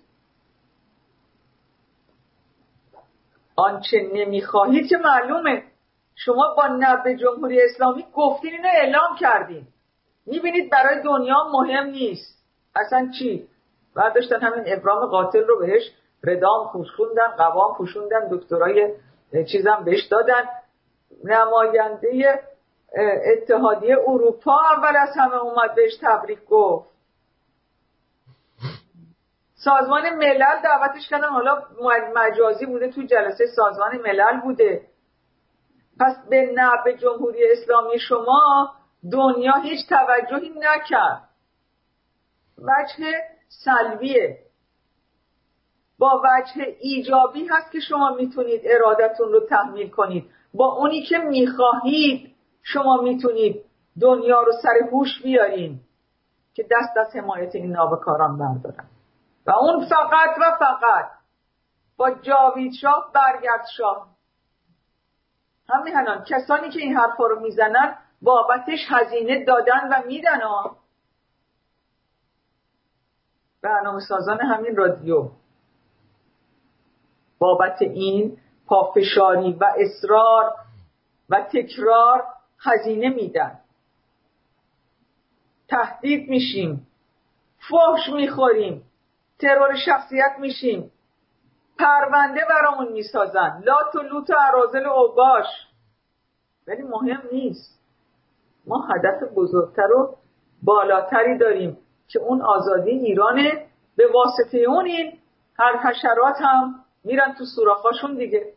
[3.55, 5.63] آنچه نمی‌خواهید که معلومه.
[6.15, 9.67] شما با نبه جمهوری اسلامی گفتین اینو اعلام کردین.
[10.25, 12.43] می‌بینید برای دنیا مهم نیست.
[12.75, 13.47] اصلا چی؟
[13.95, 15.83] برداشتن همین ابرام قاتل رو بهش
[16.23, 18.93] ردام پوشوندن قوام پوشوندن دکترای
[19.51, 20.43] چیزم بهش دادن.
[21.23, 22.39] نماینده
[22.97, 26.89] اتحادیه اروپا اول از همه اومد بهش تبریک گفت.
[29.55, 31.27] سازمان ملل دعوتش کردن.
[31.27, 31.63] حالا
[32.15, 34.81] مجازی بوده تو جلسه سازمان ملل بوده.
[35.99, 38.71] پس به نب جمهوری اسلامی شما
[39.11, 41.29] دنیا هیچ توجهی نکرد.
[42.57, 43.05] وجه
[43.47, 44.39] سلبیه.
[45.99, 50.25] با وجه ایجابی هست که شما می‌تونید ارادتون رو تحمیل کنید.
[50.53, 52.28] با اونی که می‌خواهید
[52.63, 53.65] شما می‌تونید
[54.01, 55.79] دنیا رو سر هوش بیارین
[56.53, 58.87] که دست از حمایت این نابکاران بردارن.
[59.45, 61.11] و اون فقط و فقط
[61.97, 64.07] با جاوید شاه برگرد شاه.
[65.69, 70.77] هنان کسانی که این حرفا رو می‌زنن بابتش هزینه دادن و میدن ها.
[73.63, 75.29] برنامه سازان همین رادیو.
[77.39, 80.53] بابت این پافشاری و اصرار
[81.29, 82.23] و تکرار
[82.61, 83.59] هزینه میدن.
[85.67, 86.87] تهدید میشیم.
[87.69, 88.83] فحش می‌خوریم.
[89.39, 90.91] ترور شخصیت میشیم.
[91.79, 93.63] پرونده برامون می‌سازن.
[93.65, 95.45] لات و لوت و عرازل اوباش.
[96.67, 97.79] ولی مهم نیست.
[98.67, 100.15] ما هدف بزرگتر و
[100.63, 101.77] بالاتری داریم
[102.07, 103.65] که اون آزادی ایرانه.
[103.95, 105.19] به واسطه اون این
[105.59, 108.53] هر حشرات هم میرن تو سوراخاشون دیگه.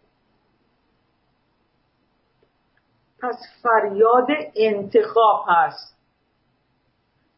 [3.22, 4.26] پس فریاد
[4.56, 5.98] انتخاب هست.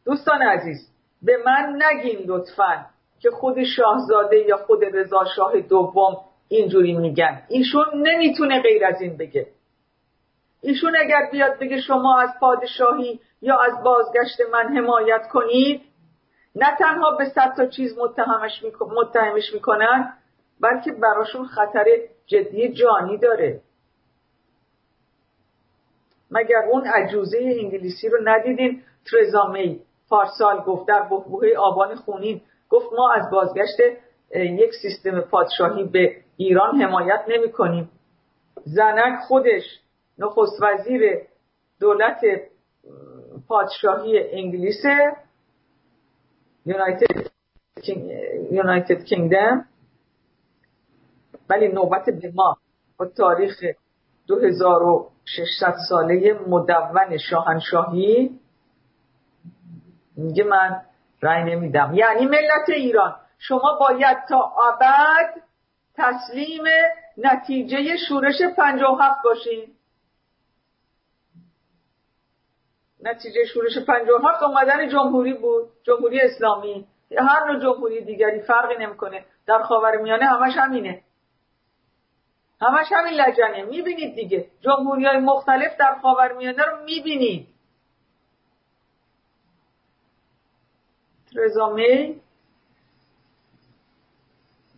[0.05, 0.89] دوستان عزیز
[1.21, 2.85] به من نگین لطفا
[3.19, 6.17] که خود شاهزاده یا خود رضا شاه دوم
[6.47, 7.41] اینجوری میگن.
[7.47, 9.47] ایشون نمی‌تونه غیر از این بگه.
[10.61, 15.81] ایشون اگر بیاد بگه شما از پادشاهی یا از بازگشت من حمایت کنید
[16.55, 18.63] نه تنها به صد تا چیز متهمش,
[19.53, 20.13] می‌کنن
[20.61, 21.85] بلکه براشون خطر
[22.25, 23.61] جدی جانی داره.
[26.35, 28.81] مگر اون عجوزه انگلیسی رو ندیدین؟
[29.11, 33.79] ترزامی پارسال گفت در بحبوه آبان خونین گفت ما از بازگشت
[34.35, 37.89] یک سیستم پادشاهی به ایران حمایت نمی کنیم
[38.63, 39.63] زنک خودش
[40.17, 41.21] نخست وزیر
[41.79, 42.21] دولت
[43.47, 44.83] پادشاهی انگلیس
[48.51, 49.65] یونایتد کینگدم.
[51.49, 52.57] ولی نوبت به ما
[52.97, 53.63] با تاریخ
[54.27, 58.39] 2600 ساله مدون شاهنشاهی
[60.17, 60.81] میگه من
[61.21, 61.91] رأی نمیدم.
[61.93, 63.15] یعنی ملت ایران.
[63.39, 65.41] شما باید تا ابد
[65.95, 66.63] تسلیم
[67.17, 69.75] نتیجه شورش 57 باشین.
[73.03, 75.69] نتیجه شورش 57 اومدن جمهوری بود.
[75.83, 76.87] جمهوری اسلامی.
[77.19, 79.25] هر نوع جمهوری دیگری فرقی نمی‌کنه.
[79.47, 81.01] در خاورمیانه همش همینه.
[82.65, 83.63] همش همین لجنه.
[83.63, 84.47] می‌بینید دیگه.
[84.61, 87.47] جمهوری های مختلف در خاورمیانه رو می‌بینید.
[91.35, 92.15] رزامه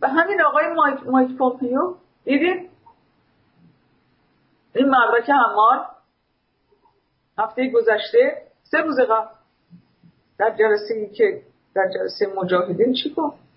[0.00, 1.94] و همین آقای مایک, مایک پومپیو.
[2.24, 2.70] دیدید
[4.74, 5.86] این مدرک همال
[7.38, 8.42] هفته گذشته.
[8.64, 9.34] سه روز قبل.
[10.38, 11.42] در جلسه که
[11.74, 13.47] در جلسه مجاهدین چی گفت؟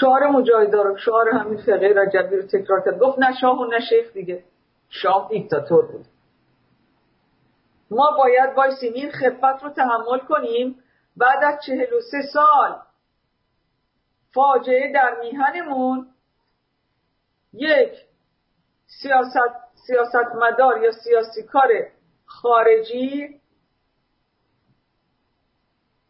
[0.00, 2.98] شعار مجاهده رو شعار همین فقه رجبی رو تکرار کرد.
[2.98, 4.44] گفت نه شاه و نه شیخ دیگه.
[4.88, 6.06] شاه دیکتاتور بود.
[7.90, 10.78] ما باید بایستیم این خفت رو تحمل کنیم.
[11.16, 12.80] بعد از چهل و سه سال
[14.34, 16.08] فاجعه در میهنمون
[17.52, 17.92] یک
[19.02, 19.36] سیاست
[19.86, 21.68] سیاست مدار یا سیاسی کار
[22.26, 23.40] خارجی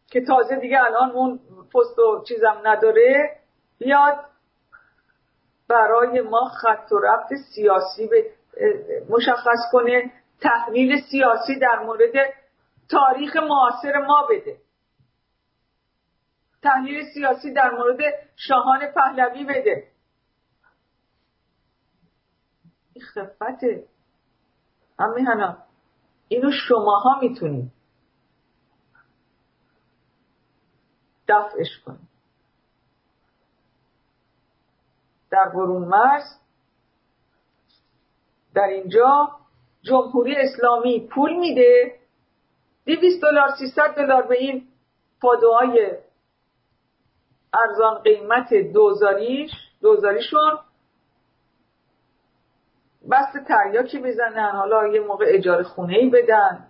[0.07, 1.39] که تازه دیگه الان اون
[1.73, 3.39] پست و چیزم نداره
[3.79, 4.25] بیاد
[5.67, 8.31] برای ما خط و رفت سیاسی به
[9.09, 12.33] مشخص کنه تحلیل سیاسی در مورد
[12.89, 14.57] تاریخ معاصر ما بده.
[16.61, 17.99] تحلیل سیاسی در مورد
[18.35, 19.87] شاهان پهلوی بده.
[22.93, 23.87] این خفته
[24.99, 25.57] هم
[26.27, 27.71] اینو شماها می‌تونید.
[31.27, 32.12] دفعش کنید.
[35.33, 36.23] در برون مرز
[38.53, 39.29] در اینجا
[39.81, 41.95] جمهوری اسلامی پول میده.
[42.85, 44.67] 200 دلار 300 دلار به این
[45.21, 45.91] پادوهای
[47.53, 49.51] ارزان قیمت دوزاریش
[49.81, 50.59] دوزاریشون.
[53.11, 56.67] بست تریاکی بزنن حالا یه موقع اجاره خونه ای بدن.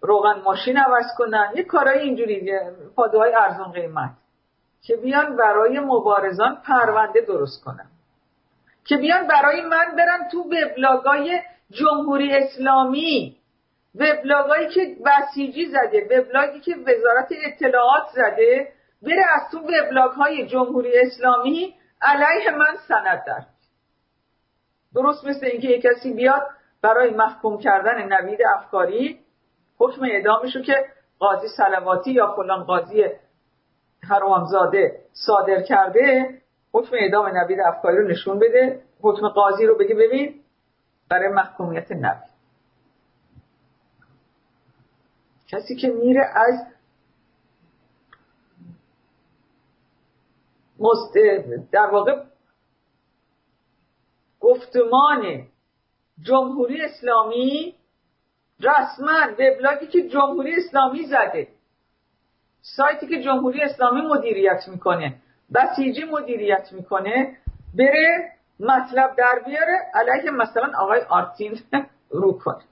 [0.00, 1.52] روغن ماشین عوض کنن.
[1.56, 2.52] یه کارهای اینجوری
[2.96, 4.23] پادوهای ارزان قیمت.
[4.86, 7.86] که بیان برای مبارزان پرونده درست کنن
[8.84, 11.40] که بیان برای من برن تو وبلاگای
[11.70, 13.36] جمهوری اسلامی.
[13.94, 18.68] وبلاگایی که بسیجی زده وبلاگی که وزارت اطلاعات زده
[19.02, 23.42] بره از تو وبلاگ های جمهوری اسلامی علیه من سند در
[24.94, 26.42] درست مثل اینکه یک کسی بیاد
[26.82, 29.20] برای محکوم کردن نوید افکاری
[29.78, 30.84] حکم اعدامشو که
[31.18, 33.04] قاضی سلواتی یا فلان قاضی
[34.08, 36.34] حرامزاده صادر کرده
[36.72, 40.40] حکم اعدام نبی افکاری رو نشون بده حکم قاضی رو بگی ببین
[41.08, 42.26] برای محکومیت نبی.
[45.48, 46.74] کسی که میره از
[51.72, 52.22] در واقع
[54.40, 55.46] گفتمان
[56.22, 57.74] جمهوری اسلامی
[58.60, 61.48] رسما وبلاگی که جمهوری اسلامی زده.
[62.64, 65.16] سایتی که جمهوری اسلامی مدیریت می‌کنه
[65.54, 67.38] بسیجی مدیریت می‌کنه
[67.78, 71.60] بره مطلب در بیاره علیه مثلا آقای آرتین
[72.10, 72.64] رو کنه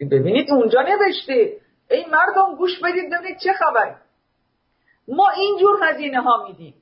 [0.00, 1.56] ببینید اونجا نوشته
[1.90, 3.94] ای مردم گوش بدید ببینید چه خبری
[5.08, 6.74] ما اینجور هزینه ها میدیم.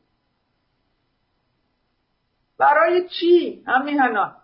[2.58, 4.36] برای چی؟ هم میهنان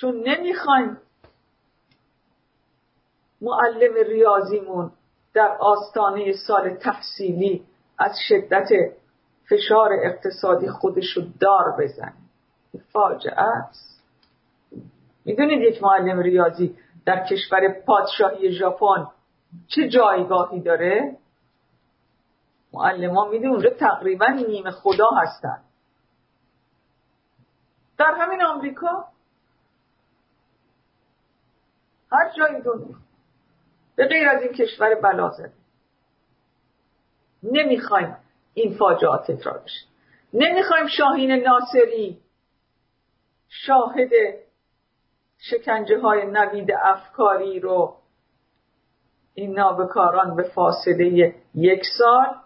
[0.00, 0.98] چون نمی‌خوایم
[3.44, 4.92] معلم ریاضیمون
[5.34, 7.66] در آستانه سال تحصیلی
[7.98, 8.68] از شدت
[9.50, 12.14] فشار اقتصادی خودشو دار بزنه.
[12.92, 14.02] فاجعه است.
[15.24, 16.76] می‌دونید یک معلم ریاضی
[17.06, 19.06] در کشور پادشاهی ژاپن
[19.68, 21.16] چه جایگاهی داره؟
[22.72, 25.60] معلمان می‌دونید اونجا تقریبا نیمه خدا هستن.
[27.98, 29.04] در همین آمریکا
[32.12, 32.96] هر جایی دنیا
[33.96, 35.52] به غیر از این کشور بلا زده.
[37.42, 38.16] نمی‌خوایم
[38.54, 39.86] این فاجعات تکرار بشه.
[40.32, 42.20] نمی‌خوایم شاهین ناصری
[43.48, 44.10] شاهد
[45.38, 47.96] شکنجه های نوید افکاری رو
[49.34, 52.36] این نابکاران به فاصله یک سال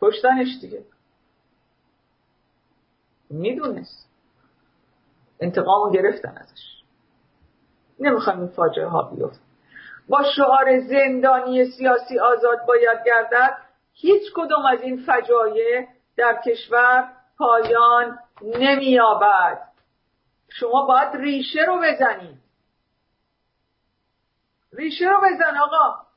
[0.00, 0.84] کشتنش دیگه.
[3.30, 4.08] می‌دونست.
[5.40, 6.82] انتقام گرفتن ازش.
[8.00, 9.47] نمی‌خوایم این فاجعه ها بیفت
[10.08, 13.58] با شعار زندانی سیاسی آزاد باید گردد
[13.92, 19.68] هیچ کدوم از این فجایع در کشور پایان نمییابد.
[20.48, 22.38] شما باید ریشه رو بزنید.
[24.72, 26.08] ریشه رو بزن آقا.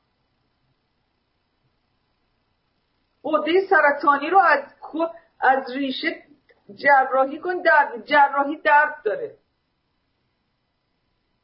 [3.24, 4.64] قده سرطانی رو از
[5.40, 6.22] از ریشه
[6.74, 9.36] جراحی کن در جراحی درد داره.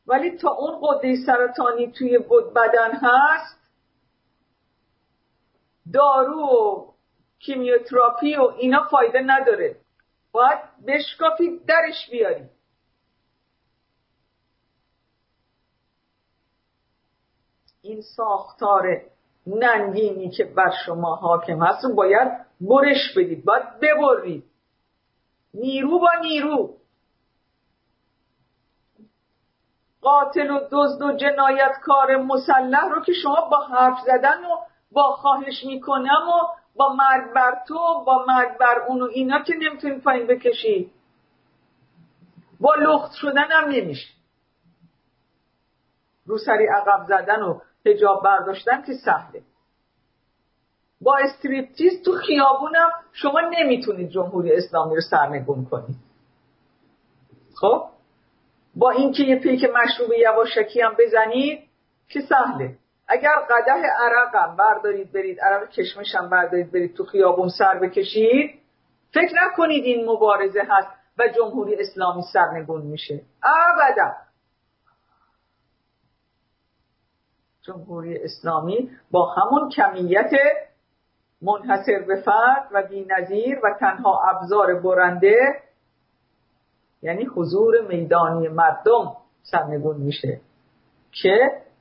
[0.08, 2.18] ولی تا اون قده سرطانی توی
[2.56, 3.58] بدن هست
[5.92, 6.92] دارو و
[7.38, 9.76] کیمیوتراپی و اینا فایده نداره.
[10.32, 12.44] باید بشکافی درش بیاری.
[17.82, 19.02] این ساختار
[19.46, 22.28] ننگینی که بر شما حاکم هست باید
[22.60, 23.44] برش بدید.
[23.44, 24.44] باید ببرید.
[25.54, 26.77] نیرو با نیرو.
[30.08, 34.56] قاتل و دزد و جنایتکار مسلح رو که شما با حرف زدن و
[34.92, 39.54] با خواهش می‌کنم و با مرگ بر تو با مرگ بر اون و اینا که
[39.54, 40.90] نمی‌تونی پایین بکشی.
[42.60, 44.08] با لخت شدن هم نمیشه.
[46.26, 49.42] رو سری عقب زدن و هجاب برداشتن که سهله.
[51.00, 55.96] با استریپتیز تو خیابونم شما نمی‌تونید جمهوری اسلامی رو سرنگون کنید.
[57.60, 57.97] خب؟
[58.78, 61.68] با اینکه یه پیک مشروب یواشکی هم بزنید
[62.08, 62.76] که سهله.
[63.08, 68.60] اگر قده عرقم بردارید برید عرق کشمش هم بردارید برید تو خیابون سر بکشید
[69.10, 70.88] فکر نکنید این مبارزه هست
[71.18, 73.20] و جمهوری اسلامی سرنگون میشه.
[73.42, 74.12] ابدا.
[77.62, 80.30] جمهوری اسلامی با همون کمیت
[81.42, 85.62] منحصر به فرد و بینظیر و تنها ابزار برنده
[87.02, 90.40] یعنی حضور میدانی مردم سرنگون میشه
[91.12, 91.38] که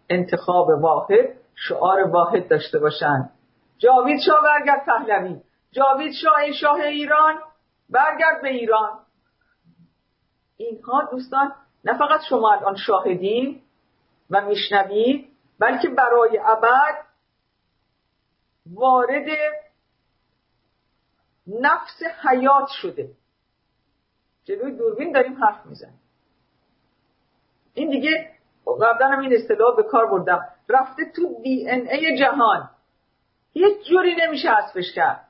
[0.10, 3.32] انتخاب واحد شعار واحد داشته باشند
[3.78, 5.42] جاوید شاه برگرد پهلوی.
[5.72, 7.36] جاوید شاه شاه ایران
[7.90, 9.00] برگرد به ایران.
[10.58, 11.54] اینها دوستان
[11.86, 13.62] نه فقط شما الان شاهدین
[14.30, 15.28] و میشنوید
[15.60, 17.06] بلکه برای ابد
[18.74, 19.28] وارد
[21.48, 23.10] نفس حیات شده.
[24.48, 26.00] جلوی دوربین داریم حرف می‌زنیم.
[27.74, 28.32] این دیگه
[28.82, 30.48] قبلا هم این اصطلاح به کار بردم.
[30.70, 32.70] رفته تو دی ان ای جهان.
[33.54, 35.28] هیچ جوری نمیشه حذفش کرد.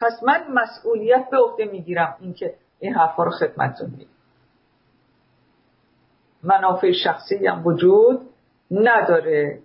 [0.00, 4.10] پس من مسئولیت به عهده می‌گیرم اینکه این حرفا رو خدمتتون میگم
[6.42, 8.30] منافع شخصی هم وجود
[8.70, 9.62] نداره.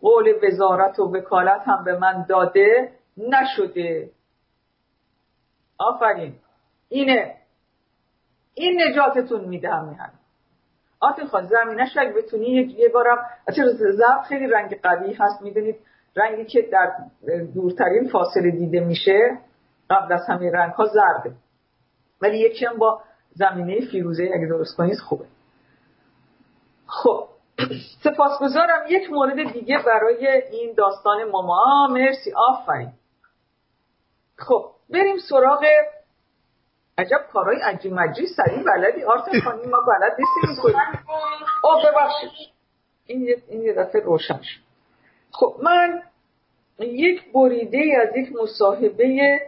[0.00, 4.10] قول وزارت و وکالت هم به من داده نشده.
[5.78, 6.34] آفرین.
[6.88, 7.34] اینه.
[8.58, 9.96] این نجاتتون میده هم
[11.00, 12.46] آتین خان زمینش اگه بتونی
[12.78, 13.18] یه بارم
[13.76, 15.76] زرد خیلی رنگ قوی هست می‌دونید؟
[16.16, 16.92] رنگی که در
[17.54, 19.38] دورترین فاصله دیده میشه.
[19.90, 21.36] قبل از همه رنگ ها زرده.
[22.22, 23.02] ولی یکی هم با
[23.34, 25.24] زمینه فیروزه اگه درست کنید خوبه.
[26.86, 27.28] خب.
[28.04, 28.84] سپاسگزارم.
[28.88, 31.88] یک مورد دیگه برای این داستان ماما.
[31.90, 32.32] مرسی.
[32.36, 32.92] آفرین.
[34.36, 35.64] خب بریم سراغ
[36.98, 39.02] عجب کارهای عجیب مجی سریع بلدی.
[39.04, 40.62] آرت خانیم ما بلد نیستیم.
[40.62, 40.76] کنیم
[41.64, 42.30] آه ببخشید.
[43.06, 44.60] این این یه دفعه روشن شد.
[45.30, 46.02] خب من
[46.80, 49.40] یک بریده از یک مصاحبه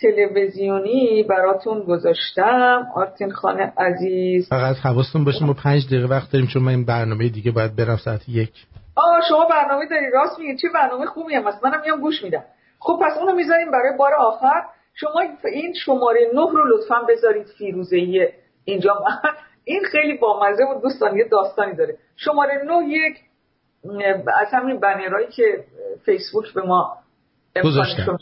[0.00, 2.88] تلویزیونی براتون گذاشتم.
[2.94, 4.48] آرتین خان عزیز.
[4.48, 7.96] فقط حواستون باشه ما پنج دقیقه وقت داریم چون من این برنامه دیگه باید برم
[7.96, 8.52] ساعت یک.
[8.96, 10.10] آه شما برنامه داری.
[10.10, 10.56] راست میگی.
[10.56, 12.44] چه برنامه خوبی هم هست منم میام گوش میدم.
[12.78, 14.62] خب پس اونو می‌ذاریم برای بار آخر.
[14.94, 18.28] شما این شماره نه رو لطفا بذارید فیروزهی
[18.64, 19.04] اینجا.
[19.64, 21.98] این خیلی بامزه و دوستان یه داستانی داره.
[22.16, 23.16] شماره نه یک
[24.40, 25.64] از همین بنرهایی که
[26.04, 26.96] فیسبوک به ما
[27.64, 28.18] گذاشتن.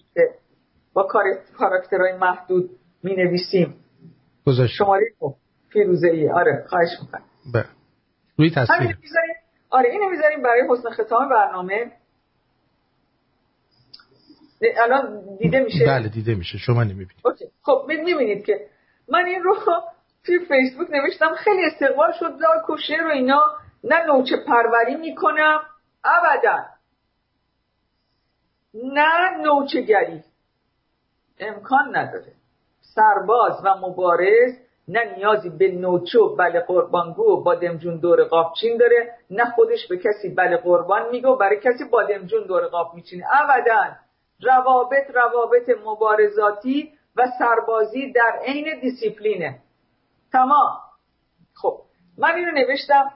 [0.93, 1.09] با
[1.59, 2.71] کاراکترهای محدود
[3.03, 3.77] می نویسیم
[4.69, 5.05] شماره
[5.73, 7.23] فیروزه ای آره خواهش می‌کنم.
[7.55, 7.65] بله.
[8.37, 8.97] روی تصویر.
[9.71, 11.93] آره اینو می‌ذاریم برای حسن ختام برنامه.
[14.77, 16.59] الان دیده میشه؟ بله دیده میشه.
[16.59, 17.13] شما نمی‌بینید.
[17.63, 18.67] خب می‌بینید که
[19.09, 19.57] من این رو
[20.25, 23.43] توی فیسبوک نوشتم خیلی استقبال شد لا کوشه رو اینا.
[23.85, 25.61] نه نوچه پروری می‌کنم
[26.05, 26.65] ابدا.
[28.75, 30.23] نه نوچه گری.
[31.39, 32.33] امکان نداره.
[32.81, 34.53] سرباز و مبارز
[34.89, 40.35] نه نیازی به نوچو بله قربانگو و بادمجون دور قابچین داره نه خودش به کسی
[40.35, 43.25] بله قربان میگه و برای کسی بادمجون دور قاب میچینه.
[43.33, 43.97] ابدا.
[44.43, 49.59] روابط روابط مبارزاتی و سربازی در عین دیسیپلینه.
[50.33, 50.81] تمام.
[51.55, 51.81] خب
[52.19, 53.11] من اینو نوشتم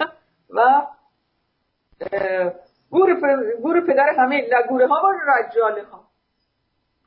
[0.56, 0.86] و
[3.62, 6.04] گور, پدر همه لگوره ها و رجاله ها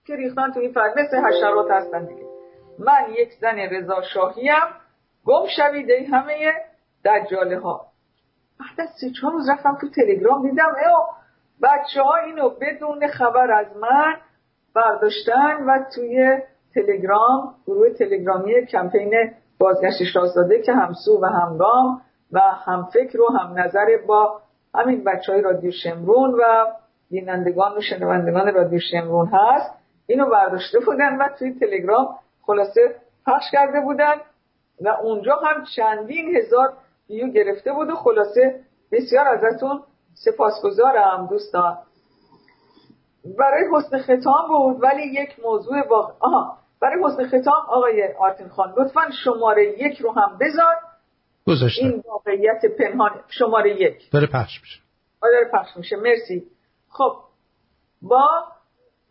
[0.06, 2.26] که ریختن تو این فرد مثل حشرات هستن دیگه.
[2.80, 4.62] من یک زن رضا شاهیم
[5.26, 6.54] گم شوید ای همه
[7.06, 7.86] دجاله ها.
[8.60, 11.19] بعد از سه چهار روز رفتم تو تلگرام دیدم ایو
[11.64, 14.16] بچه ها اینو بدون خبر از من
[14.76, 16.38] برداشتن و توی
[16.76, 23.60] تلگرام گروه تلگرامی کمپین بازگشت شاهزاده که همسو و همگام و هم فکر و هم
[23.60, 24.42] نظر با
[24.76, 26.66] همین بچه های رادیو شمرون و
[27.10, 29.74] بینندگان و شنوندگان رادیو شمرون هست.
[30.08, 32.96] اینو برداشته بودن و توی تلگرام خلاصه
[33.28, 34.16] پخش کرده بودن
[34.82, 36.74] و اونجا هم چندین هزار
[37.10, 38.60] ویو گرفته بود و خلاصه
[38.92, 39.82] بسیار ازتون
[40.20, 41.78] سپاسگزارم دوستان.
[43.40, 46.58] برای حسن ختام بود ولی یک موضوع با آها.
[46.82, 50.76] برای حسن ختام آقای آرتین خان لطفا شماره یک رو هم بذار.
[51.48, 51.86] گذاشتم.
[51.86, 54.12] این واقعیت پنهان شماره یک.
[54.12, 54.80] داره پخش میشه.
[55.22, 55.96] داره پخش میشه.
[55.96, 56.44] مرسی.
[56.90, 57.16] خب
[58.02, 58.30] با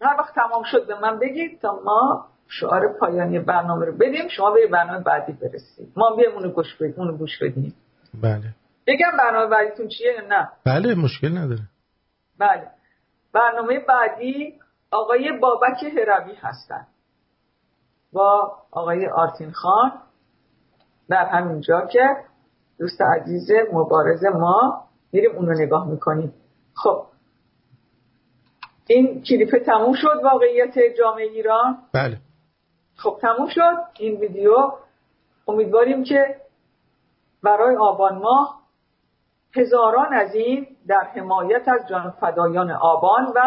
[0.01, 4.29] هر وقت تمام شد به من بگید تا ما شعار پایانی برنامه رو بدیم.
[4.29, 5.93] شما به برنامه بعدی برسید.
[5.97, 6.31] ما بدیم.
[6.99, 7.75] اونو گوش بدیم.
[8.23, 8.55] بله.
[8.89, 10.48] بگم برنامه بعدیتون چیه؟ نه.
[10.66, 11.62] بله مشکل نداره.
[12.39, 12.69] بله.
[13.32, 14.60] برنامه بعدی
[14.90, 16.86] آقای بابک هروی هستن.
[18.12, 19.93] با آقای آرتین خان
[21.09, 22.16] در همین جا که
[22.78, 26.35] دوست عزیز مبارز ما میریم اونو نگاه می‌کنیم.
[26.74, 27.06] خب.
[28.86, 32.19] این کلیپ تموم شد واقعیت جامعه ایران؟ بله.
[32.97, 34.73] خب تموم شد این ویدیو.
[35.48, 36.36] امیدواریم که
[37.43, 38.58] برای آبان ماه
[39.57, 43.41] هزاران از این در حمایت از جان فدایان آبان و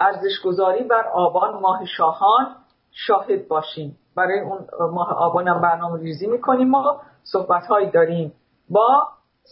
[0.00, 2.56] ارزشگذاری بر آبان ماه شاهان
[2.90, 3.98] شاهد باشیم.
[4.16, 8.34] برای اون ماه آبان هم برنامه ریزی می‌کنیم ما صحبت هایی داریم.
[8.70, 9.08] با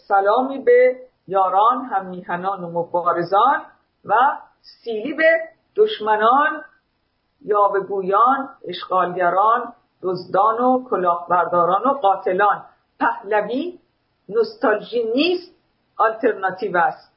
[0.07, 0.95] سلامی به
[1.27, 3.61] یاران هم میهنان و مبارزان
[4.05, 4.13] و
[4.83, 5.39] سیلی به
[5.75, 6.63] دشمنان
[7.41, 12.65] یا به گویان اشغالگران دزدان و کلاهبرداران و قاتلان.
[12.99, 13.79] پهلوی
[14.35, 15.51] نوستالژی نیست
[15.97, 17.11] آلترناتیو است.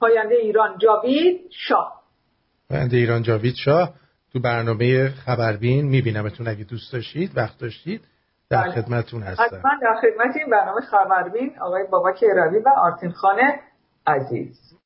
[0.00, 2.02] پاینده ایران جاوید شاه.
[2.70, 3.94] پاینده ایران جاوید شاه.
[4.32, 8.00] تو برنامه خبربین میبینمتون اگه دوست داشتید وقت داشتید
[8.50, 8.72] در بله.
[8.72, 9.42] خدمتون هستم.
[9.42, 13.60] حتما در خدمت این برنامه خبربین آقای بابک روی و آرتین خانه
[14.06, 14.79] عزیز.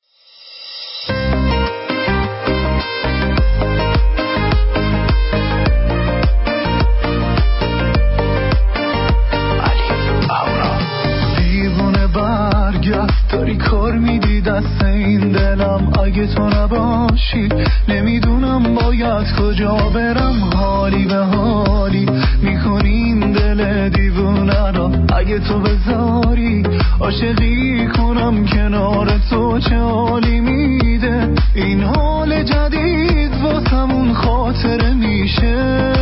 [14.55, 17.49] دست این دلم اگه تو نباشی
[17.87, 20.49] نمی‌دونم باید کجا برم.
[20.53, 22.05] حالی به حالی
[22.41, 24.91] می‌کنیم دل دیوونه را.
[25.17, 26.63] اگه تو بذاری
[26.99, 28.45] عاشقی کنم.
[28.45, 35.94] کنار تو چه حالی میده؟ این حال جدید واسمون خاطره میشه.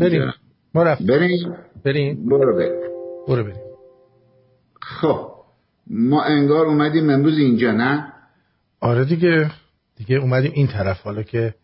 [0.00, 0.32] بریم.
[0.74, 1.56] ما رفت بریم.
[1.84, 2.28] بریم.
[2.28, 2.80] برو بریم.
[3.28, 3.62] برو بریم.
[4.80, 5.30] خب.
[5.86, 8.12] ما انگار اومدیم امروز اینجا نه؟
[8.80, 9.50] آره دیگه.
[9.96, 11.00] دیگه اومدیم این طرف.
[11.00, 11.54] حالا که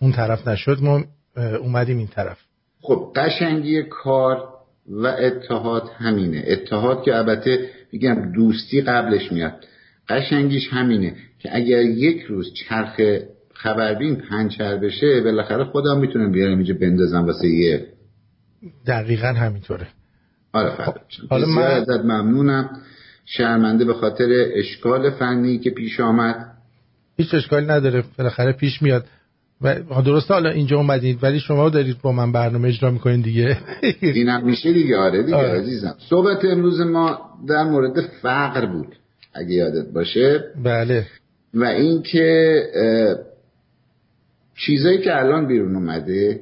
[0.00, 1.04] اون طرف نشد ما
[1.36, 2.38] اومدیم این طرف.
[2.80, 4.48] خب قشنگی کار
[4.88, 6.44] و اتحاد همینه.
[6.46, 9.64] اتحاد که البته میگم دوستی قبلش میاد.
[10.08, 13.00] قشنگیش همینه که اگر یک روز چرخ
[13.62, 17.86] خبربین پنچر بشه بالاخره خودم می‌تونم بیارم اینجا بندازم واسه یه.
[18.86, 19.86] دقیقا همینطوره.
[20.52, 21.00] آره فرد
[21.30, 22.70] حالا من- ازت ممنونم.
[23.26, 26.46] شرمنده به خاطر اشکال فنی که پیش آمد.
[27.16, 29.04] هیچ اشکالی نداره بالاخره پیش میاد.
[29.60, 29.74] و
[30.04, 33.56] درسته حالا اینجا اومدید ولی شما دارید با من برنامه اجرا می‌کنین دیگه.
[34.00, 34.96] اینم میشه دیگه.
[34.96, 35.48] آره دیگه آره.
[35.60, 35.94] عزیزم.
[36.10, 37.18] صحبت امروز ما
[37.48, 38.96] در مورد فقر بود
[39.34, 40.44] اگه یادت باشه.
[40.64, 41.06] بله.
[41.54, 42.62] و اینکه
[44.66, 46.40] چیزایی که الان بیرون اومده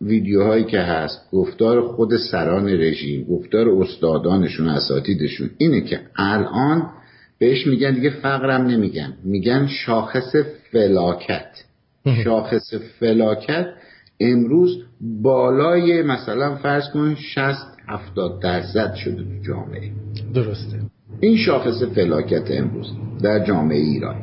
[0.00, 6.90] ویدیوهایی که هست گفتار خود سران رژیم گفتار استادانشون اساتیدشون اینه که الان
[7.38, 9.12] بهش میگن دیگه فقرم نمیگن.
[9.24, 10.36] میگن شاخص
[10.72, 11.64] فلاکت.
[12.24, 13.66] شاخص فلاکت
[14.20, 14.82] امروز
[15.22, 17.56] بالای مثلا فرض کن 60
[17.88, 19.90] 70 درصد شده تو جامعه.
[20.34, 20.80] درسته.
[21.20, 22.86] این شاخص فلاکت امروز
[23.22, 24.16] در جامعه ایران.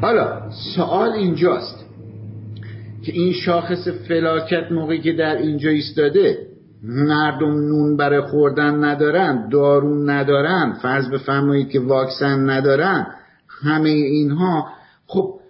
[0.00, 1.81] حالا سوال اینجاست.
[3.04, 6.46] که این شاخص فلاکت موقعی که در اینجا ایستاده
[6.82, 13.06] مردم نون برای خوردن ندارن دارون ندارن فرض بفرمایید که واکسن ندارن
[13.62, 14.68] همه اینها.
[15.06, 15.40] خب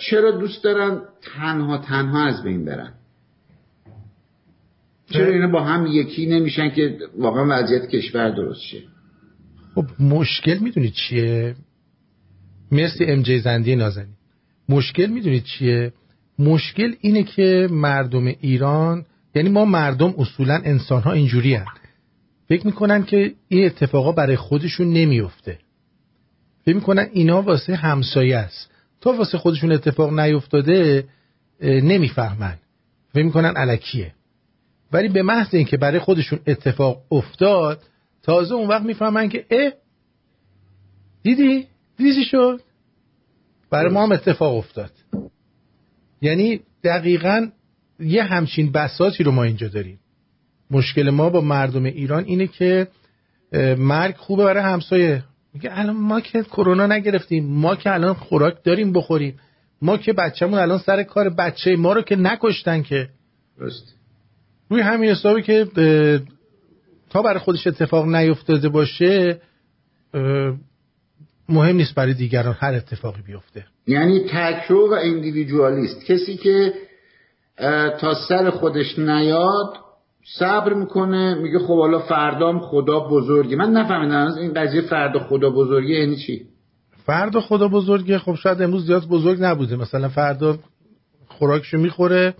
[0.00, 2.92] چرا دوست دارن تنها تنها از بین برن؟
[5.10, 8.78] چرا اینا با هم یکی نمیشن که واقعا وضعیت کشور درست شه؟
[9.74, 11.54] خب مشکل می‌دونید چیه؟
[12.72, 14.14] مرسی ام جی زندی نازنین.
[14.68, 15.92] مشکل می‌دونید چیه؟
[16.38, 19.04] مشکل اینه که مردم ایران
[19.34, 21.66] یعنی ما مردم اصولا انسان ها اینجوری هن.
[22.48, 25.58] فکر می‌کنن که این اتفاقا برای خودشون نمیفته
[26.64, 28.70] فکر می‌کنن اینا واسه همسایه است.
[29.00, 31.08] تا واسه خودشون اتفاق نیفتاده
[31.62, 32.58] نمی‌فهمن.
[33.12, 34.14] فکر می‌کنن علکیه.
[34.92, 37.82] ولی به محض اینکه برای خودشون اتفاق افتاد
[38.22, 39.72] تازه اون وقت می‌فهمن که اه
[41.22, 42.60] دیدی؟ دیدی شد؟
[43.70, 44.90] برای ما هم اتفاق افتاد.
[46.20, 47.48] یعنی دقیقا
[48.00, 49.98] یه همچین بساتی رو ما اینجا داریم.
[50.70, 52.88] مشکل ما با مردم ایران اینه که
[53.78, 55.24] مرگ خوبه برای همسایه.
[55.54, 59.36] میگه الان ما که کرونا نگرفتیم ما که الان خوراک داریم بخوریم
[59.82, 63.08] ما که بچهمون الان سر کار بچه ما رو که نکشتن که.
[63.58, 63.94] درست
[64.70, 65.66] روی همین حسابی که
[67.10, 69.40] تا برای خودش اتفاق نیفتاده باشه
[71.48, 73.64] مهم نیست برای دیگران هر اتفاقی بیفته.
[73.86, 76.72] یعنی تکرو و اندیویدوالیست کسی که
[78.00, 79.74] تا سر خودش نیاد
[80.38, 86.00] صبر می‌کنه میگه خب حالا فردام خدا بزرگی من نفهمیدم این قضیه فردا خدا بزرگی
[86.00, 86.46] یعنی چی؟
[87.04, 89.76] فردا خدا بزرگی خب شاید امروز زیاد بزرگ نبوده.
[89.76, 90.58] مثلا فردا
[91.28, 92.34] خوراکشو می‌خوره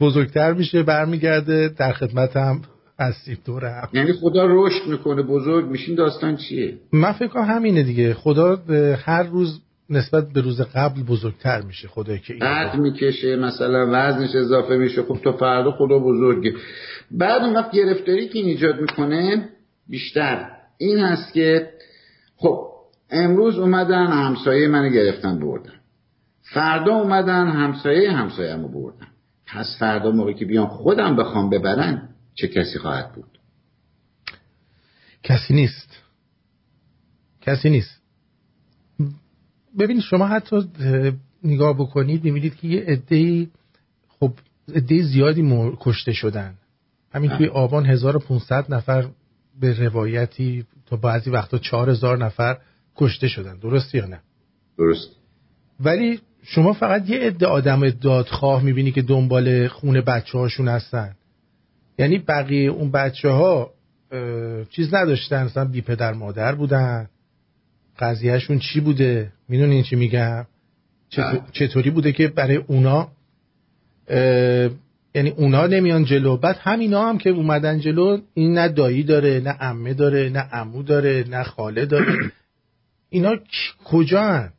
[0.00, 2.62] بزرگتر میشه برمیگرده در خدمت هم
[3.02, 8.14] هستیم هم یعنی خدا رشد می‌کنه بزرگ میشین داستان چیه؟ من فکر کنم همینه دیگه.
[8.14, 8.56] خدا
[9.04, 9.60] هر روز
[9.90, 15.02] نسبت به روز قبل بزرگتر میشه خدایی که قد می‌کشه مثلا وزنش اضافه میشه.
[15.02, 16.54] خب تو فردا خدا بزرگه.
[17.10, 19.48] بعد اون وقت گرفتاری که ایجاد می‌کنه
[19.88, 21.68] بیشتر این هست که
[22.36, 22.68] خب
[23.10, 25.72] امروز اومدن همسایه منو گرفتن بردن.
[26.54, 29.06] فردا اومدن همسایه همسایه همو بردن.
[29.46, 33.38] پس فردا موقعی که بیان خودم بخوام ببرن چه کسی خواهد بود؟
[35.22, 35.88] کسی نیست.
[37.40, 38.00] کسی نیست.
[39.78, 40.56] ببینید شما حتی
[41.44, 43.48] نگاه بکنید می‌بینید که یه عده
[44.08, 44.32] خب
[44.74, 46.54] عده زیادی کشته شدن.
[47.12, 49.08] همین توی آبان 1500 نفر
[49.60, 52.58] به روایتی تا بعضی وقتا 4000 نفر
[52.96, 53.58] کشته شدن.
[53.58, 54.20] درست یا نه؟
[54.78, 55.08] درست.
[55.80, 61.14] ولی شما فقط یه عده آدم دادخواه می‌بینی که دنبال خونه بچه هاشون هستن.
[61.98, 63.70] یعنی بقیه اون بچه ها
[64.70, 65.44] چیز نداشتن.
[65.44, 67.08] مثلا بی پدر مادر بودن.
[67.98, 70.46] قضیهشون چی بوده؟ می‌دونین چی میگم؟
[71.52, 73.08] چطوری بوده که برای اونا
[75.14, 79.56] یعنی اونا نمیان جلو؟ بعد همینا هم که اومدن جلو این نه دایی داره نه
[79.60, 82.14] امه داره نه امو داره نه خاله داره.
[83.08, 83.36] اینا
[83.84, 84.52] کجا هن؟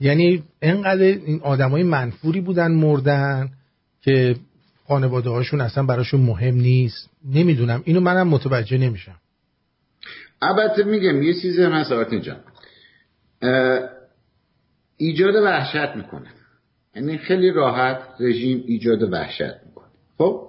[0.00, 3.48] یعنی انقدر این آدمای منفوری بودن مردن
[4.02, 4.36] که
[4.90, 7.10] خانواده هاشون اصلا براشون مهم نیست.
[7.34, 7.82] نمی‌دونم.
[7.84, 9.14] اینو منم متوجه نمیشم.
[10.42, 11.92] البته میگم یه چیزی هم هست
[12.22, 12.36] جان
[14.96, 16.26] ایجاد وحشت می‌کنه.
[16.96, 19.86] یعنی خیلی راحت رژیم ایجاد وحشت می‌کنه.
[20.18, 20.48] خب؟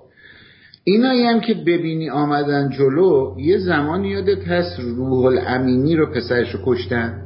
[0.84, 6.60] اینایی هم که ببینی آمدن جلو یه زمانی یادت هست روح الامینی رو پسرش رو
[6.66, 7.22] کشتن؟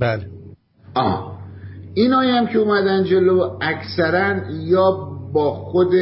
[0.00, 0.26] بله.
[0.94, 1.38] آه.
[1.94, 4.90] اینایی هم که اومدن جلو اکثرا یا
[5.32, 5.92] با خود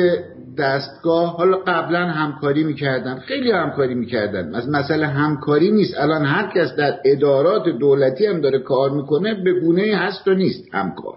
[0.59, 3.18] دستگاه حالا قبلا همکاری می‌کردن.
[3.18, 4.68] خیلی همکاری می‌کردن.
[4.70, 5.98] مثلا همکاری نیست.
[5.98, 10.74] الان هر کس در ادارات دولتی هم داره کار می‌کنه به گونه هست و نیست
[10.74, 11.14] همکار.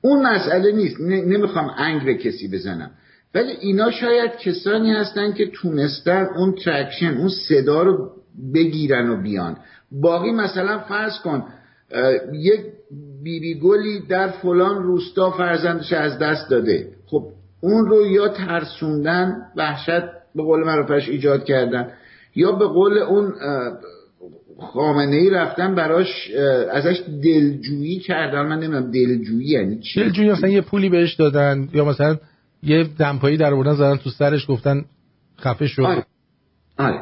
[0.00, 1.00] اون مسئله نیست.
[1.00, 2.90] نمی‌خوام انگ به کسی بزنم.
[3.34, 8.10] ولی اینا شاید کسانی هستن که تونستن اون ترکشن اون صدا رو
[8.54, 9.56] بگیرن و بیان.
[9.92, 11.44] باقی مثلا فرض کن
[12.32, 12.60] یک
[13.22, 16.88] بیبی گلی در فلان روستا فرزندش از دست داده.
[17.06, 17.22] خب
[17.60, 20.04] اون رو یا ترسوندن وحشت
[20.34, 21.88] به قول معروفش ایجاد کردن
[22.34, 23.32] یا به قول اون
[24.60, 26.30] خامنه ای رفتن براش
[26.72, 31.84] ازش دلجویی کردن من نمی‌دونم دلجویی یعنی چی دلجویی مثلا یه پولی بهش دادن یا
[31.84, 32.16] مثلا
[32.62, 34.84] یه دمپایی در آوردن زدن تو سرش گفتن
[35.40, 36.04] خفه شد آره.
[36.78, 37.00] آره.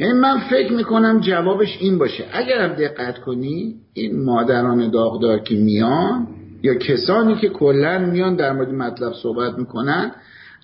[0.00, 6.26] یعنی من فکر می‌کنم جوابش این باشه اگرم دقت کنی این مادران داغدار که میان
[6.62, 10.12] یا کسانی که کلا میان در مورد مطلب صحبت می‌کنن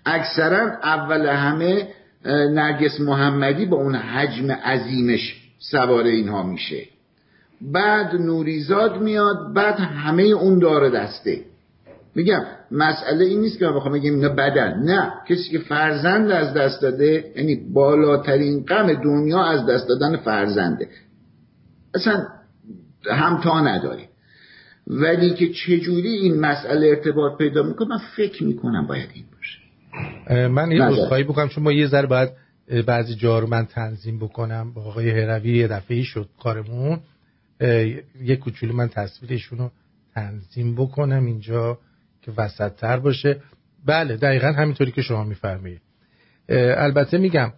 [0.07, 1.89] اکثرا اول همه
[2.27, 6.83] نرگس محمدی با اون حجم عظیمش سوار اینها میشه.
[7.61, 11.41] بعد نوریزاد میاد بعد همه اون داره دسته.
[12.15, 15.13] میگم مسئله این نیست که من بخوام بگم اینا بدن نه.
[15.29, 20.89] کسی که فرزند از دست داده یعنی بالاترین غم دنیا از دست دادن فرزنده.
[21.95, 22.27] اصلا
[23.11, 24.09] همتا نداریم.
[24.87, 30.49] ولی که چجوری این مسئله ارتباط پیدا می‌کنه من فکر می‌کنم باید این باشه.
[30.49, 31.49] من یه عذرخواهی بکنم.
[31.49, 32.31] چون ما یه ذره باید
[32.87, 34.73] بعضی جا رو من تنظیم بکنم.
[34.73, 37.01] با آقای هروی یه دفعه شد کارمون.
[38.23, 39.71] یه کوچولو من تصویرشون رو
[40.15, 41.79] تنظیم بکنم اینجا
[42.23, 43.41] که وسط تر باشه.
[43.87, 45.81] بله دقیقا همینطوری که شما میفرمایید.
[46.49, 47.53] البته میگم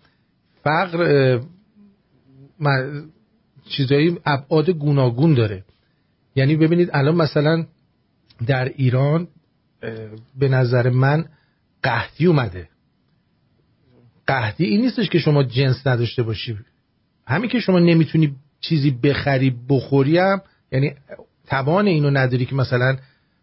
[0.65, 1.41] فقر
[3.69, 5.65] چیزایی ابعاد گوناگون داره.
[6.37, 7.67] یعنی ببینید الان مثلا
[8.47, 9.29] در ایران
[10.39, 11.25] به نظر من
[11.83, 12.69] قهدی اومده.
[14.27, 16.59] قهدی این نیستش که شما جنس نداشته باشی.
[17.27, 20.43] همین که شما نمی‌تونی چیزی بخری بخوری هم
[20.73, 20.95] یعنی
[21.47, 22.97] توان اینو نداری که مثلا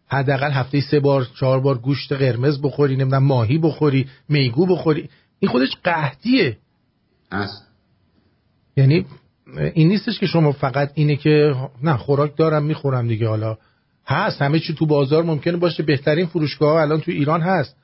[0.07, 5.09] حداقل هفته سه بار چهار بار گوشت قرمز بخوری نمی‌دونم ماهی بخوری میگو بخوری.
[5.39, 6.57] این خودش قهدیه
[7.31, 7.67] هست.
[8.77, 9.05] یعنی
[9.57, 13.27] این نیستش که شما فقط اینه که نه خوراک دارم می‌خورم دیگه.
[13.27, 13.57] حالا
[14.05, 15.83] هست همه چی تو بازار ممکنه باشه.
[15.83, 17.75] بهترین فروشگاه الان تو ایران هست.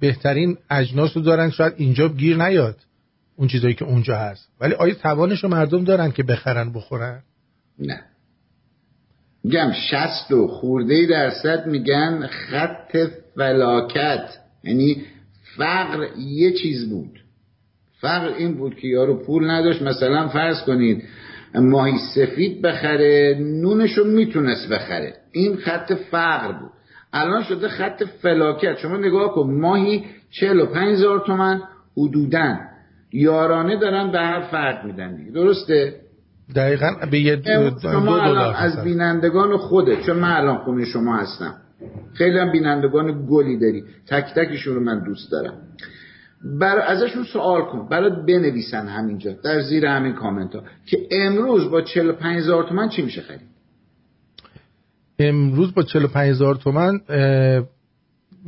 [0.00, 2.76] بهترین اجناس رو دارن شاید اینجا گیر نیاد
[3.36, 4.48] اون چیزایی که اونجا هست.
[4.60, 7.22] ولی آیا توانش رو مردم دارن که بخرن بخورن؟
[7.78, 8.00] نه.
[9.44, 12.96] میگم شست و خورده درصد میگن خط
[13.36, 14.38] فلاکت.
[14.64, 15.02] یعنی
[15.56, 17.20] فقر یه چیز بود.
[18.00, 19.82] فقر این بود که یارو پول نداشت.
[19.82, 21.04] مثلا فرض کنید
[21.54, 25.14] ماهی سفید بخره نونشو می‌تونست بخره.
[25.32, 26.70] این خط فقر بود.
[27.12, 28.78] الان شده خط فلاکت.
[28.78, 31.60] شما نگاه کن ماهی چهل و پنج هزار تومن
[31.96, 32.60] حدودن
[33.12, 35.30] یارانه دارن به هر فرد میدن دیگه.
[35.30, 35.94] درسته؟
[36.56, 41.54] دقیقا به یه دو, شما الان از بینندگان خوده چون من الان خونه شما هستم.
[42.14, 43.84] خیلی هم بینندگان گلی داری.
[44.06, 45.54] تک تکشون رو من دوست دارم.
[46.44, 51.82] بر ازشون سوال کن برات بنویسن همینجا در زیر همین کامنت ها که امروز با
[51.82, 53.50] 45 هزار تومن چی میشه خرید؟
[55.18, 57.00] امروز با 45 هزار تومن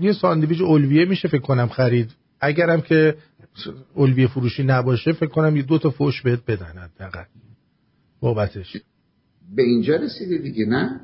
[0.01, 2.11] یه ساندویچ اولویه میشه فکر کنم خرید.
[2.41, 3.15] اگرم که
[3.95, 7.25] اولویه فروشی نباشه فکر کنم یه دو تا فوش بهت بدن حداقل.
[8.21, 8.77] بابتش.
[9.57, 11.01] به اینجا رسیده دیگه نه؟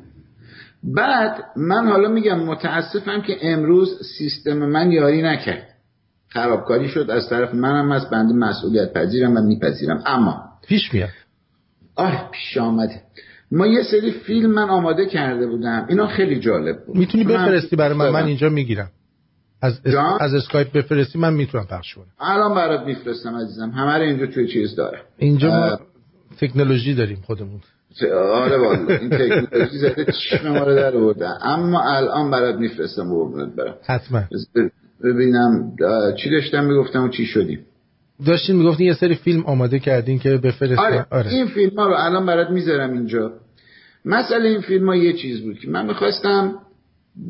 [0.82, 3.88] بعد من حالا میگم متاسفم که امروز
[4.18, 5.67] سیستم من یاری نکرد.
[6.28, 7.10] خرابکاری شد.
[7.10, 10.02] از طرف منم از بنده مسئولیت پذیرم و میپذیرم.
[10.06, 11.08] اما پیش میاد.
[11.96, 13.02] آه پیش آمده.
[13.52, 15.86] ما یه سری فیلم من آماده کرده بودم.
[15.88, 16.96] اینا خیلی جالب بود.
[16.96, 18.90] می‌تونی بفرستی برای من؟ من اینجا می‌گیرم.
[19.62, 19.94] از اس...
[20.20, 22.04] از اسکایپ بفرستی من می‌تونم پخش کنم.
[22.20, 23.70] الان برات میفرستم عزیزم.
[23.70, 25.00] همه رو اینجا توی چیز داره.
[25.18, 25.78] اینجا ما
[26.40, 27.60] تکنولوژی داریم خودمون.
[28.14, 28.96] آره والا.
[28.96, 33.74] این تکنولوژی زده چشم ما رو در اما الان برات میفرستم قربونت برم.
[33.86, 34.22] حتما.
[35.04, 35.76] ببینم
[36.16, 37.60] چی داشتم می‌گفتم و چی شدیم.
[38.26, 40.82] داشتین می‌گفتین یه سری فیلم آماده کردین که بفرستن.
[40.82, 41.06] آره.
[41.10, 41.30] آره.
[41.30, 43.32] این فیلم ها رو الان برات می‌ذارم اینجا.
[44.04, 46.54] مسئله این فیلم ها یه چیز بود که من می‌خواستم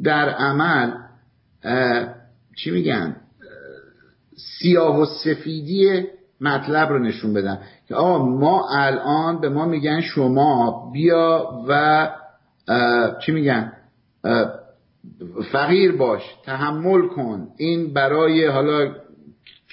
[0.04, 0.90] در عمل
[2.56, 3.16] چی میگن؟
[4.36, 6.02] سیاه و سفیدی
[6.40, 7.58] مطلب رو نشون بدم.
[7.88, 12.08] که آقا ما الان به ما میگن شما بیا و
[13.26, 13.72] چی میگن؟
[15.52, 17.48] فقیر باش تحمل کن.
[17.58, 18.94] این برای حالا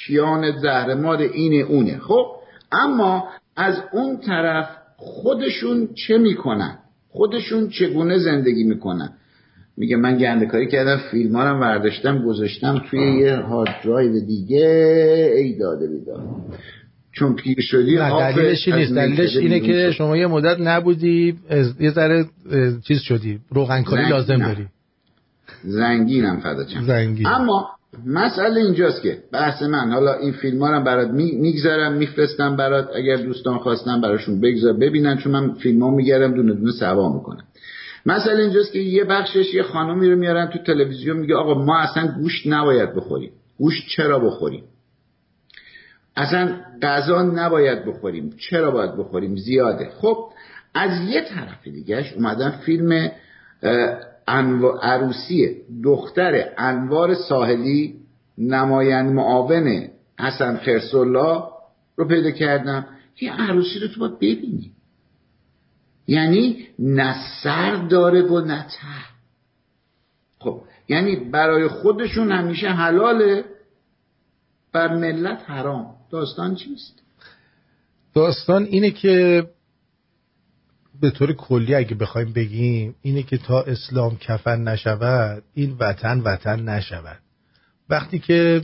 [0.05, 1.97] کیان زهرمار این اونه.
[1.97, 2.25] خب
[2.71, 6.77] اما از اون طرف خودشون چه می‌کنن؟
[7.09, 9.09] خودشون چگونه زندگی می‌کنن؟
[9.77, 15.33] میگه من گنده کاری کردم فیلم هم برداشتم گذاشتم توی یه هارد درایو دیگه.
[15.35, 16.23] ای داده بیدار
[17.11, 18.93] چون پیر شدی دلیلش نیست.
[18.93, 21.37] دلیلش اینه که شما یه مدت نبودی
[21.79, 22.25] یه ذره
[22.87, 23.39] چیز شدی.
[23.49, 24.67] روغنکاری لازم داری.
[25.63, 27.27] زنگینم فدا زنگین.
[27.27, 27.69] اما
[28.05, 33.15] مسئله اینجاست که بحث من حالا این فیلم ها رو برات می‌گذارم میفرستم برات اگر
[33.15, 37.43] دوستان خواستن براشون بگذار ببینن چون من فیلم ها میگردم دونه دونه سوا می‌کنم.
[38.05, 42.07] مسئله اینجاست که یه بخشش یه خانمی رو میارن تو تلویزیون میگه آقا ما اصلا
[42.07, 43.31] گوشت نباید بخوریم.
[43.57, 44.63] گوشت چرا بخوریم؟
[46.15, 48.33] اصلا غذا نباید بخوریم.
[48.49, 49.89] چرا باید بخوریم؟ زیاده.
[49.97, 50.17] خب
[50.73, 53.11] از یه طرف دیگهش اومدن فیلم
[54.27, 57.95] عروسی دختر انوار ساحلی
[58.37, 59.87] نمایند معاون
[60.19, 61.49] حسن خرسولا
[61.95, 62.85] رو پیدا کردم.
[63.21, 64.71] یه عروسی رو تو باید ببینی.
[66.07, 69.15] یعنی نه سر داره و نه ته.
[70.39, 73.45] خب یعنی برای خودشون همیشه حلاله
[74.71, 75.95] بر ملت حرام.
[76.11, 77.01] داستان چیست
[78.13, 79.47] داستان اینه که
[81.01, 86.69] به طور کلی اگه بخوایم بگیم اینه که تا اسلام کفن نشود این وطن وطن
[86.69, 87.19] نشود.
[87.89, 88.61] وقتی که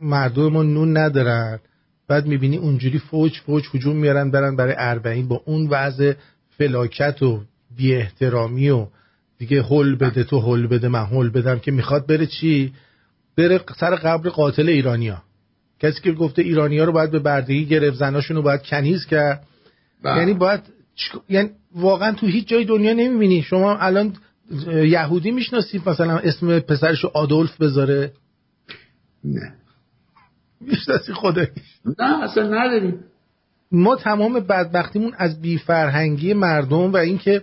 [0.00, 1.60] مردم ما نون ندارن
[2.08, 6.12] بعد می‌بینی اونجوری فوج فوج هجوم میارن برن برای اربعین با اون وضع
[6.58, 7.44] فلاکت و
[7.76, 8.86] بی احترامی و
[9.38, 12.72] دیگه هل بده تو هل بده من هل بدم که می‌خواد بره چی؟
[13.36, 15.22] بره سر قبر قاتل ایرانیا
[15.80, 19.46] کسی که گفته ایرانیا رو باید به بردگی گرفت زناشون رو باید کنیز کرد.
[20.02, 20.18] بله.
[20.18, 20.60] یعنی باید
[21.28, 23.42] یعنی واقعا تو هیچ جای دنیا نمی‌بینی.
[23.42, 24.12] شما الان
[24.66, 28.12] یهودی می‌شناسید مثلا اسم پسرشو آدولف بذاره؟
[29.24, 29.54] نه.
[30.60, 31.48] می‌شناسی خودش
[31.98, 33.00] نه اصلا نداریم.
[33.72, 37.42] ما تمام بدبختیمون از بیفرهنگی مردم و اینکه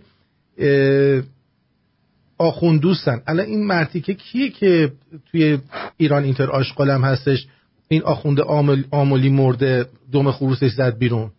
[2.37, 4.91] آخوند دوستن الان این مرتیکه کیه که
[5.31, 5.57] توی
[5.97, 7.47] ایران اینتر آشقالم هستش
[7.87, 11.31] این آخوند آمل آملی مرده دم خروسش زد بیرون؟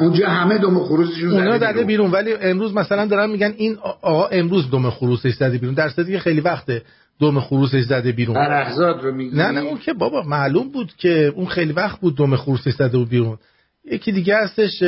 [0.00, 2.10] اونجا همه دم خروسشون اونا زده بیرون.
[2.10, 5.74] ولی امروز مثلا دارن میگن این آقا امروز دم خروسش زده بیرون.
[5.74, 6.82] در که خیلی وقته
[7.20, 8.34] دم خروسش زده بیرون.
[8.34, 12.16] برحزاد رو میگی؟ نه نه اون که بابا معلوم بود که اون خیلی وقت بود
[12.16, 13.38] دم خروسش زده بود بیرون.
[13.84, 14.82] یکی دیگه هستش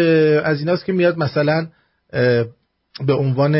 [0.44, 1.66] از ایناست که میاد مثلا
[3.06, 3.56] به عنوان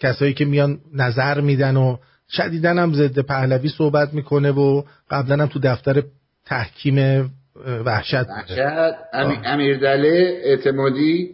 [0.00, 1.96] کسایی که میان نظر میدن و
[2.30, 6.02] شدیدن هم ضد پهلوی صحبت می‌کنه و قبلا هم تو دفتر
[6.46, 7.30] تحکیم
[7.86, 8.58] وحشت وحشت.
[9.44, 11.30] امیر دله اعتمادی؟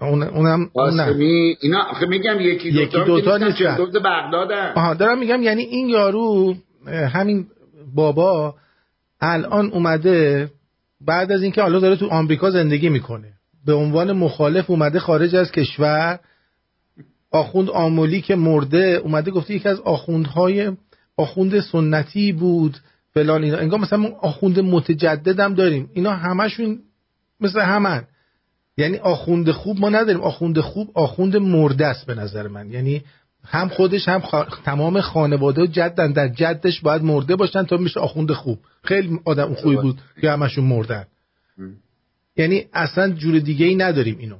[0.00, 3.62] اون اونم قاسمی؟ اینا آخه میگم یکی دوتا یکی دوتا نیست.
[4.04, 4.72] بغدادن.
[4.76, 6.54] آها دارم میگم یعنی این یارو
[6.86, 7.46] همین
[7.94, 8.54] بابا
[9.20, 10.48] الان اومده
[11.00, 13.28] بعد از اینکه حالا داره تو آمریکا زندگی می‌کنه.
[13.66, 16.18] به عنوان مخالف اومده خارج از کشور
[17.30, 20.72] آخوند آمولی که مرده اومده گفته یکی از آخوندهای
[21.16, 22.76] آخوند سنتی بود.
[23.16, 23.58] فلان اینا.
[23.58, 25.90] انگار مثلا آخوند متجدد داریم.
[25.94, 26.78] اینا همشون
[27.40, 28.04] مثل همن.
[28.76, 30.20] یعنی آخوند خوب ما نداریم.
[30.20, 32.70] آخوند خوب آخوند مرده است به نظر من.
[32.70, 33.02] یعنی
[33.44, 34.22] هم خودش هم
[34.64, 36.12] تمام خانواده و جدن.
[36.12, 38.58] در جدش باید مرده باشن تا میشه آخوند خوب.
[38.84, 41.04] خیلی آدم خوبی بود که همشون مردن.
[42.36, 44.36] یعنی اصلا جور دیگه ای نداریم اینو.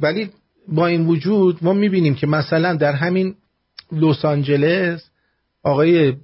[0.00, 0.30] ولی
[0.68, 3.34] با این وجود ما می‌بینیم که مثلا در همین
[3.92, 5.10] لس آنجلس
[5.64, 6.16] آقای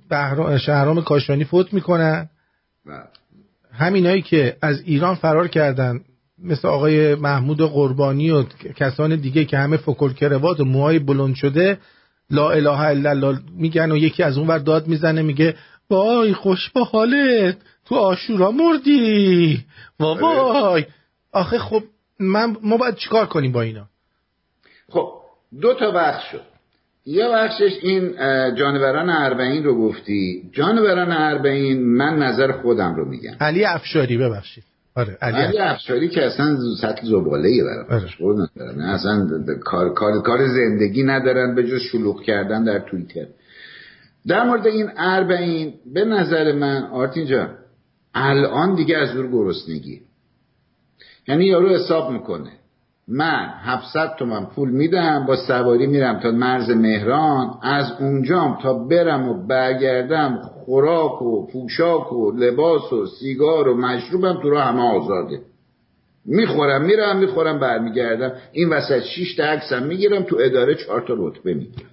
[0.58, 2.28] شهرام کاشانی فوت می‌کنن.
[3.72, 6.00] همینایی که از ایران فرار کردن
[6.38, 8.42] مثل آقای محمود قربانی و
[8.76, 11.78] کسان دیگه که همه فکل کروات و موهای بلند شده
[12.30, 15.54] لا اله الا الله میگن و یکی از اون ور داد می‌زنه میگه
[15.90, 19.64] وای خوش با حالت تو آشورا مردی.
[19.98, 20.86] وای.
[21.32, 21.82] آخه خب
[22.18, 23.86] من ما باید چیکار کنیم با اینا؟
[24.88, 25.12] خب
[25.60, 26.49] دو تا بخش شد.
[27.06, 28.12] یه بخشش این
[28.54, 30.50] جانوران اربعین رو گفتی.
[30.52, 33.34] جانوران اربعین من نظر خودم رو میگم.
[33.40, 34.64] علی افشاری ببخشید.
[34.94, 36.08] آره علی, علی افشاری.
[36.08, 38.84] که اصلا سطح زباله ای آره.
[38.84, 39.28] اصلا
[39.64, 43.26] کار, کار, کار زندگی ندارن به جز شلوغ کردن در توییتر
[44.26, 47.48] در مورد این اربعین به نظر من آرتین جان
[48.14, 50.00] الان دیگه از دور گرسنگی.
[51.28, 52.50] یعنی یارو حساب می‌کنه.
[53.12, 57.58] من 700 تومن پول میدم با سواری میرم تا مرز مهران.
[57.62, 64.42] از اونجام تا برم و برگردم خوراک و پوشاک و لباس و سیگار و مشروبم
[64.42, 65.40] تو رو همه آزاده.
[66.24, 68.32] می‌خورم میرم می‌خورم برمیگردم.
[68.52, 71.90] این وسط 6 تا عکسم می‌گیرم تو اداره 4 تا رتبه می‌گیرم.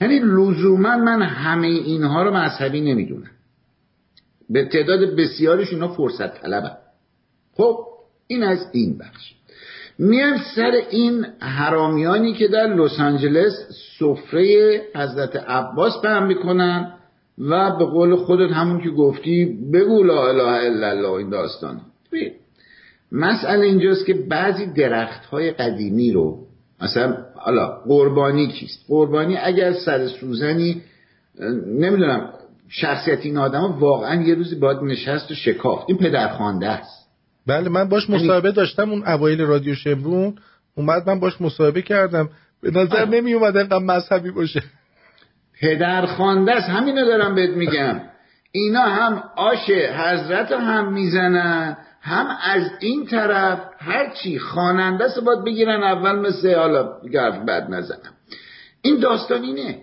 [0.00, 3.30] یعنی لزوما من همه اینها رو مذهبی نمی‌دونم.
[4.50, 6.76] به تعداد بسیارش اینا فرصت طلبم.
[7.56, 7.78] خب
[8.26, 9.35] این از این بخش.
[9.98, 13.52] میان سر این حرامیانی که در لس آنجلس
[13.98, 16.92] سفره حضرت عباس پهم می‌کنن
[17.38, 21.80] و به قول خودت همون که گفتی بگو لا اله الا الله این داستان.
[23.12, 26.38] مسئله اینجاست که بعضی درخت های قدیمی رو
[26.82, 30.82] مثلا حالا قربانی کیست قربانی اگر سر سوزنی
[31.66, 32.32] نمی‌دونم
[32.68, 35.84] شخصیت این آدم واقعا یه روزی باید نشست و شکافت.
[35.88, 37.05] این پدرخوانده است.
[37.46, 40.38] بله من باش یعنی مصاحبه داشتم اون اوایل رادیو شمرون
[40.74, 42.28] اومد من باش مصاحبه کردم.
[42.62, 44.62] به نظر نمی اومد انقدر مذهبی باشه.
[45.60, 48.00] پدر خانده است همینو دارم بهت میگم.
[48.52, 55.82] اینا هم آش حضرت هم می‌زنن هم از این طرف هرچی خواننده است باید بگیرن
[55.82, 58.12] اول مثل حالا گرف بد نزنم.
[58.82, 59.80] این داستان اینه.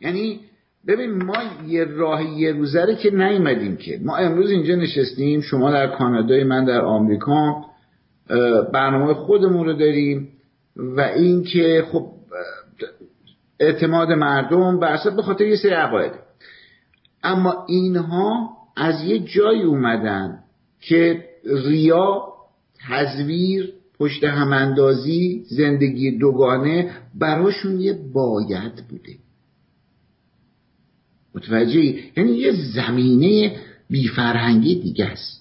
[0.00, 0.40] یعنی
[0.86, 1.34] ببین ما
[1.66, 4.00] یه راه یه روزه که نیومدیم که.
[4.02, 7.64] ما امروز اینجا نشستیم شما در کانادای من در آمریکا
[8.72, 10.28] برنامه خودمون رو داریم
[10.76, 12.06] و اینکه خب
[13.60, 16.12] اعتماد مردم بر به خاطر یه سری عقاید.
[17.22, 20.38] اما اینها از یه جایی اومدن
[20.80, 22.22] که ریا
[22.88, 29.12] تزویر پشت هماندازی زندگی دوگانه براشون یه باید بوده.
[31.34, 31.80] متوجه
[32.16, 33.56] یعنی یه زمینه
[33.90, 35.38] بیفرهنگی دیگه است.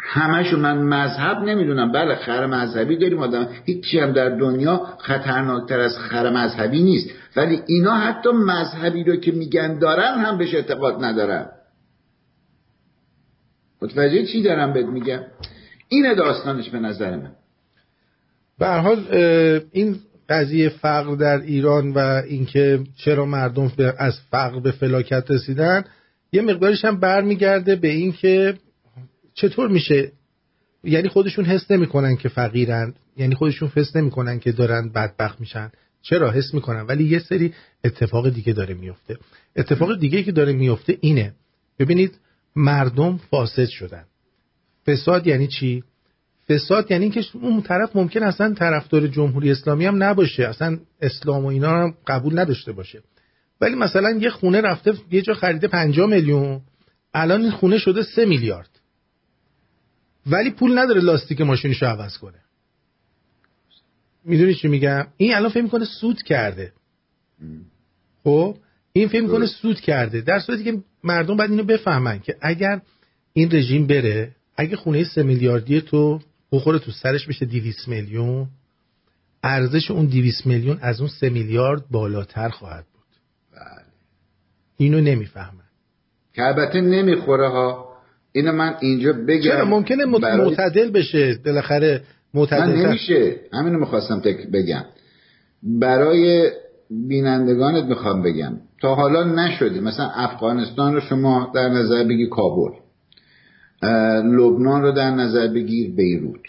[0.00, 1.92] همشو من مذهب نمی‌دونم.
[1.92, 3.48] بله خر مذهبی داریم آدم.
[3.64, 7.10] هیچی هم در دنیا خطرناکتر از خر مذهبی نیست.
[7.36, 11.46] ولی اینا حتی مذهبی رو که میگن دارن هم بهش اعتقاد ندارن.
[13.82, 15.20] متوجه چی دارم بهت میگم؟
[15.88, 17.32] اینه داستانش به نظر من.
[18.58, 19.04] به حال
[19.72, 19.96] این
[20.28, 21.98] قضیه فقر در ایران و
[22.28, 25.84] اینکه چرا مردم از فقر به فلاکت رسیدن
[26.32, 28.54] یه مقدارش هم برمیگرده به اینکه
[29.34, 30.12] چطور میشه؟
[30.84, 35.70] یعنی خودشون حس نمی‌کنن که فقیرن یعنی خودشون فس نمی‌کنن که دارن بدبخت میشن.
[36.02, 36.80] چرا؟ حس می‌کنن.
[36.80, 39.16] ولی یه سری اتفاق دیگه داره میفته
[39.56, 41.34] اتفاق دیگه که داره میفته اینه.
[41.78, 42.18] ببینید
[42.56, 44.04] مردم فاسد شدن.
[44.86, 45.84] فساد یعنی چی؟
[46.48, 50.46] فساد یعنی که اون طرف ممکن اصلا طرفدار جمهوری اسلامی هم نباشه.
[50.46, 53.02] اصلا اسلام و اینا هم قبول نداشته باشه.
[53.60, 56.60] ولی مثلا یه خونه رفته یه جا خریده 50 میلیون
[57.14, 58.70] الان این خونه شده 3 میلیارد.
[60.26, 62.38] ولی پول نداره لاستیک ماشینشو عوض کنه.
[64.24, 66.72] می‌دونی چی میگم؟ این الان فکر می‌کنه سود کرده.
[68.24, 68.56] خب؟
[68.92, 70.20] این فکر می‌کنه سود کرده.
[70.20, 72.80] در صورتی که مردم باید اینو بفهمن که اگر
[73.32, 76.20] این رژیم بره اگه خونه سه میلیاردی تو
[76.52, 78.46] بخوره تو سرش بشه 200 میلیون.
[79.44, 83.04] ارزش اون 200 میلیون از اون سه میلیارد بالاتر خواهد بود.
[83.52, 83.84] بله.
[84.76, 85.64] اینو نمی‌فهمن.
[86.34, 87.88] که البته نمی‌خوره ها.
[88.32, 89.42] اینو من اینجا بگم.
[89.50, 91.38] چرا؟ ممکنه مت- برای- معتدل بشه.
[91.44, 92.02] بالاخره
[92.34, 93.36] معتدل نمیشه.
[93.52, 94.84] همینو می‌خواستم تک بگم.
[95.62, 96.50] برای
[97.08, 98.52] بینندگانت می‌خوام بگم.
[98.82, 102.70] تا حالا نشده مثلا افغانستان رو شما در نظر بگی کابل.
[104.24, 106.40] لبنان رو در نظر بگیر بیروت.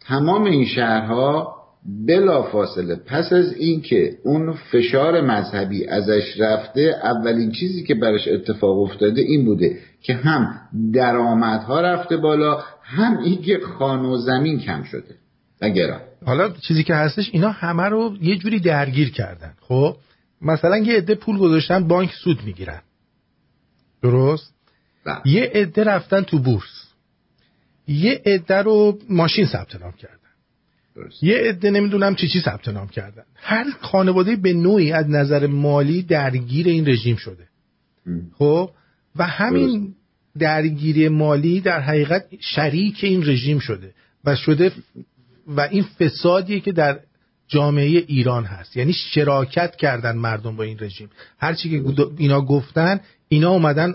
[0.00, 1.58] تمام این شهرها
[2.06, 8.78] بلا فاصله پس از اینکه اون فشار مذهبی ازش رفته اولین چیزی که براش اتفاق
[8.78, 10.60] افتاده این بوده که هم
[10.94, 15.14] درآمدها رفته بالا هم اینکه خان و زمین کم شده.
[15.62, 19.52] و گران حالا چیزی که هستش اینا همه رو یه جوری درگیر کردن.
[19.60, 19.96] خب
[20.42, 22.80] مثلا یه عده پول گذاشتن بانک سود می‌گیرن.
[24.02, 24.57] درست؟
[25.04, 25.20] بله.
[25.24, 26.88] یه عده رفتن تو بورس.
[27.88, 30.18] یه عده رو ماشین ثبت نام کردن.
[30.96, 31.22] درست.
[31.22, 33.22] یه عده نمی‌دونم چی چی ثبت نام کردن.
[33.34, 37.48] هر خانواده به نوعی از نظر مالی درگیر این رژیم شده.
[38.38, 38.70] خب؟
[39.16, 39.94] و همین
[40.38, 43.94] درگیری مالی در حقیقت شریک این رژیم شده.
[44.24, 44.72] و شده
[45.46, 47.00] و این فسادیه که در
[47.48, 48.76] جامعه ایران هست.
[48.76, 51.10] یعنی شراکت کردن مردم با این رژیم.
[51.38, 53.94] هرچی که اینا گفتن اینا اومدن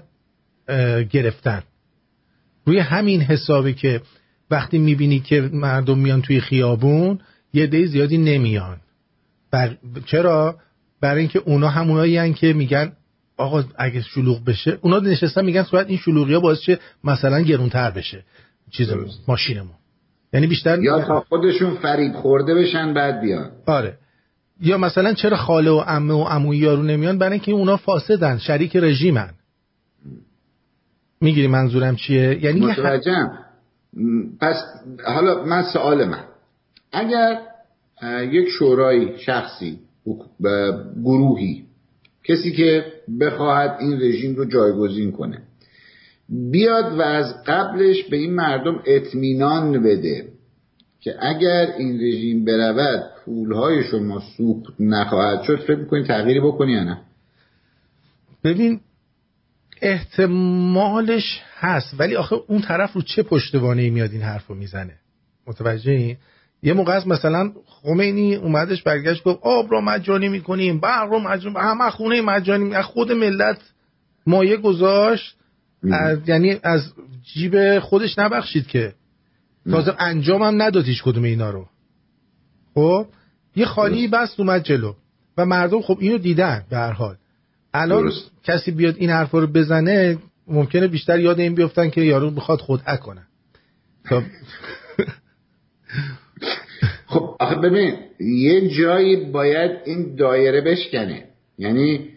[1.09, 1.63] گرفتن.
[2.65, 4.01] روی همین حسابی که
[4.51, 7.19] وقتی می‌بینی که مردم میان توی خیابون
[7.53, 8.77] یه دی زیادی نمیان.
[9.51, 9.77] بر...
[10.05, 10.55] چرا؟
[11.01, 12.91] برای اینکه اونا همونایی که میگن
[13.37, 17.91] آقا اگه شلوغ بشه اونا نشستن میگن شاید این شلوغی ها باعث شه مثلا گرونتر
[17.91, 18.23] بشه.
[18.79, 19.19] درست.
[19.27, 19.75] ماشینمون.
[20.33, 23.51] یعنی بیشتر یا تا خودشون فریب خورده بشن بعد بیان.
[23.65, 23.97] آره.
[24.61, 28.75] یا مثلا چرا خاله و عمه و عمویی یارو نمیان؟ برای اینکه اونا فاسدن شریک
[28.75, 29.29] رژیمن.
[31.23, 33.37] می‌گیری منظورم چیه؟ یعنی متوجهم.
[34.41, 34.55] پس
[35.05, 36.23] حالا من سوال من.
[36.91, 37.37] اگر
[38.31, 39.79] یک شورای شخصی
[41.03, 41.63] گروهی
[42.23, 42.85] کسی که
[43.19, 45.41] بخواهد این رژیم رو جایگزین کنه
[46.51, 50.25] بیاد و از قبلش به این مردم اطمینان بده
[50.99, 56.83] که اگر این رژیم برود پولهای شما سوخت نخواهد شد فکر می‌کنی تغییری بکنی یا
[56.83, 57.01] نه؟
[58.43, 58.79] ببین
[59.83, 64.93] احتمالش هست ولی آخه اون طرف رو چه پشتوانه میاد این حرف رو می‌زنه؟
[65.47, 66.17] متوجه
[66.63, 71.55] یه موقع است مثلا خمینی اومدش برگشت گفت آب رو مجانی می‌کنیم برق رو مجانی
[71.59, 73.59] همه خونه مجانی از خود ملت
[74.27, 75.35] مایه گذاشت
[75.91, 76.93] از یعنی از
[77.33, 78.93] جیب خودش نبخشید که.
[79.71, 81.67] تازه انجام هم نداد هیچ کدوم اینا رو.
[82.73, 83.07] خب؟
[83.55, 84.93] یه خالی بست اومد جلو.
[85.37, 87.15] و مردم خب اینو دیدن به هر حال.
[87.73, 88.31] الان درست.
[88.43, 90.17] کسی بیاد این حرفا رو بزنه
[90.47, 93.21] ممکنه بیشتر یاد این بیفتن که یارو بخواد خودعه کنه.
[94.05, 94.23] خب.
[97.07, 101.23] خب آخه ببین یه جایی باید این دایره بشکنه.
[101.57, 102.09] یعنی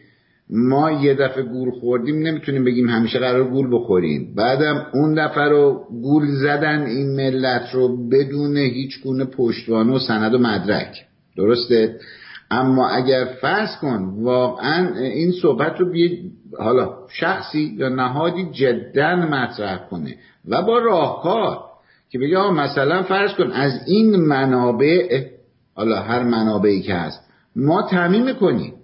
[0.50, 4.34] ما یه دفعه گول خوردیم نمی‌تونیم بگیم همیشه قرار گول بخوریم.
[4.34, 10.34] بعدم اون دفعه رو گول زدن این ملت رو بدون هیچ گونه پشتوانه و سند
[10.34, 10.96] و مدرک.
[11.36, 11.98] درسته؟
[12.50, 16.18] اما اگر فرض کن واقعا این صحبت رو بیه
[16.58, 20.16] حالا شخصی یا نهادی جدا مطرح کنه
[20.48, 21.58] و با راهکار
[22.10, 25.26] که بگه مثلا فرض کن از این منابع
[25.74, 27.20] حالا هر منابعی که هست
[27.56, 28.74] ما تعمین می‌کنیم.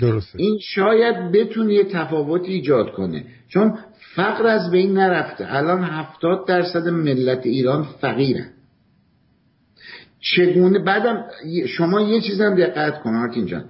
[0.00, 0.38] درسته.
[0.38, 3.24] این شاید بتونه یه تفاوتی ایجاد کنه.
[3.48, 3.78] چون
[4.14, 5.46] فقر از بین نرفته.
[5.48, 8.50] الان هفتاد درصد ملت ایران فقیرن.
[10.24, 11.24] چگونه بعدم
[11.68, 13.64] شما یه چیز هم دقت کن آرتین جان.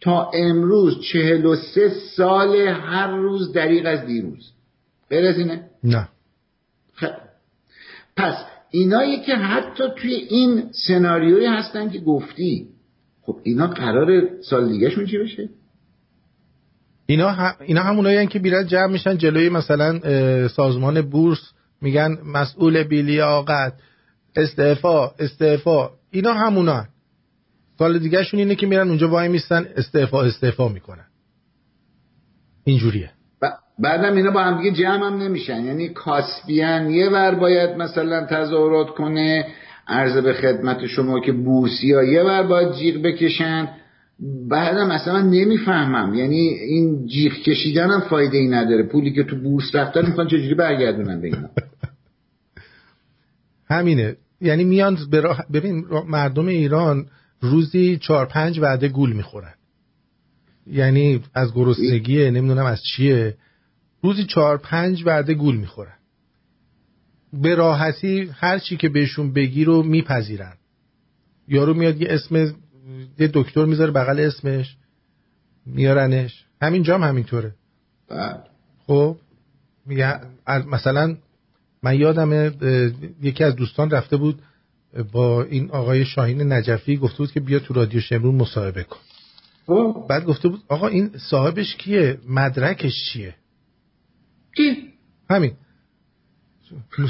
[0.00, 4.52] تا امروز چهل و سه سال هر روز دریغ از دیروز.
[5.10, 6.08] غیر از اینه نه.
[6.94, 7.12] خب.
[8.16, 8.34] پس
[8.70, 12.68] اینایی که حتی توی این سناریویی هستن که گفتی
[13.22, 15.48] خب اینا قرار سال دیگهشون چی بشه؟
[17.06, 19.98] اینا هم اینا همونایی که بیرن جمع میشن جلوی مثلا
[20.48, 21.52] سازمان بورس
[21.82, 23.72] میگن مسئول بیلیاقت
[24.36, 25.90] استعفا استعفا.
[26.10, 26.86] اینا همونا
[27.78, 31.06] سال دیگهشون اینه که میرن اونجا وای میستن استعفا استعفا می‌کنن.
[32.64, 33.10] اینجوریه.
[33.78, 35.64] بعدم اینا با هم دیگه جمع هم نمیشن.
[35.64, 39.46] یعنی کاسبیان یه ور باید مثلا تظاهرات کنه
[39.88, 43.68] عرض به خدمت شما که بورسی ها یه ور باید جیغ بکشن.
[44.48, 46.14] بعدم اصلا من نمی‌فهمم.
[46.14, 48.82] یعنی این جیغ کشیدن هم فایده ای نداره.
[48.82, 51.48] پولی که تو بورس رفتن می‌خوان چجوری برگردونن به اینا؟
[53.70, 54.16] همینه.
[54.40, 54.98] یعنی میان
[55.52, 57.06] ببین مردم ایران
[57.40, 59.54] روزی چهار پنج وعده گول می‌خورن.
[60.66, 63.36] یعنی از گرسنگیه نمی‌دونم از چیه
[64.02, 65.92] روزی چهار پنج وعده گول می‌خورن.
[67.32, 70.54] به راحتی هر چی که بهشون بگی رو میپذیرن.
[71.48, 72.36] یارو میاد یه اسم
[73.18, 74.76] یه دکتر می‌ذاره بغل اسمش
[75.66, 76.44] میارنش.
[76.62, 77.54] همین جام همینطوره.
[78.08, 78.38] بله.
[78.86, 79.16] خب
[79.86, 81.16] میگه مثلا
[81.86, 82.52] من یادم
[83.22, 84.42] یکی از دوستان رفته بود
[85.12, 88.98] با این آقای شاهین نجفی گفته بود که بیا تو رادیو شمرون مصاحبه کن.
[89.66, 90.06] خب.
[90.08, 93.34] بعد گفته بود آقا این صاحبش کیه؟ مدرکش چیه؟
[94.56, 94.76] کی؟
[95.30, 95.52] همین.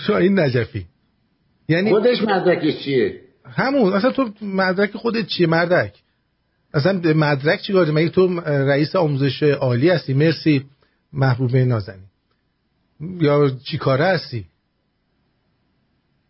[0.07, 0.87] شاهین نجفی.
[1.69, 3.93] یعنی خودش مدرکش چیه؟ همون.
[3.93, 6.03] اصلا تو مدرک خودت چیه مدرک؟
[6.75, 10.65] اصلا مدرک چی گاده مگه تو رئیس آموزش عالی هستی؟ مرسی.
[11.13, 12.07] محبوبه نازنی
[13.01, 14.47] یا چی کاره هستی؟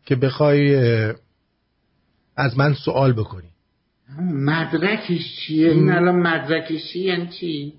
[0.06, 0.76] که بخوای
[2.36, 3.48] از من سوال بکنی.
[4.20, 7.74] مدرکش چیه؟ این الان مدرکش چیه یعنی چی؟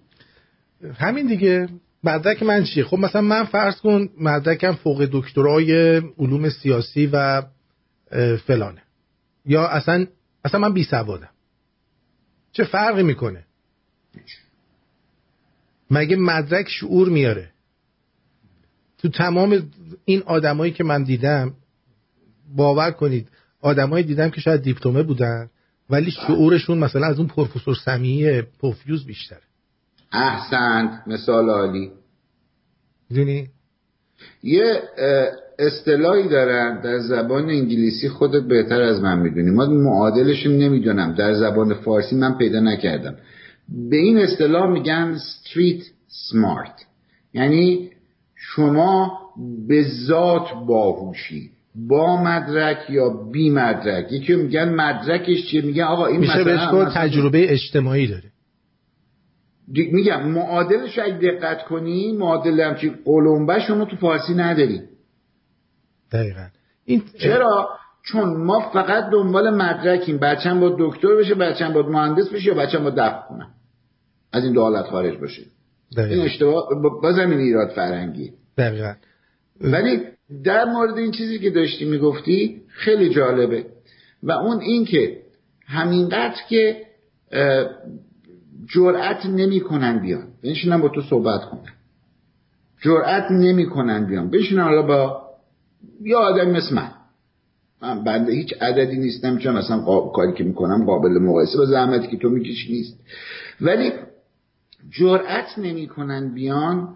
[0.93, 1.67] همین دیگه.
[2.03, 7.43] مدرک من چیه؟ خب مثلا من فرض کن مدرکم فوق دکترای علوم سیاسی و
[8.45, 8.81] فلانه.
[9.45, 10.05] یا اصلا
[10.45, 11.29] اصلا من بی سوادم
[12.51, 13.43] چه فرقی می‌کنه؟
[15.91, 17.49] مگه مدرک شعور میاره؟
[18.97, 19.71] تو تمام
[20.05, 21.53] این آدمایی که من دیدم
[22.55, 23.27] باور کنید.
[23.61, 25.49] آدمایی دیدم که شاید دیپلمه بودن
[25.89, 29.37] ولی شعورشون مثلا از اون پروفسور سمیه پوفیوز بیشتر
[30.11, 31.91] احسنت مثال عالی.
[33.15, 33.47] دونی
[34.43, 34.81] یه
[35.59, 39.51] اصطلاحی دارن در زبان انگلیسی خودت بهتر از من می‌دونی.
[39.51, 41.15] ما معادلشون نمی‌دونم.
[41.15, 43.15] در زبان فارسی من پیدا نکردم.
[43.89, 46.83] به این اصطلاح میگن street smart.
[47.33, 47.89] یعنی
[48.35, 49.19] شما
[49.67, 51.51] به ذات باهوشی.
[51.77, 56.59] با مدرک یا بی مدرک؟ یکی میگن مدرکش چیه؟ میگن آقا این میشه بهش
[56.93, 58.31] تجربه اجتماعی داره.
[59.67, 64.81] میگم معادلش اگه دقت کنی معادل همچی قلمبه شما تو فارسی نداری.
[66.11, 66.47] دقیقا.
[66.85, 67.69] این چرا؟
[68.03, 70.17] چون ما فقط دنبال مدرکیم.
[70.17, 73.49] بچم با دکتر بشه بچم با مهندس بشه یا بچم با دفع کنم
[74.33, 75.41] از این دو حالت خارج باشه.
[75.97, 76.13] دقیقا.
[76.13, 76.67] این اشتباه
[77.01, 78.93] بازم این ایراد فرنگی دقیقا.
[79.61, 80.01] ولی
[80.43, 83.65] در مورد این چیزی که داشتی می‌گفتی خیلی جالبه.
[84.23, 85.21] و اون این که
[85.65, 86.87] همینقدر که
[88.65, 90.27] جرأت نمی‌کنن بیان.
[90.43, 91.73] بنشینن با تو صحبت کنن
[92.81, 94.29] جرأت نمی‌کنن بیان.
[94.29, 95.27] بنشینن حالا با
[96.01, 96.91] یا آدم مثل من.
[97.81, 99.79] من بنده هیچ عددی نیستم چون اصلا
[100.15, 102.99] کاری که می‌کنم قابل مقایسه با زحمتی که تو می‌کشی نیست.
[103.61, 103.91] ولی
[104.89, 106.95] جرأت نمی‌کنن بیان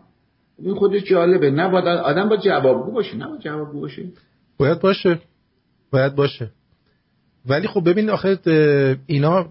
[0.63, 1.51] این خودش جالبه.
[1.51, 4.03] نه باید آدم با جوابگو باشه نه با جوابگو باشه.
[4.57, 5.19] باید باشه.
[5.91, 6.51] باید باشه.
[7.45, 8.37] ولی خب ببین آخه
[9.07, 9.49] اینا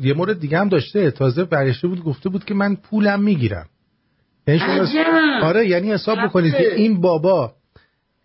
[0.00, 1.10] یه مورد دیگه هم داشته.
[1.10, 3.66] تازه برگشته بود گفته بود که من پولم می‌گیرم.
[4.46, 4.60] یعنی
[5.42, 7.52] آره یعنی حساب بکنید که این بابا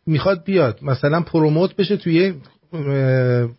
[0.08, 0.80] می‌خواد بیاد.
[0.82, 2.34] مثلا پروموت بشه توی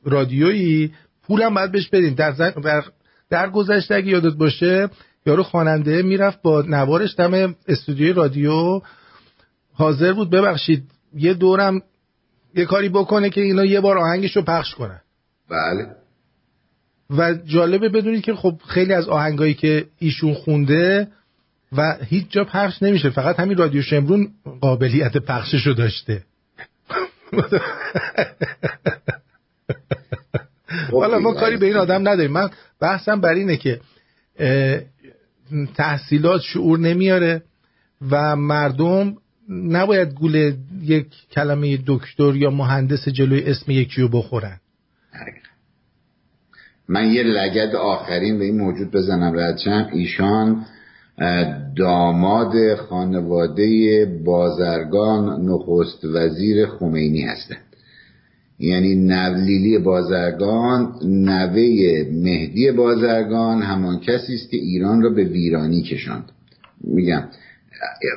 [0.05, 2.15] رادیویی پولم باید بهش بدین.
[2.15, 2.31] در,
[2.65, 2.85] در,
[3.31, 4.89] در گذشته اگه یادت باشه
[5.27, 8.81] یارو خواننده می‌رفت با نوارش دم استودیوی رادیو.
[9.75, 10.85] حاضر بود ببخشید
[11.15, 11.83] یه دورم
[12.55, 15.01] یه کاری بکنه که اینا یه بار آهنگش رو پخش کنن.
[15.51, 15.87] بله.
[17.11, 21.09] و جالبه بدونید که خب خیلی از آهنگایی که ایشون خونده
[21.77, 24.29] و هیچ جا پخش نمیشه فقط همین رادیو شمرون
[24.61, 26.23] قابلیت پخشش رو داشته
[30.93, 32.33] حالا ما کاری به این آدم نداریم.
[32.33, 33.81] من بحثم بر اینه که
[35.77, 37.43] تحصیلات شعور نمیاره
[38.11, 39.15] و مردم
[39.49, 44.61] نباید گول یک کلمه دکتر یا مهندس جلوی اسم یکی رو بخورن.
[46.89, 49.89] من یه لگد آخرین به این موجود بزنم ردشم.
[49.93, 50.65] ایشان
[51.77, 57.72] داماد خانواده بازرگان نخست وزیر خمینی هستند
[58.63, 66.25] یعنی نولیلی بازرگان نوه مهدی بازرگان همان کسی است که ایران را به ویرانی کشاند.
[66.85, 67.23] میگم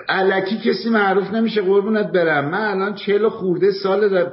[0.09, 2.49] علکی کسی معروف نمیشه قربونت برم.
[2.49, 4.32] من الان چهل خورده سال در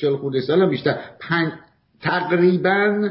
[0.00, 0.96] چهل خورده سال بیشتر.
[1.20, 1.52] پنج...
[2.00, 3.10] تقریبا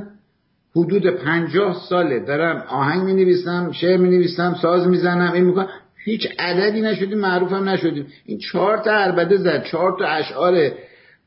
[0.76, 2.20] حدود پنجاه ساله.
[2.20, 5.68] دارم آهنگ می نویسم شعر می نویسم ساز می‌زنم این می‌کنم.
[6.06, 8.08] هیچ عددی نشدیم معروفم نشدیم.
[8.26, 10.72] این چهار تا عربده زد چهار تا اشعار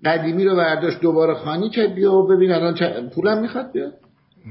[0.04, 3.92] قدیمی رو برداشت دوباره خانی کرد بیا و ببین الان پولم می‌خواد بیا.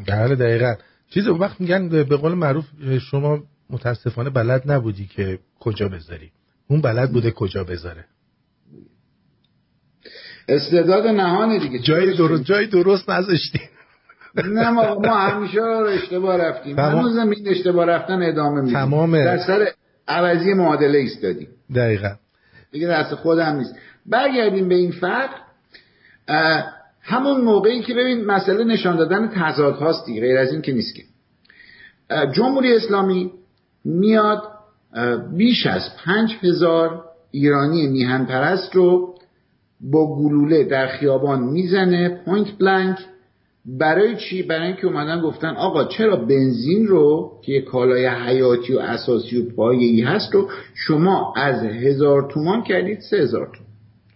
[0.08, 0.76] بله دقیقا.
[1.10, 2.66] چیز اون وقت میگن به قول معروف
[3.12, 6.32] شما متاسفانه بلد نبودی که کجا بذاری.
[6.70, 8.06] اون بلد بوده کجا بذاره.
[10.50, 11.80] استعداد نهانه دیگه.
[11.80, 13.60] جای درست جای درست نذاشتی.
[14.46, 16.80] نه ما, ما همیشه رو اشتباه رفتیم.
[16.80, 19.68] هنوز این اشتباه رفتن ادامه میدیم تمام در سر
[20.08, 21.48] عوضی معادله ایستادیم.
[21.76, 22.16] دقیقا.
[22.72, 23.76] دیگه دست خودم نیست.
[24.08, 25.30] برگردیم به این فرق
[27.02, 30.96] همون موقعی که ببین مسئله نشان دادن تضاد هاست دیگه غیر از این که نیست
[30.96, 31.04] که.
[32.36, 33.32] جمهوری اسلامی
[33.86, 34.44] میاد
[35.38, 39.16] بیش از پنج هزار ایرانی میهن پرست رو
[39.82, 42.98] با گلوله در خیابان می‌زنه point blank
[43.66, 48.80] برای چی؟ برای اینکه اومدن گفتن آقا چرا بنزین رو که یه کالای حیاتی و
[48.80, 53.67] اساسی و پایه‌ای هست رو شما از هزار تومان کردید سه هزار تومان.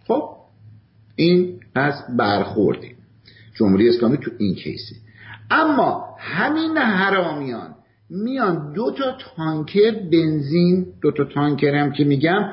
[0.08, 0.28] خب
[1.16, 2.94] این از برخوردی
[3.54, 4.94] جمهوری اسلامی تو این کیسی
[5.50, 7.74] اما همین حرامیان
[8.10, 12.50] میان دو تا تانکر بنزین دو تا تانکر هم که میگم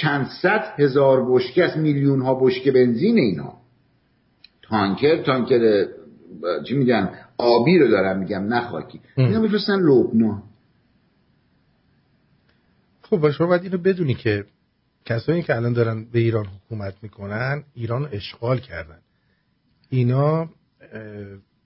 [0.00, 3.52] چند صد هزار بشکه از میلیون ها بشکه بنزین اینا.
[4.62, 5.86] تانکر تانکر
[6.68, 9.00] چی میگن آبی رو دارم میگم نه خاکی.
[9.16, 10.42] اینا میفرستن لبنان.
[13.02, 14.44] خب شما باید اینو بدونی که
[15.06, 18.98] کسایی که الان دارن به ایران حکومت می‌کنن ایران اشغال کردن.
[19.88, 20.50] اینا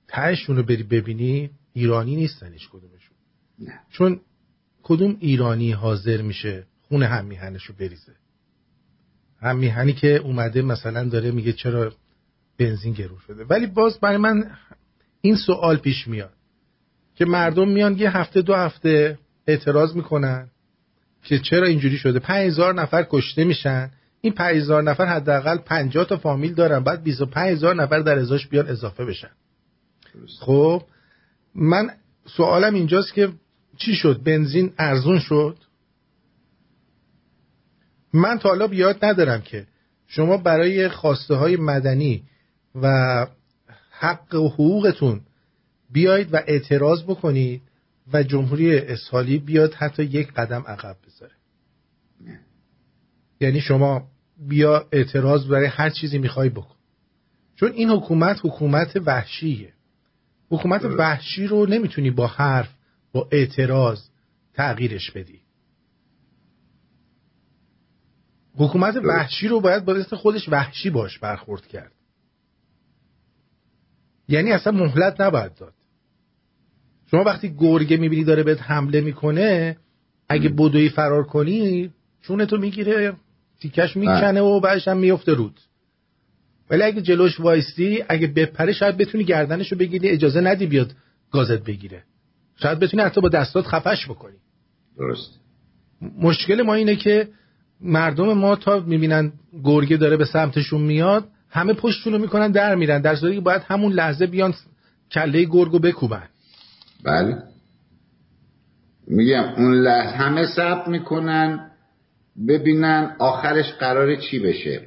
[0.09, 3.17] تهشون رو بری ببینی ایرانی نیستن هیچ کدومشون.
[3.59, 3.81] نه.
[3.91, 4.21] چون
[4.83, 8.13] کدوم ایرانی حاضر میشه خون هم میهنش رو بریزه؟
[9.41, 11.93] هم میهنی که اومده مثلا داره میگه چرا
[12.59, 13.45] بنزین گرون شده.
[13.45, 14.51] ولی باز برای من
[15.21, 16.33] این سوال پیش میاد
[17.15, 20.51] که مردم میان یه هفته دو هفته اعتراض می‌کنن.
[21.23, 23.91] که چرا اینجوری شده؟ 5000 نفر کشته میشن.
[24.21, 26.85] این 5000 نفر حداقل 50 تا فامیل دارن.
[26.85, 29.31] بعد 25000 نفر در ازاش بیان اضافه بشن.
[30.41, 30.83] خب
[31.55, 31.91] من
[32.37, 33.33] سوالم اینجاست که
[33.77, 35.57] چی شد؟ بنزین ارزون شد؟
[38.13, 39.67] من تا حالا بیاد ندارم که
[40.07, 42.23] شما برای خواسته های مدنی
[42.75, 43.27] و
[43.91, 45.21] حق و حقوقتون
[45.91, 47.63] بیایید و اعتراض بکنید
[48.13, 51.33] و جمهوری اسحالی بیاد حتی یک قدم عقب بذاره.
[53.41, 54.09] یعنی شما
[54.49, 56.75] بیا اعتراض برای هر چیزی می‌خوای بکن.
[57.57, 59.73] چون این حکومت حکومت وحشیه.
[60.51, 62.75] حکومت وحشی رو نمی‌تونی با حرف
[63.13, 64.09] با اعتراض
[64.55, 65.41] تغییرش بدی.
[68.55, 71.93] حکومت وحشی رو باید با خودش وحشی باش برخورد کرد.
[74.29, 75.75] یعنی اصلا مهلت نباید داد.
[77.11, 79.77] شما وقتی گرگه می‌بینی داره بهت حمله می‌کنه
[80.29, 81.91] اگه بدوی فرار کنی
[82.23, 83.13] چونتو می‌گیره
[83.61, 85.61] تیکش می‌کنه و بعدش هم میفته رود.
[86.71, 90.93] ولی اگه جلوش وایستی اگه بپره شاید بتونی گردنشو بگیری اجازه ندی بیاد
[91.31, 92.03] گازت بگیره.
[92.57, 94.37] شاید بتونی حتی با دستات خفش بکنی.
[94.99, 95.41] درست.
[96.19, 97.29] مشکل ما اینه که
[97.81, 99.33] مردم ما تا می‌بینن
[99.65, 103.01] گرگه داره به سمتشون میاد همه پشتونو می‌کنن در میرن.
[103.01, 104.55] در صورتی که باید همون لحظه بیان
[105.13, 106.29] کله گرگو بکوبن.
[107.05, 107.37] بله.
[109.07, 111.71] میگم اون لحظه همه ثبت می‌کنن
[112.49, 114.81] ببینن آخرش قرار چی بشه.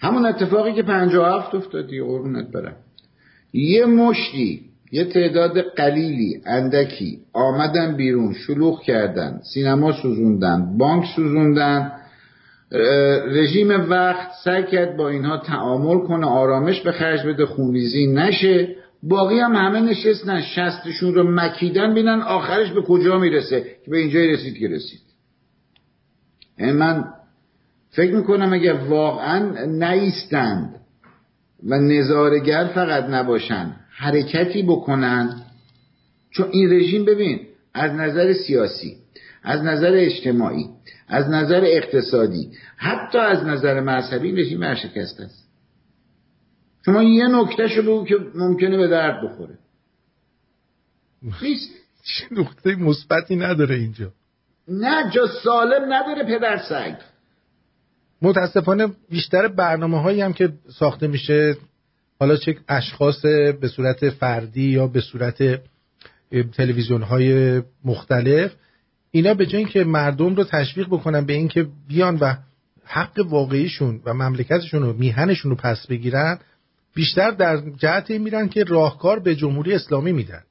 [0.00, 2.76] همون اتفاقی که هفت افتادی قربونت برم.
[3.52, 4.60] یه مشتی
[4.92, 11.92] یه تعداد قلیلی اندکی آمدن بیرون شلوغ کردن سینما سوزوندن بانک سوزوندن.
[13.26, 18.68] رژیم وقت سعی کرد با اینها تعامل کنه آرامش به خرج بده خونریزی نشه.
[19.02, 20.40] باقی هم همه نشستن.
[20.40, 25.00] شستشون رو مکیدن بینن آخرش به کجا می‌رسه که به اینجای رسید که رسید.
[26.58, 27.04] یعنی من
[27.90, 30.74] فکر می‌کنم اگر واقعا نیستند
[31.66, 35.42] و نظارگر فقط نباشن حرکتی بکنن.
[36.30, 37.40] چون این رژیم ببین
[37.74, 38.96] از نظر سیاسی
[39.42, 40.66] از نظر اجتماعی
[41.08, 45.47] از نظر اقتصادی حتی از نظر مذهبی رژیم ورشکست است.
[46.88, 49.58] شما یه نکته شو بگو که ممکنه به درد بخوره.
[51.42, 51.70] نیست.
[52.30, 54.12] نقطه مثبتی نداره اینجا؟
[54.68, 56.94] نه جا سالم نداره پدر سگ.
[58.22, 61.56] متاسفانه بیشتر برنامه هایی هم که ساخته میشه
[62.20, 63.20] حالا چه اشخاص
[63.60, 65.60] به صورت فردی یا به صورت
[66.56, 68.52] تلویزیون های مختلف
[69.10, 72.34] اینا به جای اینکه مردم رو تشویق بکنن به اینکه بیان و
[72.84, 76.38] حق واقعیشون و مملکتشون رو میهنشون رو پس بگیرن
[76.98, 80.42] بیشتر در جهت این میرن که راهکار به جمهوری اسلامی میدن.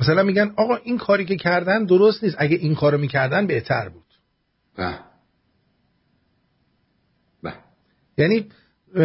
[0.00, 2.36] مثلا میگن آقا این کاری که کردن درست نیست.
[2.38, 4.04] اگه این کارو می‌کردن بهتر بود.
[4.76, 4.98] بله.
[7.42, 7.54] بله.
[8.18, 8.46] یعنی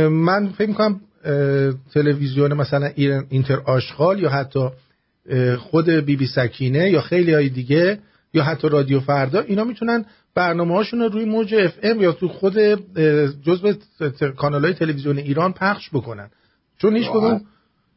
[0.09, 1.01] من فکر می‌کنم
[1.93, 2.85] تلویزیون مثلا
[3.30, 4.69] اینتر آشغال یا حتی
[5.58, 8.00] خود بی بی سکینه یا خیلی های دیگه
[8.34, 10.06] یا حتی رادیو فردا اینا می‌تونن
[10.38, 12.53] برنامه هاشون رو روی موج اف ام یا تو خود
[13.45, 13.74] جزء
[14.38, 16.30] کانال های تلویزیون ایران پخش بکنن.
[16.77, 17.41] چون هیچ کدوم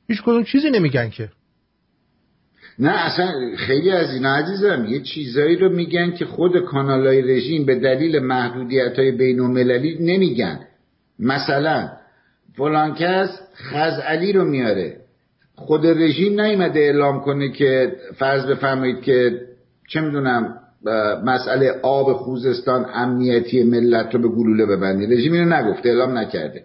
[0.08, 1.28] هیچ کدوم چیزی نمیگن که.
[2.78, 7.66] نه اصلا خیلی از اینا عزیزم یه چیزایی رو میگن که خود کانال های رژیم
[7.66, 9.40] به دلیل محدودیت های بین
[10.00, 10.60] نمیگن.
[11.18, 11.88] مثلا
[12.56, 14.96] فلان کس خزعلی رو میاره.
[15.54, 19.40] خود رژیم نیومده اعلام کنه که فرض بفرمایید که
[19.88, 20.54] چه می‌دونم
[21.25, 25.07] مسئله آب خوزستان امنیتی ملت رو به گلوله ببندی.
[25.07, 26.65] رژیم اینو نگفته اعلام نکرده.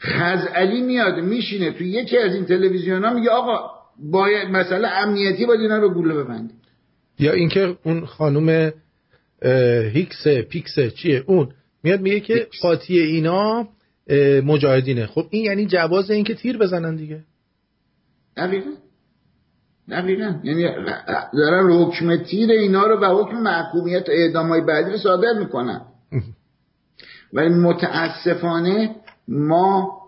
[0.00, 5.60] خزعلی میاد میشینه تو یکی از این تلویزیون ها میگه آقا باید مسئله امنیتی باید
[5.60, 6.54] اینا رو گلوله ببندی.
[7.18, 8.72] یا اینکه اون خانم
[9.92, 11.48] هیکس پیکس چیه؟ اون
[11.82, 13.68] میاد میگه که قاطی اینا
[14.44, 15.06] مجاهدینه.
[15.06, 17.20] خب این یعنی جواز این که تیر بزنن دیگه.
[18.36, 18.70] دقیقا.
[19.90, 20.34] دقیقا.
[20.42, 20.62] یعنی
[21.32, 25.80] دارن حکم تیر اینا رو به حکم محکومیت اعدام های بعدی رو صادر می‌کنن
[27.32, 28.90] ولی متاسفانه
[29.28, 30.02] ما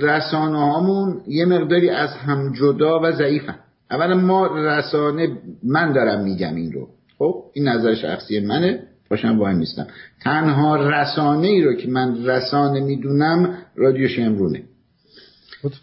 [0.00, 3.54] رسانه هامون یه مقداری از هم جدا و ضعیفن.
[3.90, 5.28] اولا ما رسانه
[5.62, 6.88] من دارم میگم این رو.
[7.18, 8.82] خب این نظر شخصی منه.
[9.10, 9.86] باشم وای نیستم.
[10.20, 14.62] تنها رسانه ای رو که من رسانه می‌دونم رادیو شمرونه.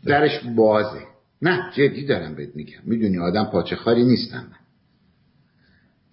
[0.05, 1.08] درش بازه.
[1.41, 2.79] نه جدی دارم بهت میگم.
[2.83, 4.59] می‌دونی آدم پاچه خاری نیستم من.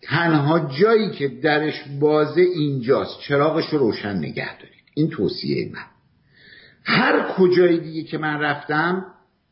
[0.02, 4.84] تنها جایی که درش بازه اینجاست چراغش رو روشن نگه دارید.
[4.94, 5.84] این توصیه من.
[6.84, 9.06] هر کجای دیگه که من رفتم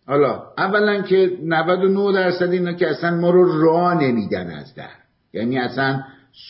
[0.06, 4.90] حالا اولا که 99 درصد اینا که اصلا ما رو راه نمیدن از در.
[5.32, 6.02] یعنی اصلا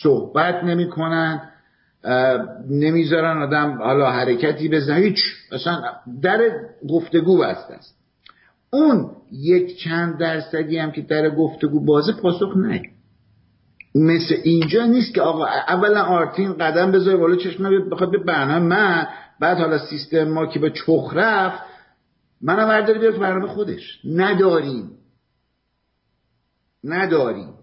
[0.03, 1.51] صحبت نمی‌کنن
[2.69, 4.99] نمی‌ذارن آدم حالا حرکتی بزنه.
[4.99, 5.17] هیچ
[5.51, 5.81] اصلا
[6.21, 6.51] در
[6.89, 7.94] گفتگو بسته است.
[8.75, 12.81] اون یک چند درصدی هم که در گفتگو بازه پاسخ نه.
[13.95, 18.65] مثل اینجا نیست که آقا اولا آرتین قدم بذاره بالا چشم بخواد به برنامه.
[18.67, 19.07] من
[19.39, 21.63] بعد حالا سیستم ما که به چخ رفت
[22.41, 23.99] منم برداری بیاد برنامه خودش.
[24.05, 24.91] نداریم.
[26.83, 27.53] نداریم.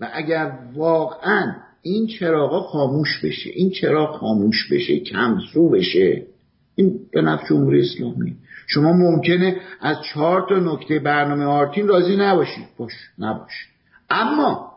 [0.00, 6.26] و اگر واقعا این چراغا خاموش بشه این چراغ خاموش بشه کمسو بشه
[6.74, 8.36] این به نفع جمهوری اسلامی.
[8.66, 13.68] شما ممکنه از چهار تا نکته برنامه آرتین راضی نباشید باش نباش.
[14.10, 14.72] اما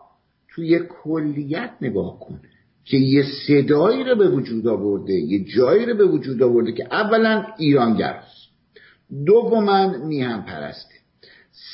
[0.50, 2.40] توی کلیت نگاه کن
[2.86, 7.46] که یه صدایی رو به وجود آورده یه جایی رو به وجود آورده که اولا
[7.58, 8.50] ایرانگراست
[9.26, 10.96] دوما میهم پرسته.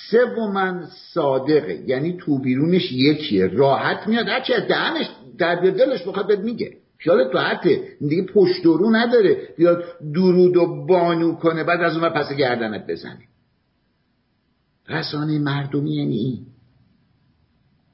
[0.09, 1.83] سوما صادقه.
[1.87, 3.47] یعنی تو بیرونش یکیه.
[3.47, 4.27] راحت میاد.
[4.27, 6.77] هرچی از دهنش در دلش بخواد بهت میگه.
[6.97, 7.87] خیالت راحته.
[7.99, 9.37] دیگه پشت رو نداره.
[9.57, 9.83] بیاد
[10.13, 13.21] درود و بانو کنه بعد از اون پس گردنت بزنه.
[14.89, 16.45] رسانه مردمی یعنی این.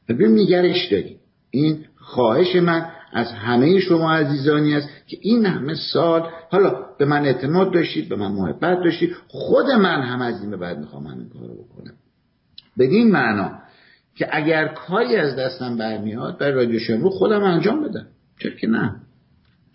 [0.09, 1.17] ببین نگرش داری.
[1.51, 7.25] این خواهش من از همه شما عزیزانی است که این همه سال حالا به من
[7.25, 9.15] اعتماد داشتید به من محبت داشتید.
[9.27, 11.93] خود من هم از این به بعد می‌خوام همین کارو بکنم.
[12.79, 13.51] بدین معنا
[14.15, 18.07] که اگر کاری از دستم برمیاد برای رادیو شمرو خودم انجام بدم.
[18.39, 18.95] چرا که نه؟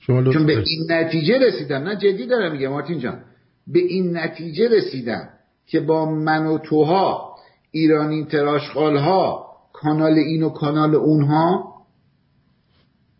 [0.06, 3.20] چون به این نتیجه رسیدم نه جدی دارم میگم مارتین جان.
[3.66, 5.28] به این نتیجه رسیدم
[5.66, 7.36] که با من و توها
[7.70, 11.76] ایرانی تراشخال ها کانال این و کانال اونها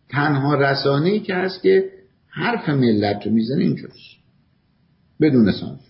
[0.09, 1.89] تنها رسانه ای که هست که
[2.29, 4.17] حرف ملت رو می‌زنه اینجاست.
[5.21, 5.87] بدون سانسور.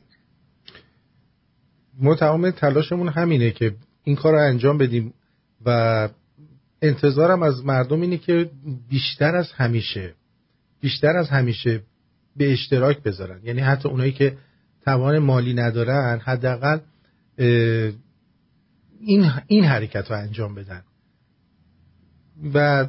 [1.99, 5.13] ما تمام تلاشمون همینه که این کار رو انجام بدیم
[5.65, 6.09] و
[6.81, 8.49] انتظارم از مردم اینه که
[8.89, 10.13] بیشتر از همیشه
[10.81, 11.83] بیشتر از همیشه
[12.37, 13.39] به اشتراک بذارن.
[13.43, 14.37] یعنی حتی اونایی که
[14.85, 16.79] توان مالی ندارن حداقل
[18.99, 20.83] این این حرکت رو انجام بدن
[22.53, 22.87] و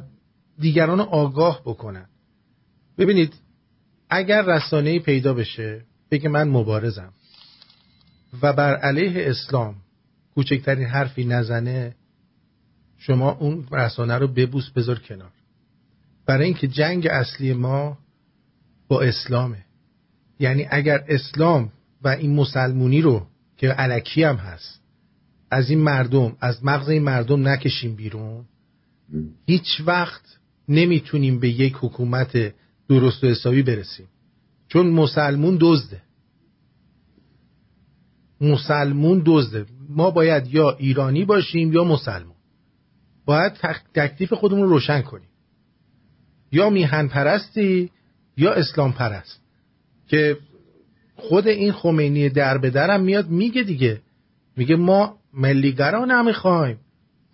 [0.59, 2.05] دیگران آگاه بکنن.
[2.97, 3.33] ببینید
[4.09, 7.13] اگر رسانه پیدا بشه بگه من مبارزم
[8.41, 9.75] و بر علیه اسلام
[10.35, 11.95] کوچکترین حرفی نزنه
[12.99, 15.31] شما اون رسانه رو ببوس بذار کنار.
[16.25, 17.97] برای اینکه جنگ اصلی ما
[18.87, 19.65] با اسلامه.
[20.39, 21.71] یعنی اگر اسلام
[22.03, 24.81] و این مسلمونی رو که علکی هم هست
[25.51, 28.45] از این مردم از مغز این مردم نکشیم بیرون
[29.45, 30.21] هیچ وقت
[30.67, 32.53] نمی‌تونیم به یک حکومت
[32.89, 34.07] درست و حسابی برسیم.
[34.67, 36.01] چون مسلمون دزده.
[38.41, 39.65] مسلمون دزده.
[39.89, 42.28] ما باید یا ایرانی باشیم یا مسلمون
[43.29, 43.53] باید
[43.93, 45.27] تکلیف خودمون رو روشن کنیم.
[46.51, 47.91] یا میهن پرستی
[48.37, 49.41] یا اسلام پرست
[50.07, 50.37] که
[51.15, 54.01] خود این خمینی در به درم میاد میگه دیگه.
[54.57, 56.77] میگه ما ملیگرا نمی‌خوایم.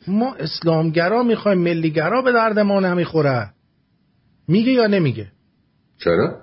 [0.08, 3.50] ما اسلامگرا می‌خوایم ملیگرا به درد ما نمی‌خوره.
[4.48, 5.28] میگه یا نمیگه؟
[6.04, 6.42] چرا؟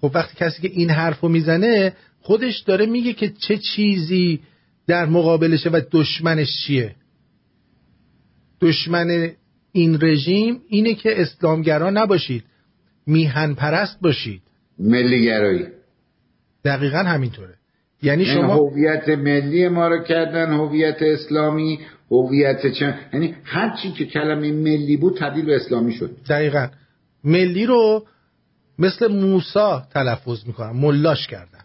[0.00, 4.40] خب وقتی کسی که این حرف رو می‌زنه خودش داره میگه که چه چیزی
[4.86, 6.94] در مقابلشه و دشمنش چیه.
[8.64, 9.30] دشمن
[9.72, 12.44] این رژیم اینه که اسلامگرا نباشید
[13.06, 14.42] میهن پرست باشید.
[14.78, 15.66] ملیگرایی.
[16.64, 17.54] دقیقا همینطوره.
[18.02, 21.78] یعنی یعنی شما هویت ملی ما رو کردن هویت اسلامی
[22.10, 26.10] هویت چه؟ یعنی هر چی که کلمه ملی بود تبدیل به اسلامی شد.
[26.28, 26.68] دقیقا.
[27.24, 28.06] ملی رو
[28.78, 31.64] مثل موسا تلفظ می‌کنن ملاش کردن.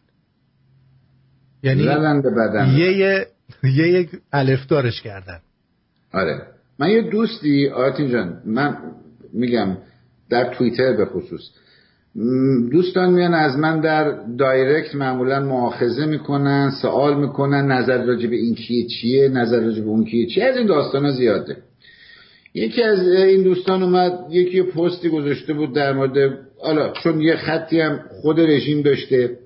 [1.64, 2.76] یعنی بدن.
[2.78, 3.28] یه یه
[3.64, 5.40] یه یک الفدارش کردن.
[6.14, 6.59] آره.
[6.80, 8.78] من یه دوستی آرتین جان من
[9.34, 9.78] میگم
[10.30, 11.42] در توییتر به خصوص.
[12.72, 18.56] دوستان میان از من در دایرکت معمولا مؤاخذه می‌کنن سوال می‌کنن نظر راجع به این
[18.56, 21.58] کیه چیه نظر راجع به اون کیه چیه از این داستان زیاده.
[22.54, 27.80] یکی از این دوستان اومد یکی پستی گذاشته بود در مورد حالا چون یه خطی
[27.82, 29.38] هم خود رژیم داشته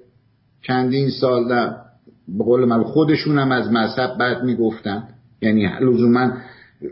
[0.61, 1.73] چندین سال
[2.27, 5.03] به قول من خودشون هم از مذهب بد می‌گفتن.
[5.41, 6.31] یعنی لزوما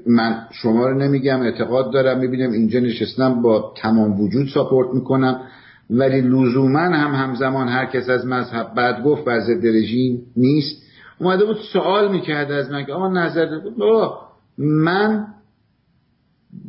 [0.06, 5.42] من شما رو نمیگم اعتقاد دارم می‌بینم اینجا نشستم با تمام وجود support می‌کنم.
[5.90, 10.82] ولی لزوما هم همزمان هر کس از مذهب بد گفت بر ضد رژیم نیست.
[11.20, 13.60] اومده بود سوال می‌کرد از من که آقا نظر
[14.58, 15.28] من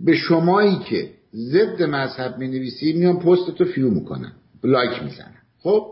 [0.05, 4.33] به شمایی که ضد مذهب می نویسی میام پستتو fave می‌کنم
[4.65, 5.43] لایک می‌زنم.
[5.59, 5.87] خب؟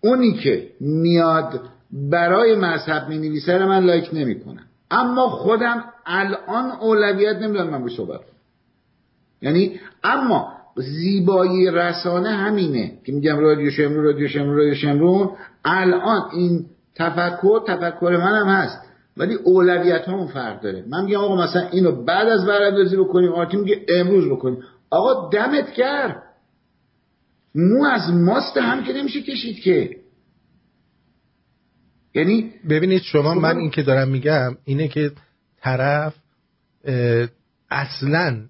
[0.00, 1.60] اونی که میاد
[1.92, 4.64] برای مذهب می نویسه من لایک نمی‌کنم.
[4.90, 8.20] اما خودم الان اولویت نمی‌دونم من به صحبت.
[9.42, 15.30] یعنی اما زیبایی رسانه همینه که میگم رادیو شمرون رادیو شمرون رادیو شمرون.
[15.64, 16.66] الان این
[16.96, 18.78] تفکر تفکر منم هست.
[19.16, 20.84] ولی اولویت همون فرق داره.
[20.88, 24.58] من میگم آقا مثلا اینو بعد از براندازی بکنیم آرتین میگه امروز بکنیم.
[24.90, 26.22] آقا دمت کرد
[27.54, 29.96] مو از ماست هم که نمیشه کشید که.
[32.14, 35.10] یعنی ببینید شما شما- من این که دارم میگم اینه که
[35.62, 36.14] طرف
[37.70, 38.46] اصلا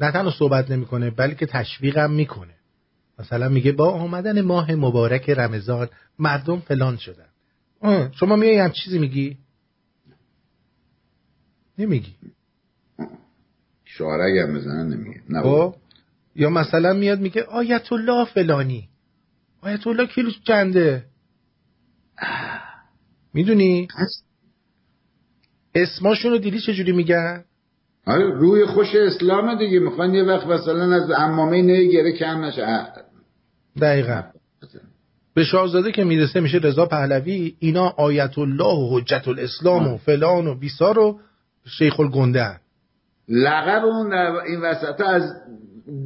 [0.00, 2.54] نه تنها صحبت نمی‌کنه بلکه تشویقم می‌کنه.
[3.18, 5.88] مثلا میگه با آمدن ماه مبارک رمضان
[6.18, 7.28] مردم فلان شدن.
[8.12, 9.36] شما میای هم چیزی میگی؟
[11.78, 12.14] نمیگی.
[13.84, 15.22] شعرک هم بزنن نمیگه.
[15.28, 15.42] نه.
[15.42, 15.74] خب؟
[16.36, 18.88] یا مثلا میاد میگه آیت الله فلانی.
[19.60, 21.04] آیت الله کیلو چنده
[23.34, 23.88] می‌دونی.
[25.74, 27.44] اسماشون رو دیدی چجوری میگن؟
[28.06, 29.78] آره روی خوش اسلام دیگه.
[29.78, 32.86] می‌خوان یه وقت مثلا از امامه نه گره کم نشه.
[33.80, 34.22] دقیقا.
[35.34, 40.46] به شاهزاده که می‌رسه میشه رضا پهلوی اینا آیت الله و حجت الاسلام و فلان
[40.46, 41.20] و بیسار و
[41.78, 42.46] شیخ الگنده.
[43.28, 44.12] لقب اون
[44.46, 45.22] این وسط از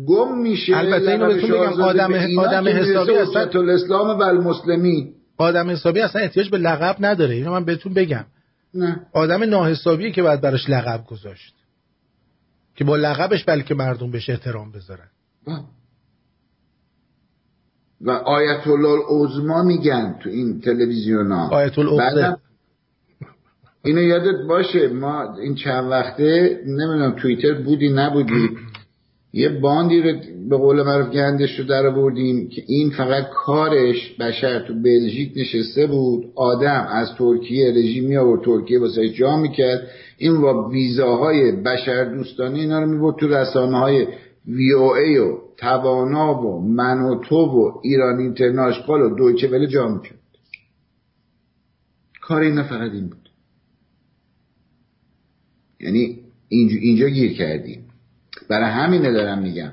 [0.07, 0.77] گم میشه.
[0.77, 5.13] البته اینو بهتون بگم، آدم- آدم حسابی اصلا- الاسلام و المسلمین.
[5.39, 7.35] آدم حسابی اصلا احتیاج به لقب نداره.
[7.35, 8.25] اینو من بهتون بگم.
[8.77, 9.07] نه.
[9.13, 11.55] آدم ناحسابیه که باید براش لقب گذاشت.
[12.75, 15.09] که با لقبش بلکه مردم بهش احترام بذارن.
[15.47, 15.65] با.
[18.01, 21.49] و آیت الله العظما میگن تو این تلویزیون ها.
[21.49, 22.37] آیت العظه
[23.85, 28.57] اینو یادت باشه ما این چند وقته نمی‌دونم توییتر بودی نبودی.
[29.33, 34.59] یه باندی رو به قول معروف گندش رو در آوردیم که این فقط کارش بشر
[34.59, 36.33] تو بلژیک نشسته بود.
[36.35, 39.89] آدم از ترکیه رژیم می آورد ترکیه واسه جا می‌کرد
[40.19, 44.07] این با ویزاهای بشر دوستانه اینا رو می‌برد تو رسانه های
[44.47, 49.67] وی او ای و توانا و من و تو و ایران اینترناشنال و دویچه وله
[49.67, 50.19] جا می‌کرد
[52.21, 53.31] کار اینا فقط این بود.
[55.81, 57.86] یعنی اینجا, اینجا گیر کردیم.
[58.49, 59.73] برای همینه دارم میگم.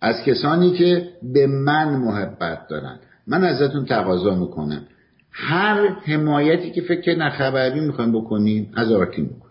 [0.00, 2.98] از کسانی که به من محبت دارن.
[3.26, 4.82] من ازتون تقاضا می‌کنم.
[5.32, 9.48] هر حمایتی که فکر نخبری می‌خوایم بکنیم از آرتین بکن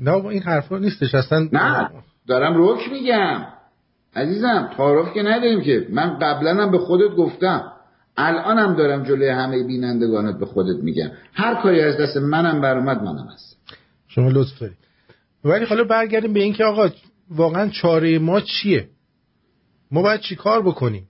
[0.00, 1.14] نه این حرفا نیستش.
[1.14, 1.90] اصلا نه
[2.26, 3.46] دارم رک میگم.
[4.16, 5.86] عزیزم تعارف که نداریم که.
[5.90, 7.72] من قبلا هم به خودت گفتم.
[8.16, 11.10] الانم دارم جلوی همه بینندگانت به خودت میگم.
[11.32, 13.56] هر کاری از دست منم برآمد منم هست
[14.08, 14.76] شما لطف دارید.
[15.44, 16.88] ولی حالا برگردیم به اینکه آقا
[17.30, 18.88] واقعا چاره ما چیه؟
[19.90, 21.08] ما باید چی کار بکنیم؟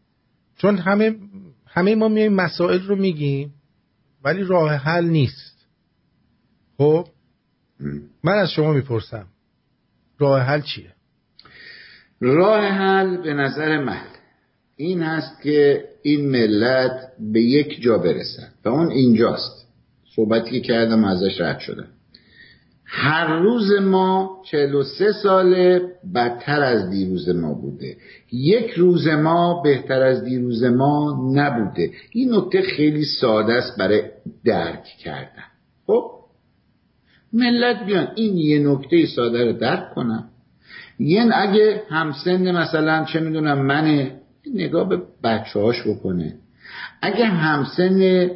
[0.57, 1.17] چون همه
[1.67, 3.55] همه ما میایم مسائل رو میگیم
[4.25, 5.67] ولی راه حل نیست.
[6.79, 7.09] خب؟
[8.25, 9.27] من از شما می‌پرسم
[10.19, 10.93] راه حل چیه؟
[12.21, 14.07] راه حل به نظر من
[14.77, 19.67] این هست که این ملت به یک جا برسن و اون اینجاست.
[20.17, 21.89] صحبتی که کردم ازش رد شدم
[22.87, 25.81] هر روز ما 43 ساله
[26.15, 27.97] بدتر از دیروز ما بوده.
[28.33, 31.91] یک روز ما بهتر از دیروز ما نبوده.
[32.13, 34.03] این نکته خیلی ساده است برای
[34.45, 35.45] درک کردن.
[35.87, 36.11] خب؟
[37.33, 40.29] ملت بیان این یه نکته ساده رو درک کنم.
[40.99, 44.11] یه اگه همسن مثلا چه می‌دونم من
[44.55, 46.35] نگاه به بچه هاش بکنه.
[47.03, 48.29] اگه همسن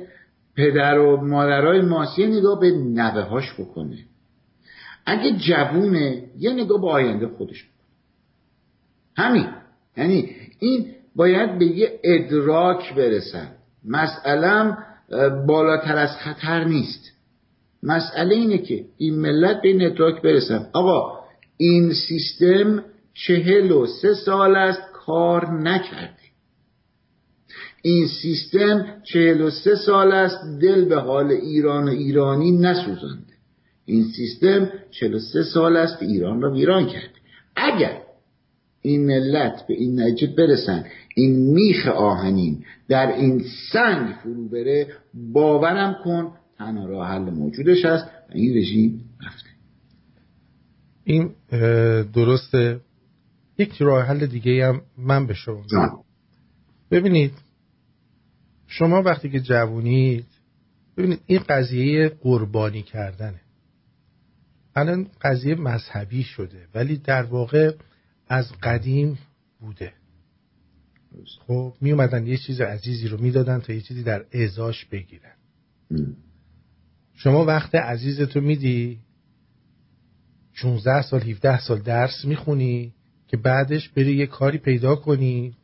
[0.57, 3.97] پدر و مادرای ماسی نگاه به نوه هاش بکنه.
[5.11, 7.77] اگه جوونه یه نگاه به آینده خودش بکنه
[9.17, 9.49] همین.
[9.97, 13.49] یعنی این باید به یه ادراک برسن.
[13.85, 14.77] مسئله
[15.47, 17.13] بالاتر از خطر نیست.
[17.83, 20.67] مسئله اینه که این ملت به این ادراک برسن.
[20.73, 21.19] آقا
[21.57, 26.15] این سیستم چهل و سه سال است کار نکرده.
[27.83, 33.30] این سیستم چهل و سه سال است دل به حال ایران و ایرانی نسوزانده.
[33.91, 37.21] این سیستم چهل و سه سال است ایران را ویران کرده
[37.57, 38.03] اگر
[38.83, 45.97] این ملت به این نجد برسن این میخ آهنین در این سنگ فرو بره باورم
[46.05, 49.49] کن تنها راه حل موجودش هست و این رژیم رفته.
[51.05, 51.31] این
[52.15, 52.81] درسته.
[53.59, 55.65] یک راه حل دیگه هم من به شما
[56.91, 57.33] ببینید
[58.67, 60.27] شما وقتی که جوونید
[60.97, 63.41] ببینید این قضیه قربانی کردنه.
[64.75, 67.73] الان قضیه مذهبی شده ولی در واقع
[68.29, 69.19] از قدیم
[69.61, 69.93] بوده.
[71.47, 75.35] خب می اومدن یه چیز عزیزی رو می‌دادن تا یه چیزی در ازاش بگیرن.
[77.15, 78.99] شما وقت عزیزتو میدی
[80.53, 82.95] 16 سال 17 سال درس می‌خونی
[83.29, 85.57] که بعدش بری یه کاری پیدا کنی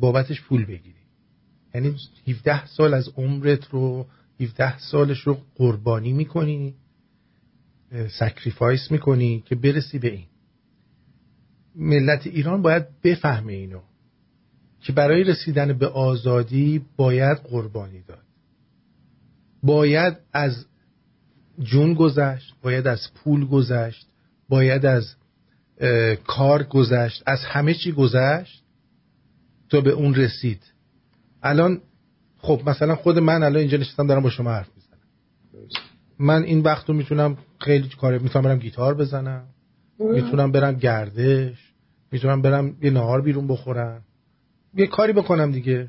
[0.00, 0.94] بابتش پول بگیری.
[1.74, 1.96] یعنی
[2.28, 4.06] 17 سال از عمرت رو
[4.40, 6.74] 17 سالش رو قربانی می‌کنی.
[7.90, 10.26] sacrifice می‌کنی که برسی به این.
[11.74, 13.80] ملت ایران باید بفهمه اینو
[14.80, 18.24] که برای رسیدن به آزادی باید قربانی داد.
[19.62, 20.66] باید از
[21.58, 24.06] جون گذشت باید از پول گذشت
[24.48, 25.14] باید از
[26.26, 28.64] کار گذشت از همه چی گذشت
[29.68, 30.62] تا به اون رسید.
[31.42, 31.80] الان
[32.38, 34.98] خب مثلا خود من الان اینجا نشستم دارم با شما حرف می‌زنم.
[36.18, 39.42] من این وقت رو می‌تونم خیلی کار می‌تونم برم گیتار بزنم.
[39.98, 41.72] می‌تونم برم گردش.
[42.12, 44.02] می‌تونم برم یه نهار بیرون بخورم.
[44.74, 45.88] یه کاری بکنم دیگه.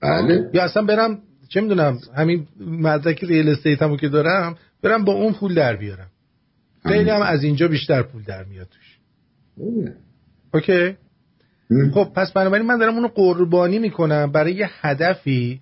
[0.00, 0.50] بله.
[0.54, 1.18] یا اصلا برم
[1.48, 6.10] چه می‌دونم همین مدرک real estate که دارم برم با اون پول در بیارم.
[6.86, 8.98] خیلی هم از اینجا بیشتر پول در میاد توش.
[10.54, 10.96] اوکی؟
[11.94, 15.60] خب پس بنابراین من دارم اونو قربانی می‌کنم برای یه هدفی.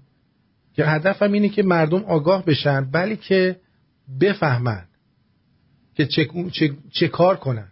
[0.75, 3.57] که هدفم اینه که مردم آگاه بشن ولی که
[4.21, 4.85] بفهمن
[5.95, 7.69] که چه, چه, چه کار کنن.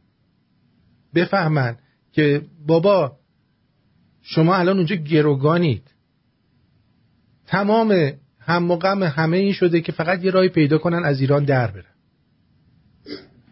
[1.14, 1.76] بفهمن
[2.12, 3.16] که بابا
[4.22, 5.82] شما الان اونجا گروگانید.
[7.46, 11.44] تمام هم و غم همه این شده که فقط یه راهی پیدا کنن از ایران
[11.44, 11.84] در برن.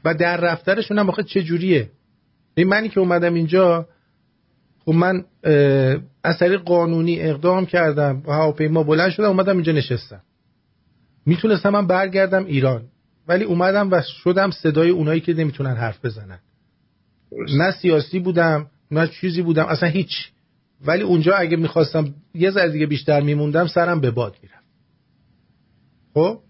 [0.04, 1.90] و در رفترشون هم چه جوریه؟
[2.54, 3.88] این منی که اومدم اینجا
[4.84, 5.24] خب من
[6.24, 10.22] از قانونی اقدام کردم هواپیما بلند شدم اومدم اینجا نشستم.
[11.28, 12.82] می‌تونستم من برگردم ایران
[13.28, 16.38] ولی اومدم و شدم صدای اونایی که نمی‌تونن حرف بزنن.
[17.56, 20.28] نه سیاسی بودم نه چیزی بودم اصلا هیچ.
[20.86, 24.62] ولی اونجا اگه می‌خواستم یه ذره دیگه بیشتر میموندم سرم به باد میرم
[26.14, 26.40] خب؟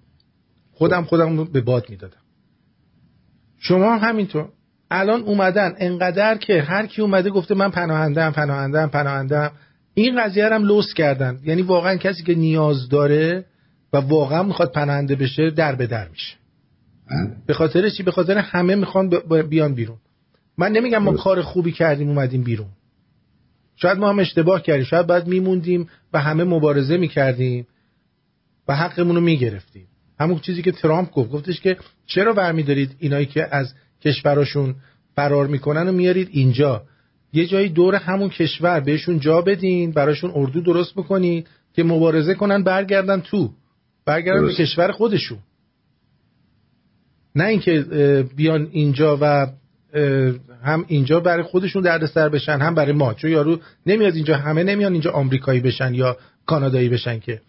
[0.73, 2.23] خودم خودم به باد می‌دادم.
[3.59, 4.49] شما هم همینطور.
[4.91, 9.53] الان اومدن انقدر که هر کی اومده گفته من پناهندم پناهندم پناهندم
[9.95, 11.41] این قضیه هم لوس کردن.
[11.45, 13.45] یعنی واقعا کسی که نیاز داره
[13.93, 16.35] و واقعا می‌خواد پناهنده بشه در به در میشه.
[17.11, 17.37] بله.
[17.47, 19.09] به خاطر چی؟ به خاطر همه می‌خوان
[19.51, 19.97] بیان بیرون.
[20.59, 22.69] من نمیگم ما کار خوبی کردیم اومدیم بیرون.
[23.77, 27.67] شاید ما هم اشتباه کردیم شاید باید میموندیم و همه مبارزه می‌کردیم
[28.69, 29.87] و حقمون رو می‌گرفتیم.
[30.21, 31.31] همون چیزی که ترامپ گفت.
[31.31, 31.77] گفتش که
[32.07, 34.75] چرا برمیدارید اینایی که از کشورشون
[35.17, 36.83] فرار می‌کنن و میارید اینجا؟
[37.33, 41.45] یه جایی دور همون کشور بهشون جا بدین براشون اردو درست بکنین
[41.75, 43.53] که مبارزه کنن برگردن تو.
[44.09, 45.39] برگردن به کشور خودشون.
[47.35, 47.85] نه اینکه
[48.37, 49.47] بیان اینجا و
[50.65, 53.15] هم اینجا برای خودشون دردسر بشن هم برای ما.
[53.15, 57.41] چون یارو نمیاد اینجا همه نمیان اینجا آمریکایی بشن یا کانادایی بشن که.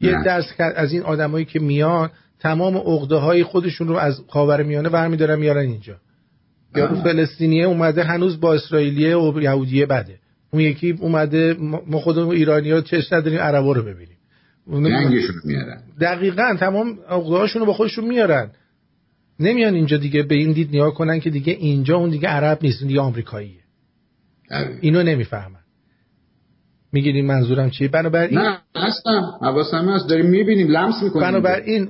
[0.00, 2.10] یه درس از این آدمایی که میان
[2.40, 5.96] تمام عقده های خودشون رو از خاورمیانه برمیدارن میارن اینجا.
[6.76, 10.18] یارو فلسطینیه اومده هنوز با اسرائیلیه و یهودیه بده.
[10.50, 14.16] اون یکی اومده ما خودمون ایرانی ها چش نداریم عربا رو ببینیم.
[14.66, 15.82] میارن.
[16.00, 18.50] دقیقا تمام عقده رو با خودشون میارن.
[19.40, 22.80] نمیان اینجا دیگه به این دید نیا کنن که دیگه اینجا اون دیگه عرب نیست
[22.80, 23.60] اون دیگه آمریکاییه.
[24.80, 25.60] اینو نمی‌فهمن.
[26.92, 29.38] می‌گیریم منظورم چیه؟ بنابراین نه هستم.
[29.40, 30.08] حواسم هست.
[30.08, 30.68] داریم می‌بینیم.
[30.68, 31.26] لمس می‌کنیم.
[31.26, 31.88] بنابراین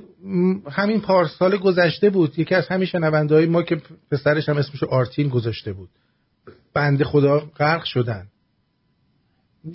[0.71, 2.39] همین پارسال گذشته بود.
[2.39, 3.81] یکی از همین شنونده ما که
[4.11, 5.89] پسرش هم اسمش آرتین گذاشته بود.
[6.73, 8.27] بنده خدا غرق شدن.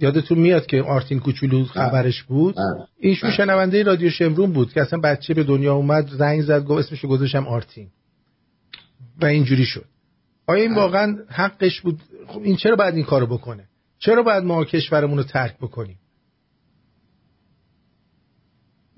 [0.01, 2.57] یادتون میاد که آرتین کوچولو خبرش بود؟
[2.99, 7.09] ایشون شنونده رادیو شمرون بود که اصلا بچه به دنیا اومد زنگ زد گفت اسمشو
[7.09, 7.89] گذاشتم آرتین.
[9.23, 9.85] و اینجوری شد.
[10.47, 13.65] آیا این واقعا حقش بود؟ خب این چرا باید این کارو بکنه؟
[13.99, 15.97] چرا باید ما کشورمون رو ترک بکنیم؟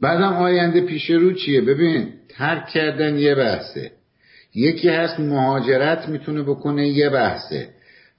[0.00, 3.92] بعدم آینده پیش رو چیه؟ ببین ترک کردن یه بحثه.
[4.54, 7.68] یکی هست مهاجرت می‌تونه بکنه یه بحثه.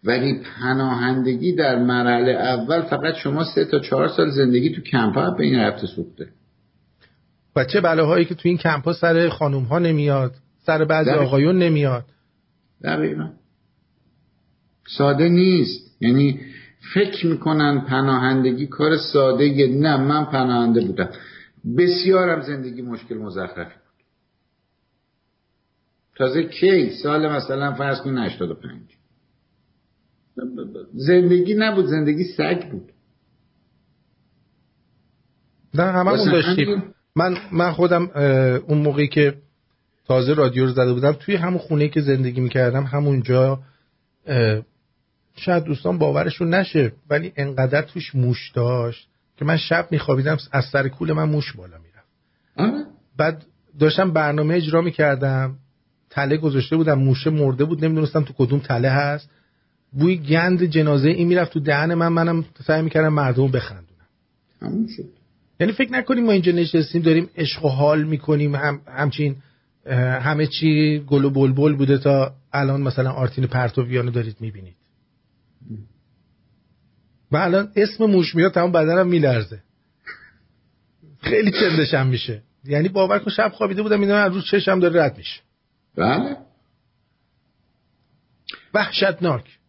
[0.03, 5.31] ولی پناهندگی در مرحله اول فقط شما سه تا چهار سال زندگی تو کمپ ها
[5.31, 6.27] به این رفته سوخته.
[7.55, 11.57] و چه بلاهایی که تو این کمپ ها سر خانوم ها نمیاد سر بعضی آقایون
[11.59, 12.05] نمیاد.
[12.83, 13.29] دقیقا.
[14.87, 16.01] ساده نیست.
[16.01, 16.39] یعنی
[16.93, 21.09] فکر می‌کنن پناهندگی کار ساده نه من پناهنده بودم.
[21.77, 24.05] بسیارم زندگی مشکل مزخرفی بود.
[26.15, 28.92] تازه کی؟ سال مثلا فرض کن 85
[30.93, 32.91] زندگی نبود زندگی سگ بود.
[35.73, 36.83] نه هممون داشتیم.
[37.15, 38.09] من من خودم
[38.67, 39.37] اون موقعی که
[40.05, 43.59] تازه رادیو رو زده بودم توی همون خونه که زندگی می‌کردم همونجا
[45.35, 50.87] شاید دوستان باورشون نشه ولی انقدر توش موش داشت که من شب میخوابیدم از سر
[50.87, 52.87] کول من موش بالا می‌رفت.
[53.17, 53.45] بعد
[53.79, 55.55] داشتم برنامه اجرا می‌کردم
[56.09, 59.29] تله گذاشته بودم موشه مرده بود نمی‌دونستم تو کدوم تله هست.
[59.93, 64.07] بوی گند جنازه این می‌رفت تو دهن من منم سعی می‌کردم مردم بخندونم.
[64.61, 65.03] همون شد.
[65.59, 69.35] یعنی فکر نکنیم ما اینجا نشستیم داریم عشق و حال می‌کنیم هم همچین
[70.21, 74.75] همه چی گل و بلبل بوده تا الان مثلا آرتین پرتویانو دارید می‌بینید.
[77.31, 79.63] و الان اسم موش میاد تمام بدنم میلرزه.
[81.21, 82.41] خیلی چندشم میشه.
[82.65, 85.41] یعنی باور کن شب خوابیده بودم اینا از روز چشم داره رد میشه.
[85.95, 86.37] بله.
[88.73, 89.59] وحشتناک.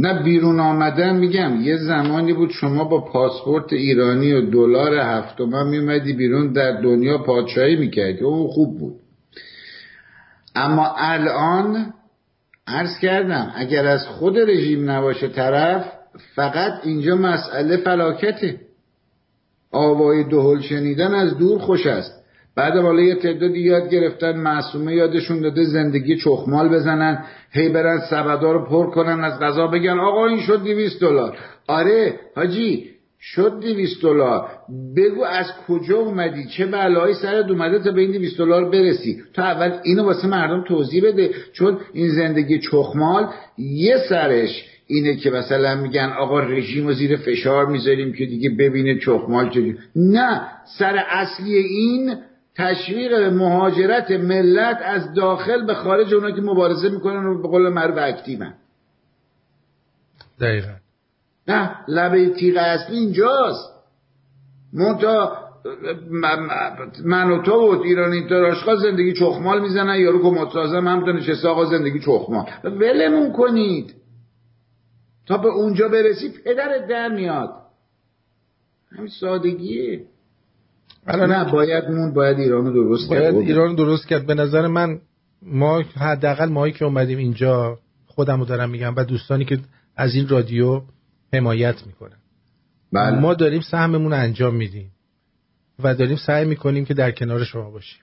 [0.00, 6.12] نه بیرون آمدن میگم یه زمانی بود شما با پاسپورت ایرانی و دلار هفتم میومدی
[6.12, 8.24] بیرون در دنیا پادشاهی می‌کردی.
[8.24, 8.94] اون خوب بود.
[10.54, 11.94] اما الان
[12.66, 15.92] عرض کردم اگر از خود رژیم نباشه طرف
[16.34, 18.60] فقط اینجا مسئله فلاکته.
[19.72, 22.17] آوای دهل شنیدن از دور خوش است.
[22.58, 28.52] بعد حالا یه تعدادی یاد گرفتن معصومه یادشون داده زندگی چخمال بزنن هی برن سبدا
[28.52, 31.36] رو پر کنن از غذا بگن آقا این شد دیویست دلار.
[31.68, 32.84] آره حاجی
[33.20, 34.48] شد دیویست دلار.
[34.96, 39.42] بگو از کجا اومدی؟ چه بلایی سرت اومده تا به این دیویست دلار برسی؟ تو
[39.42, 41.30] اول اینو واسه مردم توضیح بده.
[41.52, 43.26] چون این زندگی چخمال
[43.58, 48.98] یه سرش اینه که مثلا میگن آقا رژیم و زیر فشار می‌ذاریم که دیگه ببینه
[48.98, 49.76] چخمال چجوری.
[49.96, 50.40] نه
[50.78, 52.14] سر اصلی این
[52.58, 57.98] تشویق مهاجرت ملت از داخل به خارج اونا که مبارزه می‌کنن و به قول معروف
[57.98, 58.54] اکتیون
[60.40, 60.72] دقیقا.
[61.48, 63.74] نه لبه تیغ اصلی اینجاست.
[64.72, 65.48] منتها
[67.04, 71.64] من و تو و ایران اینتر زندگی چخمال می‌زنن یارو که مترازم هم نشسته آقا
[71.64, 72.50] زندگی چخمال.
[72.64, 73.94] ولمون کنید.
[75.26, 77.50] تا به اونجا برسی پدرت در میاد.
[78.96, 80.04] همین سادگیه.
[81.16, 84.26] نه باید مون باید ایران درست باید کرد ایران درست کرد.
[84.26, 85.00] به نظر من
[85.42, 89.58] ما حداقل ماهی که اومدیم اینجا خودمو دارم میگم و دوستانی که
[89.96, 90.82] از این رادیو
[91.32, 92.16] حمایت می‌کنن.
[92.92, 93.18] بله.
[93.18, 94.90] ما داریم سهممون انجام میدیم
[95.78, 98.00] و داریم سعی می‌کنیم که در کنار شما باشیم.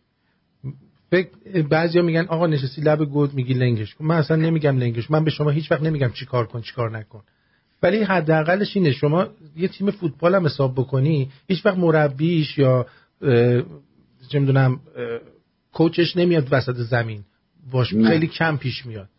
[1.12, 1.30] فکر
[1.70, 5.50] بعضیا میگن آقا نشستی لب گود میگی لنگش من اصلا نمیگم لنگش من به شما
[5.50, 7.24] هیچ وقت نمیگم چی کار کن چی کار نکن.
[7.84, 12.86] ولی حداقلش اینه شما یه تیم فوتبال هم حساب بکنی هیچ وقت مربیش یا
[14.30, 14.80] چه می‌دونم
[15.74, 17.24] کوچش نمیاد وسط زمین.
[17.74, 18.10] نه.
[18.10, 19.10] خیلی کم پیش میاد.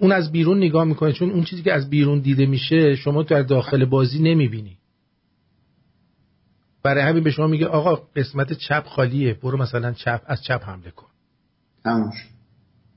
[0.00, 3.42] اون از بیرون نگاه می‌کنه چون اون چیزی که از بیرون دیده میشه شما در
[3.42, 4.76] داخل بازی نمی‌بینی.
[6.82, 10.90] برای همین به شما میگه آقا قسمت چپ خالیه برو مثلا چپ از چپ حمله
[10.90, 11.06] کن.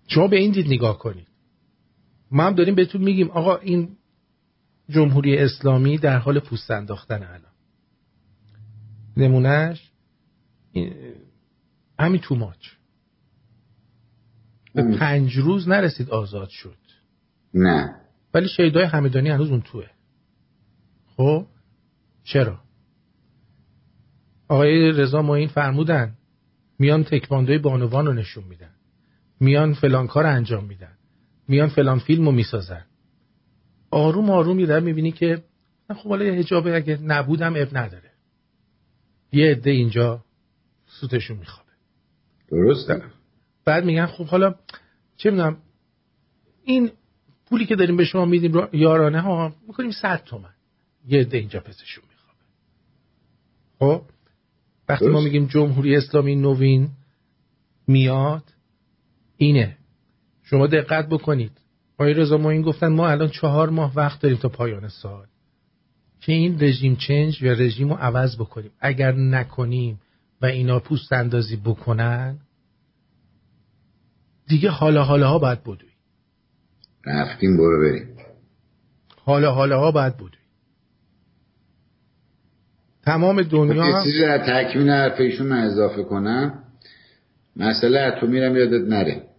[0.07, 1.27] شما به این دید نگاه کنید.
[2.33, 3.97] ما هم داریم بهتون میگیم آقا این
[4.89, 7.51] جمهوری اسلامی در حال پوست انداختن الان.
[9.17, 9.91] نمونهش
[10.71, 10.93] این-
[11.99, 12.67] همین توماچ
[14.75, 14.97] به همین.
[14.99, 16.77] پنج روز نرسید آزاد شد.
[17.53, 17.95] نه.
[18.33, 19.85] ولی شهیدای همدانی هنوز اون توه.
[21.17, 21.45] خب؟
[22.23, 22.59] چرا؟
[24.47, 26.15] آقای رضا معین فرمودن
[26.79, 28.71] میان تکواندوی بانوان رو نشون میدن.
[29.39, 30.97] میان فلان کار انجام میدن.
[31.47, 32.85] میان فلان فیلم رو می‌سازن.
[33.91, 35.43] آروم آروم یه در می‌بینی که
[35.95, 38.11] خب حالا یه حجابه اگه نبودم اب نداره.
[39.31, 40.23] یه عده اینجا
[40.85, 41.69] سوتشون میخوابه.
[42.51, 43.03] درسته.
[43.65, 44.55] بعد میگن خب حالا
[45.17, 45.57] چه می‌دونم
[46.63, 46.91] این
[47.45, 50.53] پولی که داریم به شما میدیم را- یارانه ها می‌کنیم صد تومن.
[51.07, 52.39] یه عده اینجا پسشون میخوابه.
[53.79, 54.05] خب
[54.89, 55.21] وقتی ما.
[55.21, 56.89] میگیم جمهوری اسلامی نوین
[57.87, 58.43] میاد
[59.37, 59.77] اینه.
[60.43, 61.51] شما دقت بکنید.
[61.97, 65.25] آقای رضا ما این گفتن ما الان چهار ماه وقت داریم تا پایان سال.
[66.21, 68.71] که این رژیم چنج یا رژیم رو عوض بکنیم.
[68.79, 69.99] اگر نکنیم
[70.41, 72.37] و اینا پوست اندازی بکنن
[74.47, 75.89] دیگه حالا حالا ها باید بدوی
[77.05, 78.17] رفتیم برو بریم.
[79.25, 80.29] حالا حالا ها باید بدوی
[83.03, 86.63] تمام دنیا یه چیزی در تکمیل حرف ایشون من اضافه کنم.
[87.55, 89.32] مسئله اتمی رو یادت نره.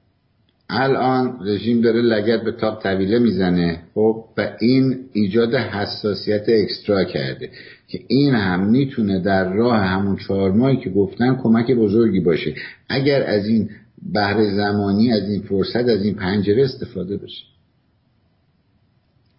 [0.68, 3.82] الان رژیم داره لگت به تاق طویله می‌زنه.
[3.94, 7.50] خب و این ایجاد حساسیت اکسترا کرده
[7.88, 12.54] که این هم می‌تونه در راه همون چهار ماهی که گفتن کمک بزرگی باشه.
[12.88, 13.70] اگر از این
[14.12, 17.44] بهره زمانی از این فرصت از این پنجره استفاده بشه.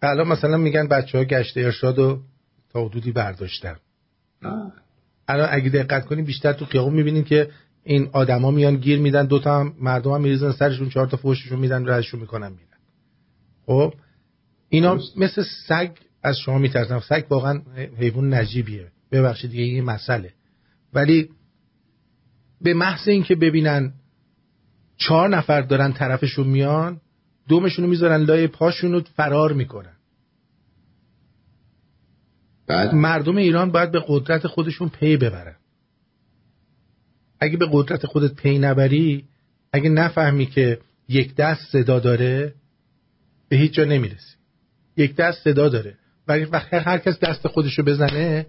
[0.02, 2.20] الان مثلا میگن بچه ها گشت ارشاد و
[2.74, 3.76] تا حدودی برداشتن.
[5.28, 7.50] الان اگه دقت کنیم بیشتر تو خیابون می‌بینیم که
[7.88, 11.90] این آدما میان گیر میدن دوتا هم مردم هم میریزن سرشون چهار تا فوششون میدن
[11.90, 12.78] رزشون می‌کنن میرن.
[13.66, 13.94] خب؟
[14.70, 15.00] اینا.
[15.18, 15.92] مثل سگ
[16.24, 17.62] از شما میترسن سگ واقعا
[17.98, 18.92] حیوان نجیبیه.
[19.12, 20.34] ببخشید دیگه این مسئله.
[20.94, 21.30] ولی
[22.62, 23.94] به محض اینکه ببینن
[24.98, 27.02] چهار نفر دارن طرفشون میان
[27.48, 29.96] دومشون رو می‌ذارن لای پاشون رو فرار می‌کنن.
[32.68, 35.56] بعد؟ مردم ایران باید به قدرت خودشون پی ببرن.
[37.40, 39.26] اگه به قدرت خودت پی نبری
[39.74, 42.54] اگه نفهمی که یک دست صدا داره
[43.50, 44.36] به هیچ جا نمی‌رسی.
[44.98, 45.96] یک دست صدا داره.
[46.28, 48.46] ولی وقتی هر کس دست خودشو بزنه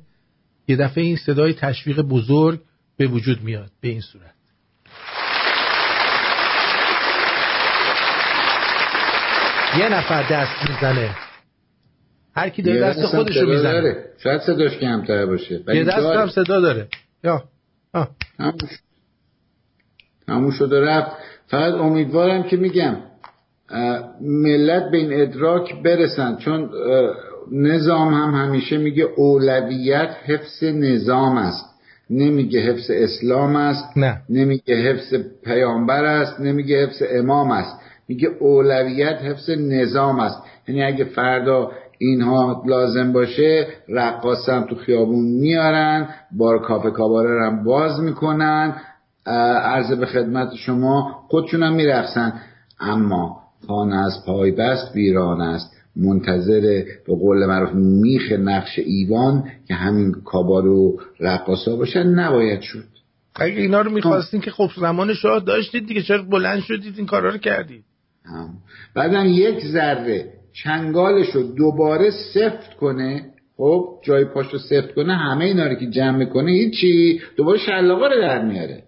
[0.69, 2.61] یه دفعه این صدای تشویق بزرگ
[2.97, 4.35] به وجود میاد به این صورت.
[9.79, 11.17] یه نفر دست می‌زنه.
[12.37, 13.97] هر کی داره دست خودشو می‌زنه.
[14.19, 15.61] شاید صداش کمتر باشه.
[15.75, 15.99] یه دست.
[15.99, 16.89] هم صدا داره.
[17.25, 17.45] یا.
[17.97, 18.09] آه.
[18.39, 18.81] تموم شد.
[20.27, 21.11] تموم شد و رفت.
[21.47, 22.97] فقط امیدوارم که میگم
[24.21, 26.37] ملت به این ادراک برسن.
[26.37, 26.71] چون
[27.53, 31.65] نظام هم همیشه میگه اولویت حفظ نظام است.
[32.11, 33.85] نمیگه حفظ اسلام است.
[33.97, 34.23] نه.
[34.31, 36.41] نمیگه حفظ پیامبر است.
[36.41, 37.77] نمیگه حفظ امام است.
[38.09, 40.43] میگه اولویت حفظ نظام است.
[40.69, 47.47] یعنی اگه فردا اینها لازم باشه رقاص هم تو خیابون میارن بار کافه کاباره رو
[47.47, 48.75] هم باز می‌کنن
[49.63, 52.33] عرض به خدمت شما خودشون هم میرقصن.
[52.81, 55.73] اما خانه از پای بست ویران است.
[55.97, 56.61] منتظر
[57.07, 62.85] به قول معروف میخ نقش ایوان که همین کابار و رقاصا باشن نباید شد.
[63.35, 67.31] اگه اینا رو می‌خواستین که خب زمان شاه داشتید دیگه چرا بلند شدید این کارا
[67.31, 67.85] رو کردید.
[68.95, 70.33] بعدم یک ذره
[70.65, 73.31] چنگالش رو دوباره سفت کنه.
[73.57, 77.21] خب جای پاش رو سفت کنه همه اینا رو که جمع کنه هیچی.
[77.37, 78.83] دوباره شلاقا رو در میاره.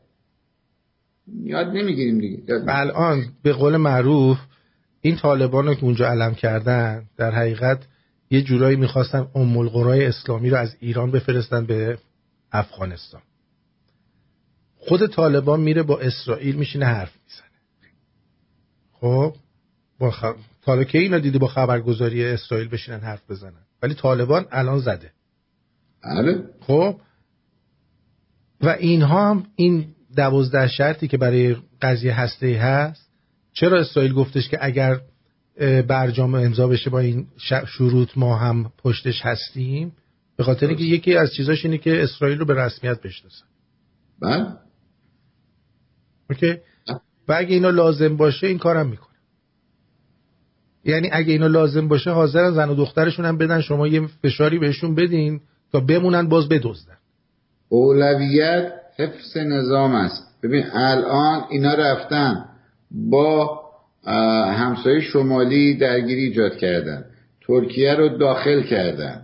[1.43, 2.43] یاد نمی‌گیریم دیگه.
[2.69, 4.39] الان به قول معروف
[5.01, 7.87] این طالبان رو که اونجا علم کردن در حقیقت
[8.31, 11.99] یه جورایی می‌خواستن ام القرای اسلامی رو از ایران بفرستن به
[12.53, 13.21] افغانستان.
[14.79, 17.49] خود طالبان میره با اسرائیل میشینه حرف می‌زنه.
[18.93, 19.35] خب
[19.99, 20.11] با
[20.69, 23.67] تا که اینا دیدی با خبرگزاری اسرائیل بشینن حرف بزنن.
[23.83, 25.13] ولی طالبان الان زده.
[26.05, 26.45] بله.
[26.61, 27.01] خب؟
[28.61, 33.09] و اینها هم این دوازده شرطی که برای قضیه هسته هست.
[33.53, 35.01] چرا اسرائیل گفتش که اگر
[35.89, 37.27] برجام امضا بشه با این
[37.67, 39.93] شروط ما هم پشتش هستیم؟
[40.37, 43.47] به خاطر اینکه یکی از چیزاش اینه که اسرائیل رو به رسمیت بشناسن.
[44.21, 44.47] بله.
[46.31, 46.57] اوکی؟
[47.29, 49.08] و اگه اینا لازم باشه این کارم می‌کنه
[50.85, 54.95] یعنی اگه اینا لازم باشه حاضرن زن و دخترشون هم بدن شما یه فشاری بهشون
[54.95, 55.41] بدین
[55.73, 56.97] تا بمونن باز بدزدن.
[57.69, 60.23] اولویت حفظ نظام است.
[60.43, 62.45] ببین الان اینا رفتن
[62.91, 63.61] با
[64.57, 67.05] همسایه شمالی درگیری ایجاد کردن.
[67.47, 69.23] ترکیه رو داخل کردن.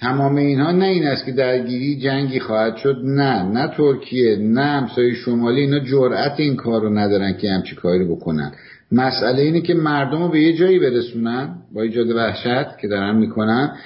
[0.00, 3.42] تمام اینها نه این است که درگیری جنگی خواهد شد نه.
[3.42, 8.52] نه ترکیه نه همسایه شمالی اینا جرأت این کار رو ندارن که همچی کاری بکنن.
[8.92, 13.76] مسئله اینه که مردم رو به یه جایی برسونن با ایجاد وحشت که دارن می‌کنن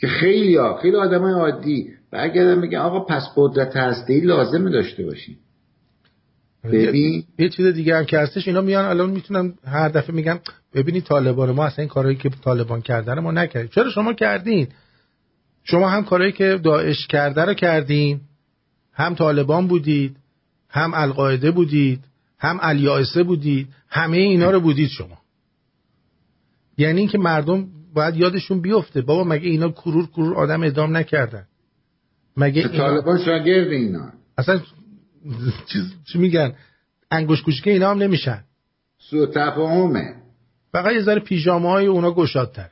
[0.00, 5.04] که خیلی ها خیلی آدم های عادی برگردن میگن آقا پس قدرت هسته لازمه داشته
[5.04, 5.38] باشیم.
[6.64, 7.24] ببین.
[7.38, 10.40] یه چیز دیگه هم که هستش اینا میان الان می‌تونن هر دفعه میگن
[10.74, 13.70] ببینید طالبان ما اصلا این کارهایی که طالبان کردن ما نکردیم.
[13.74, 14.68] چرا شما کردین؟
[15.64, 18.20] شما هم کارهایی که داعش کرده رو کردین
[18.92, 20.16] هم طالبان بودید
[20.68, 22.00] هم القاعده بودید.
[22.38, 25.18] هم الیائسه بودید همه اینا رو بودید شما.
[26.78, 31.44] یعنی اینکه مردم باید یادشون بیفته بابا مگه اینا کرور کرور آدم ادام نکردن؟
[32.36, 34.12] مگه طالبان شاگرد اینا.
[34.38, 34.60] اصلا
[35.66, 36.54] چیز چی میگن؟
[37.10, 38.44] انگوش کوچیکه اینا هم نمیشن.
[38.98, 40.14] سو تفاهمه.
[40.72, 42.70] فقط یه ذره پیژامه های اونا گشادتره.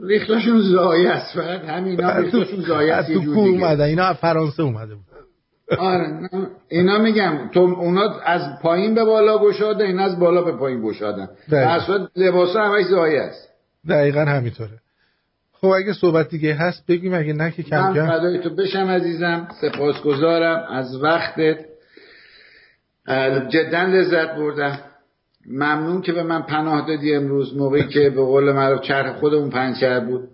[0.00, 4.94] ریختاشون زایه است فقط همینا ریختاشون زایه است تو کو اومده اینا از فرانسه اومده
[4.94, 5.04] بود
[5.78, 6.28] آره
[6.68, 11.28] اینا میگم تو اونا از پایین به بالا گشاده اینا از بالا به پایین گشادن.
[11.52, 13.48] اصلا لباسا همش زایه است.
[13.88, 14.78] دقیقا همینطوره.
[15.52, 18.06] خب اگه صحبت دیگه هست بگیم اگه نه که کم کم.
[18.06, 19.48] من تو بشم عزیزم.
[19.60, 20.66] سپاسگزارم.
[20.70, 21.58] از وقتت.
[23.48, 24.78] جدا لذت بردم.
[25.46, 27.56] ممنون که به من پناه دادی امروز.
[27.56, 30.28] موقعی که به قول معروف چرخ خودمون پنچر بود.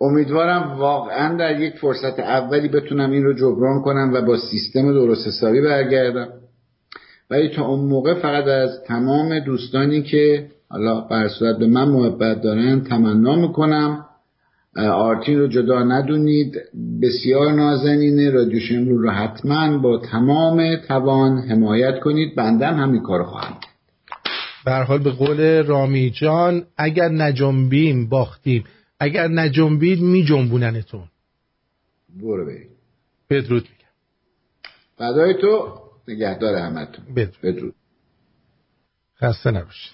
[0.00, 5.26] امیدوارم واقعا در یک فرصت اولی بتونم این رو جبران کنم و با سیستم درست
[5.26, 6.28] حسابی برگردم.
[7.30, 12.80] ولی تا اون موقع فقط از تمام دوستانی که حالا برصورت به من محبت دارن
[12.80, 14.04] تمنا می‌کنم.
[14.76, 16.56] آرتین رو جدا ندونید.
[17.02, 18.30] بسیار نازنینه.
[18.30, 22.34] رادیو رو رو حتما با تمام توان حمایت کنید.
[22.34, 23.54] بندم همین کار خواهم
[24.64, 28.64] به حال به قول رامی جان اگر نجنبیم باختیم.
[29.04, 31.04] اگر نجنبید می جنبوننتون
[32.08, 32.68] برو بریم.
[33.30, 33.92] بدرود میگم.
[34.96, 37.74] فدای تو نگهدار همتون بدرود, بدرود.
[39.20, 39.92] خسته نباشید.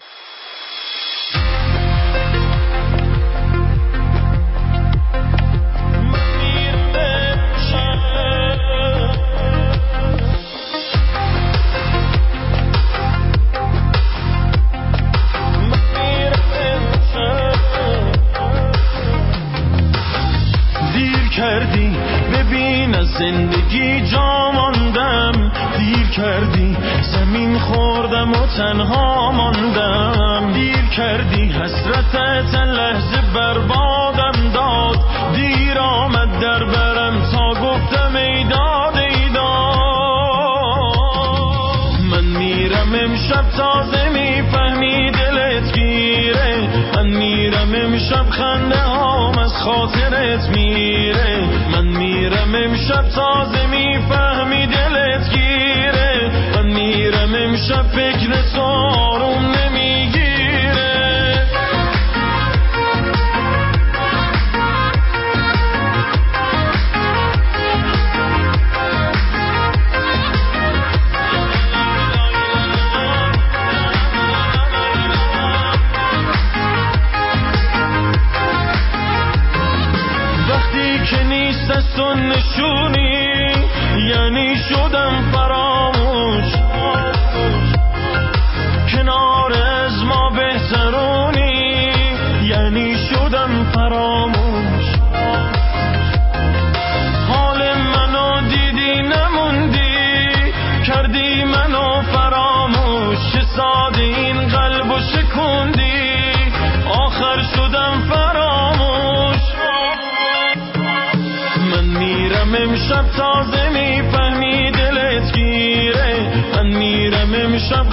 [23.20, 30.52] زندگی جا ماندم دیر کردی زمین خوردم و تنها ماندم.
[30.52, 34.98] دیر کردی حسرتت لحظه بربادم داد.
[35.34, 39.30] دیر آمد در برم تا گفتم ای داد ای
[42.10, 46.68] من میرم امشب تازه می‌فهمی دلت گیره.
[46.96, 48.89] من میرم امشب خنده
[52.50, 56.30] میرم امشب تازه می‌فهمی دلت گیره.
[56.54, 58.28] من میرم امشب فکر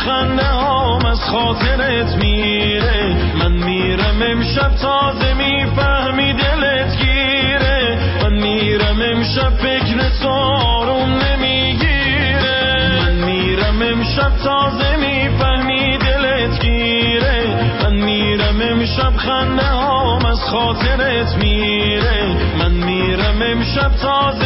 [0.07, 3.15] خنده هام از خاطرت میره.
[3.39, 7.97] من میرم امشب تازه می‌فهمی دلت گیره.
[8.23, 12.89] من میرم امشب فکر سارم نمی‌گیره.
[13.01, 17.55] من میرم امشب تازه می‌فهمی دلت گیره.
[17.83, 22.35] من میرم امشب خنده هام از خاطرت میره.
[22.59, 24.36] من میرم امشب تازه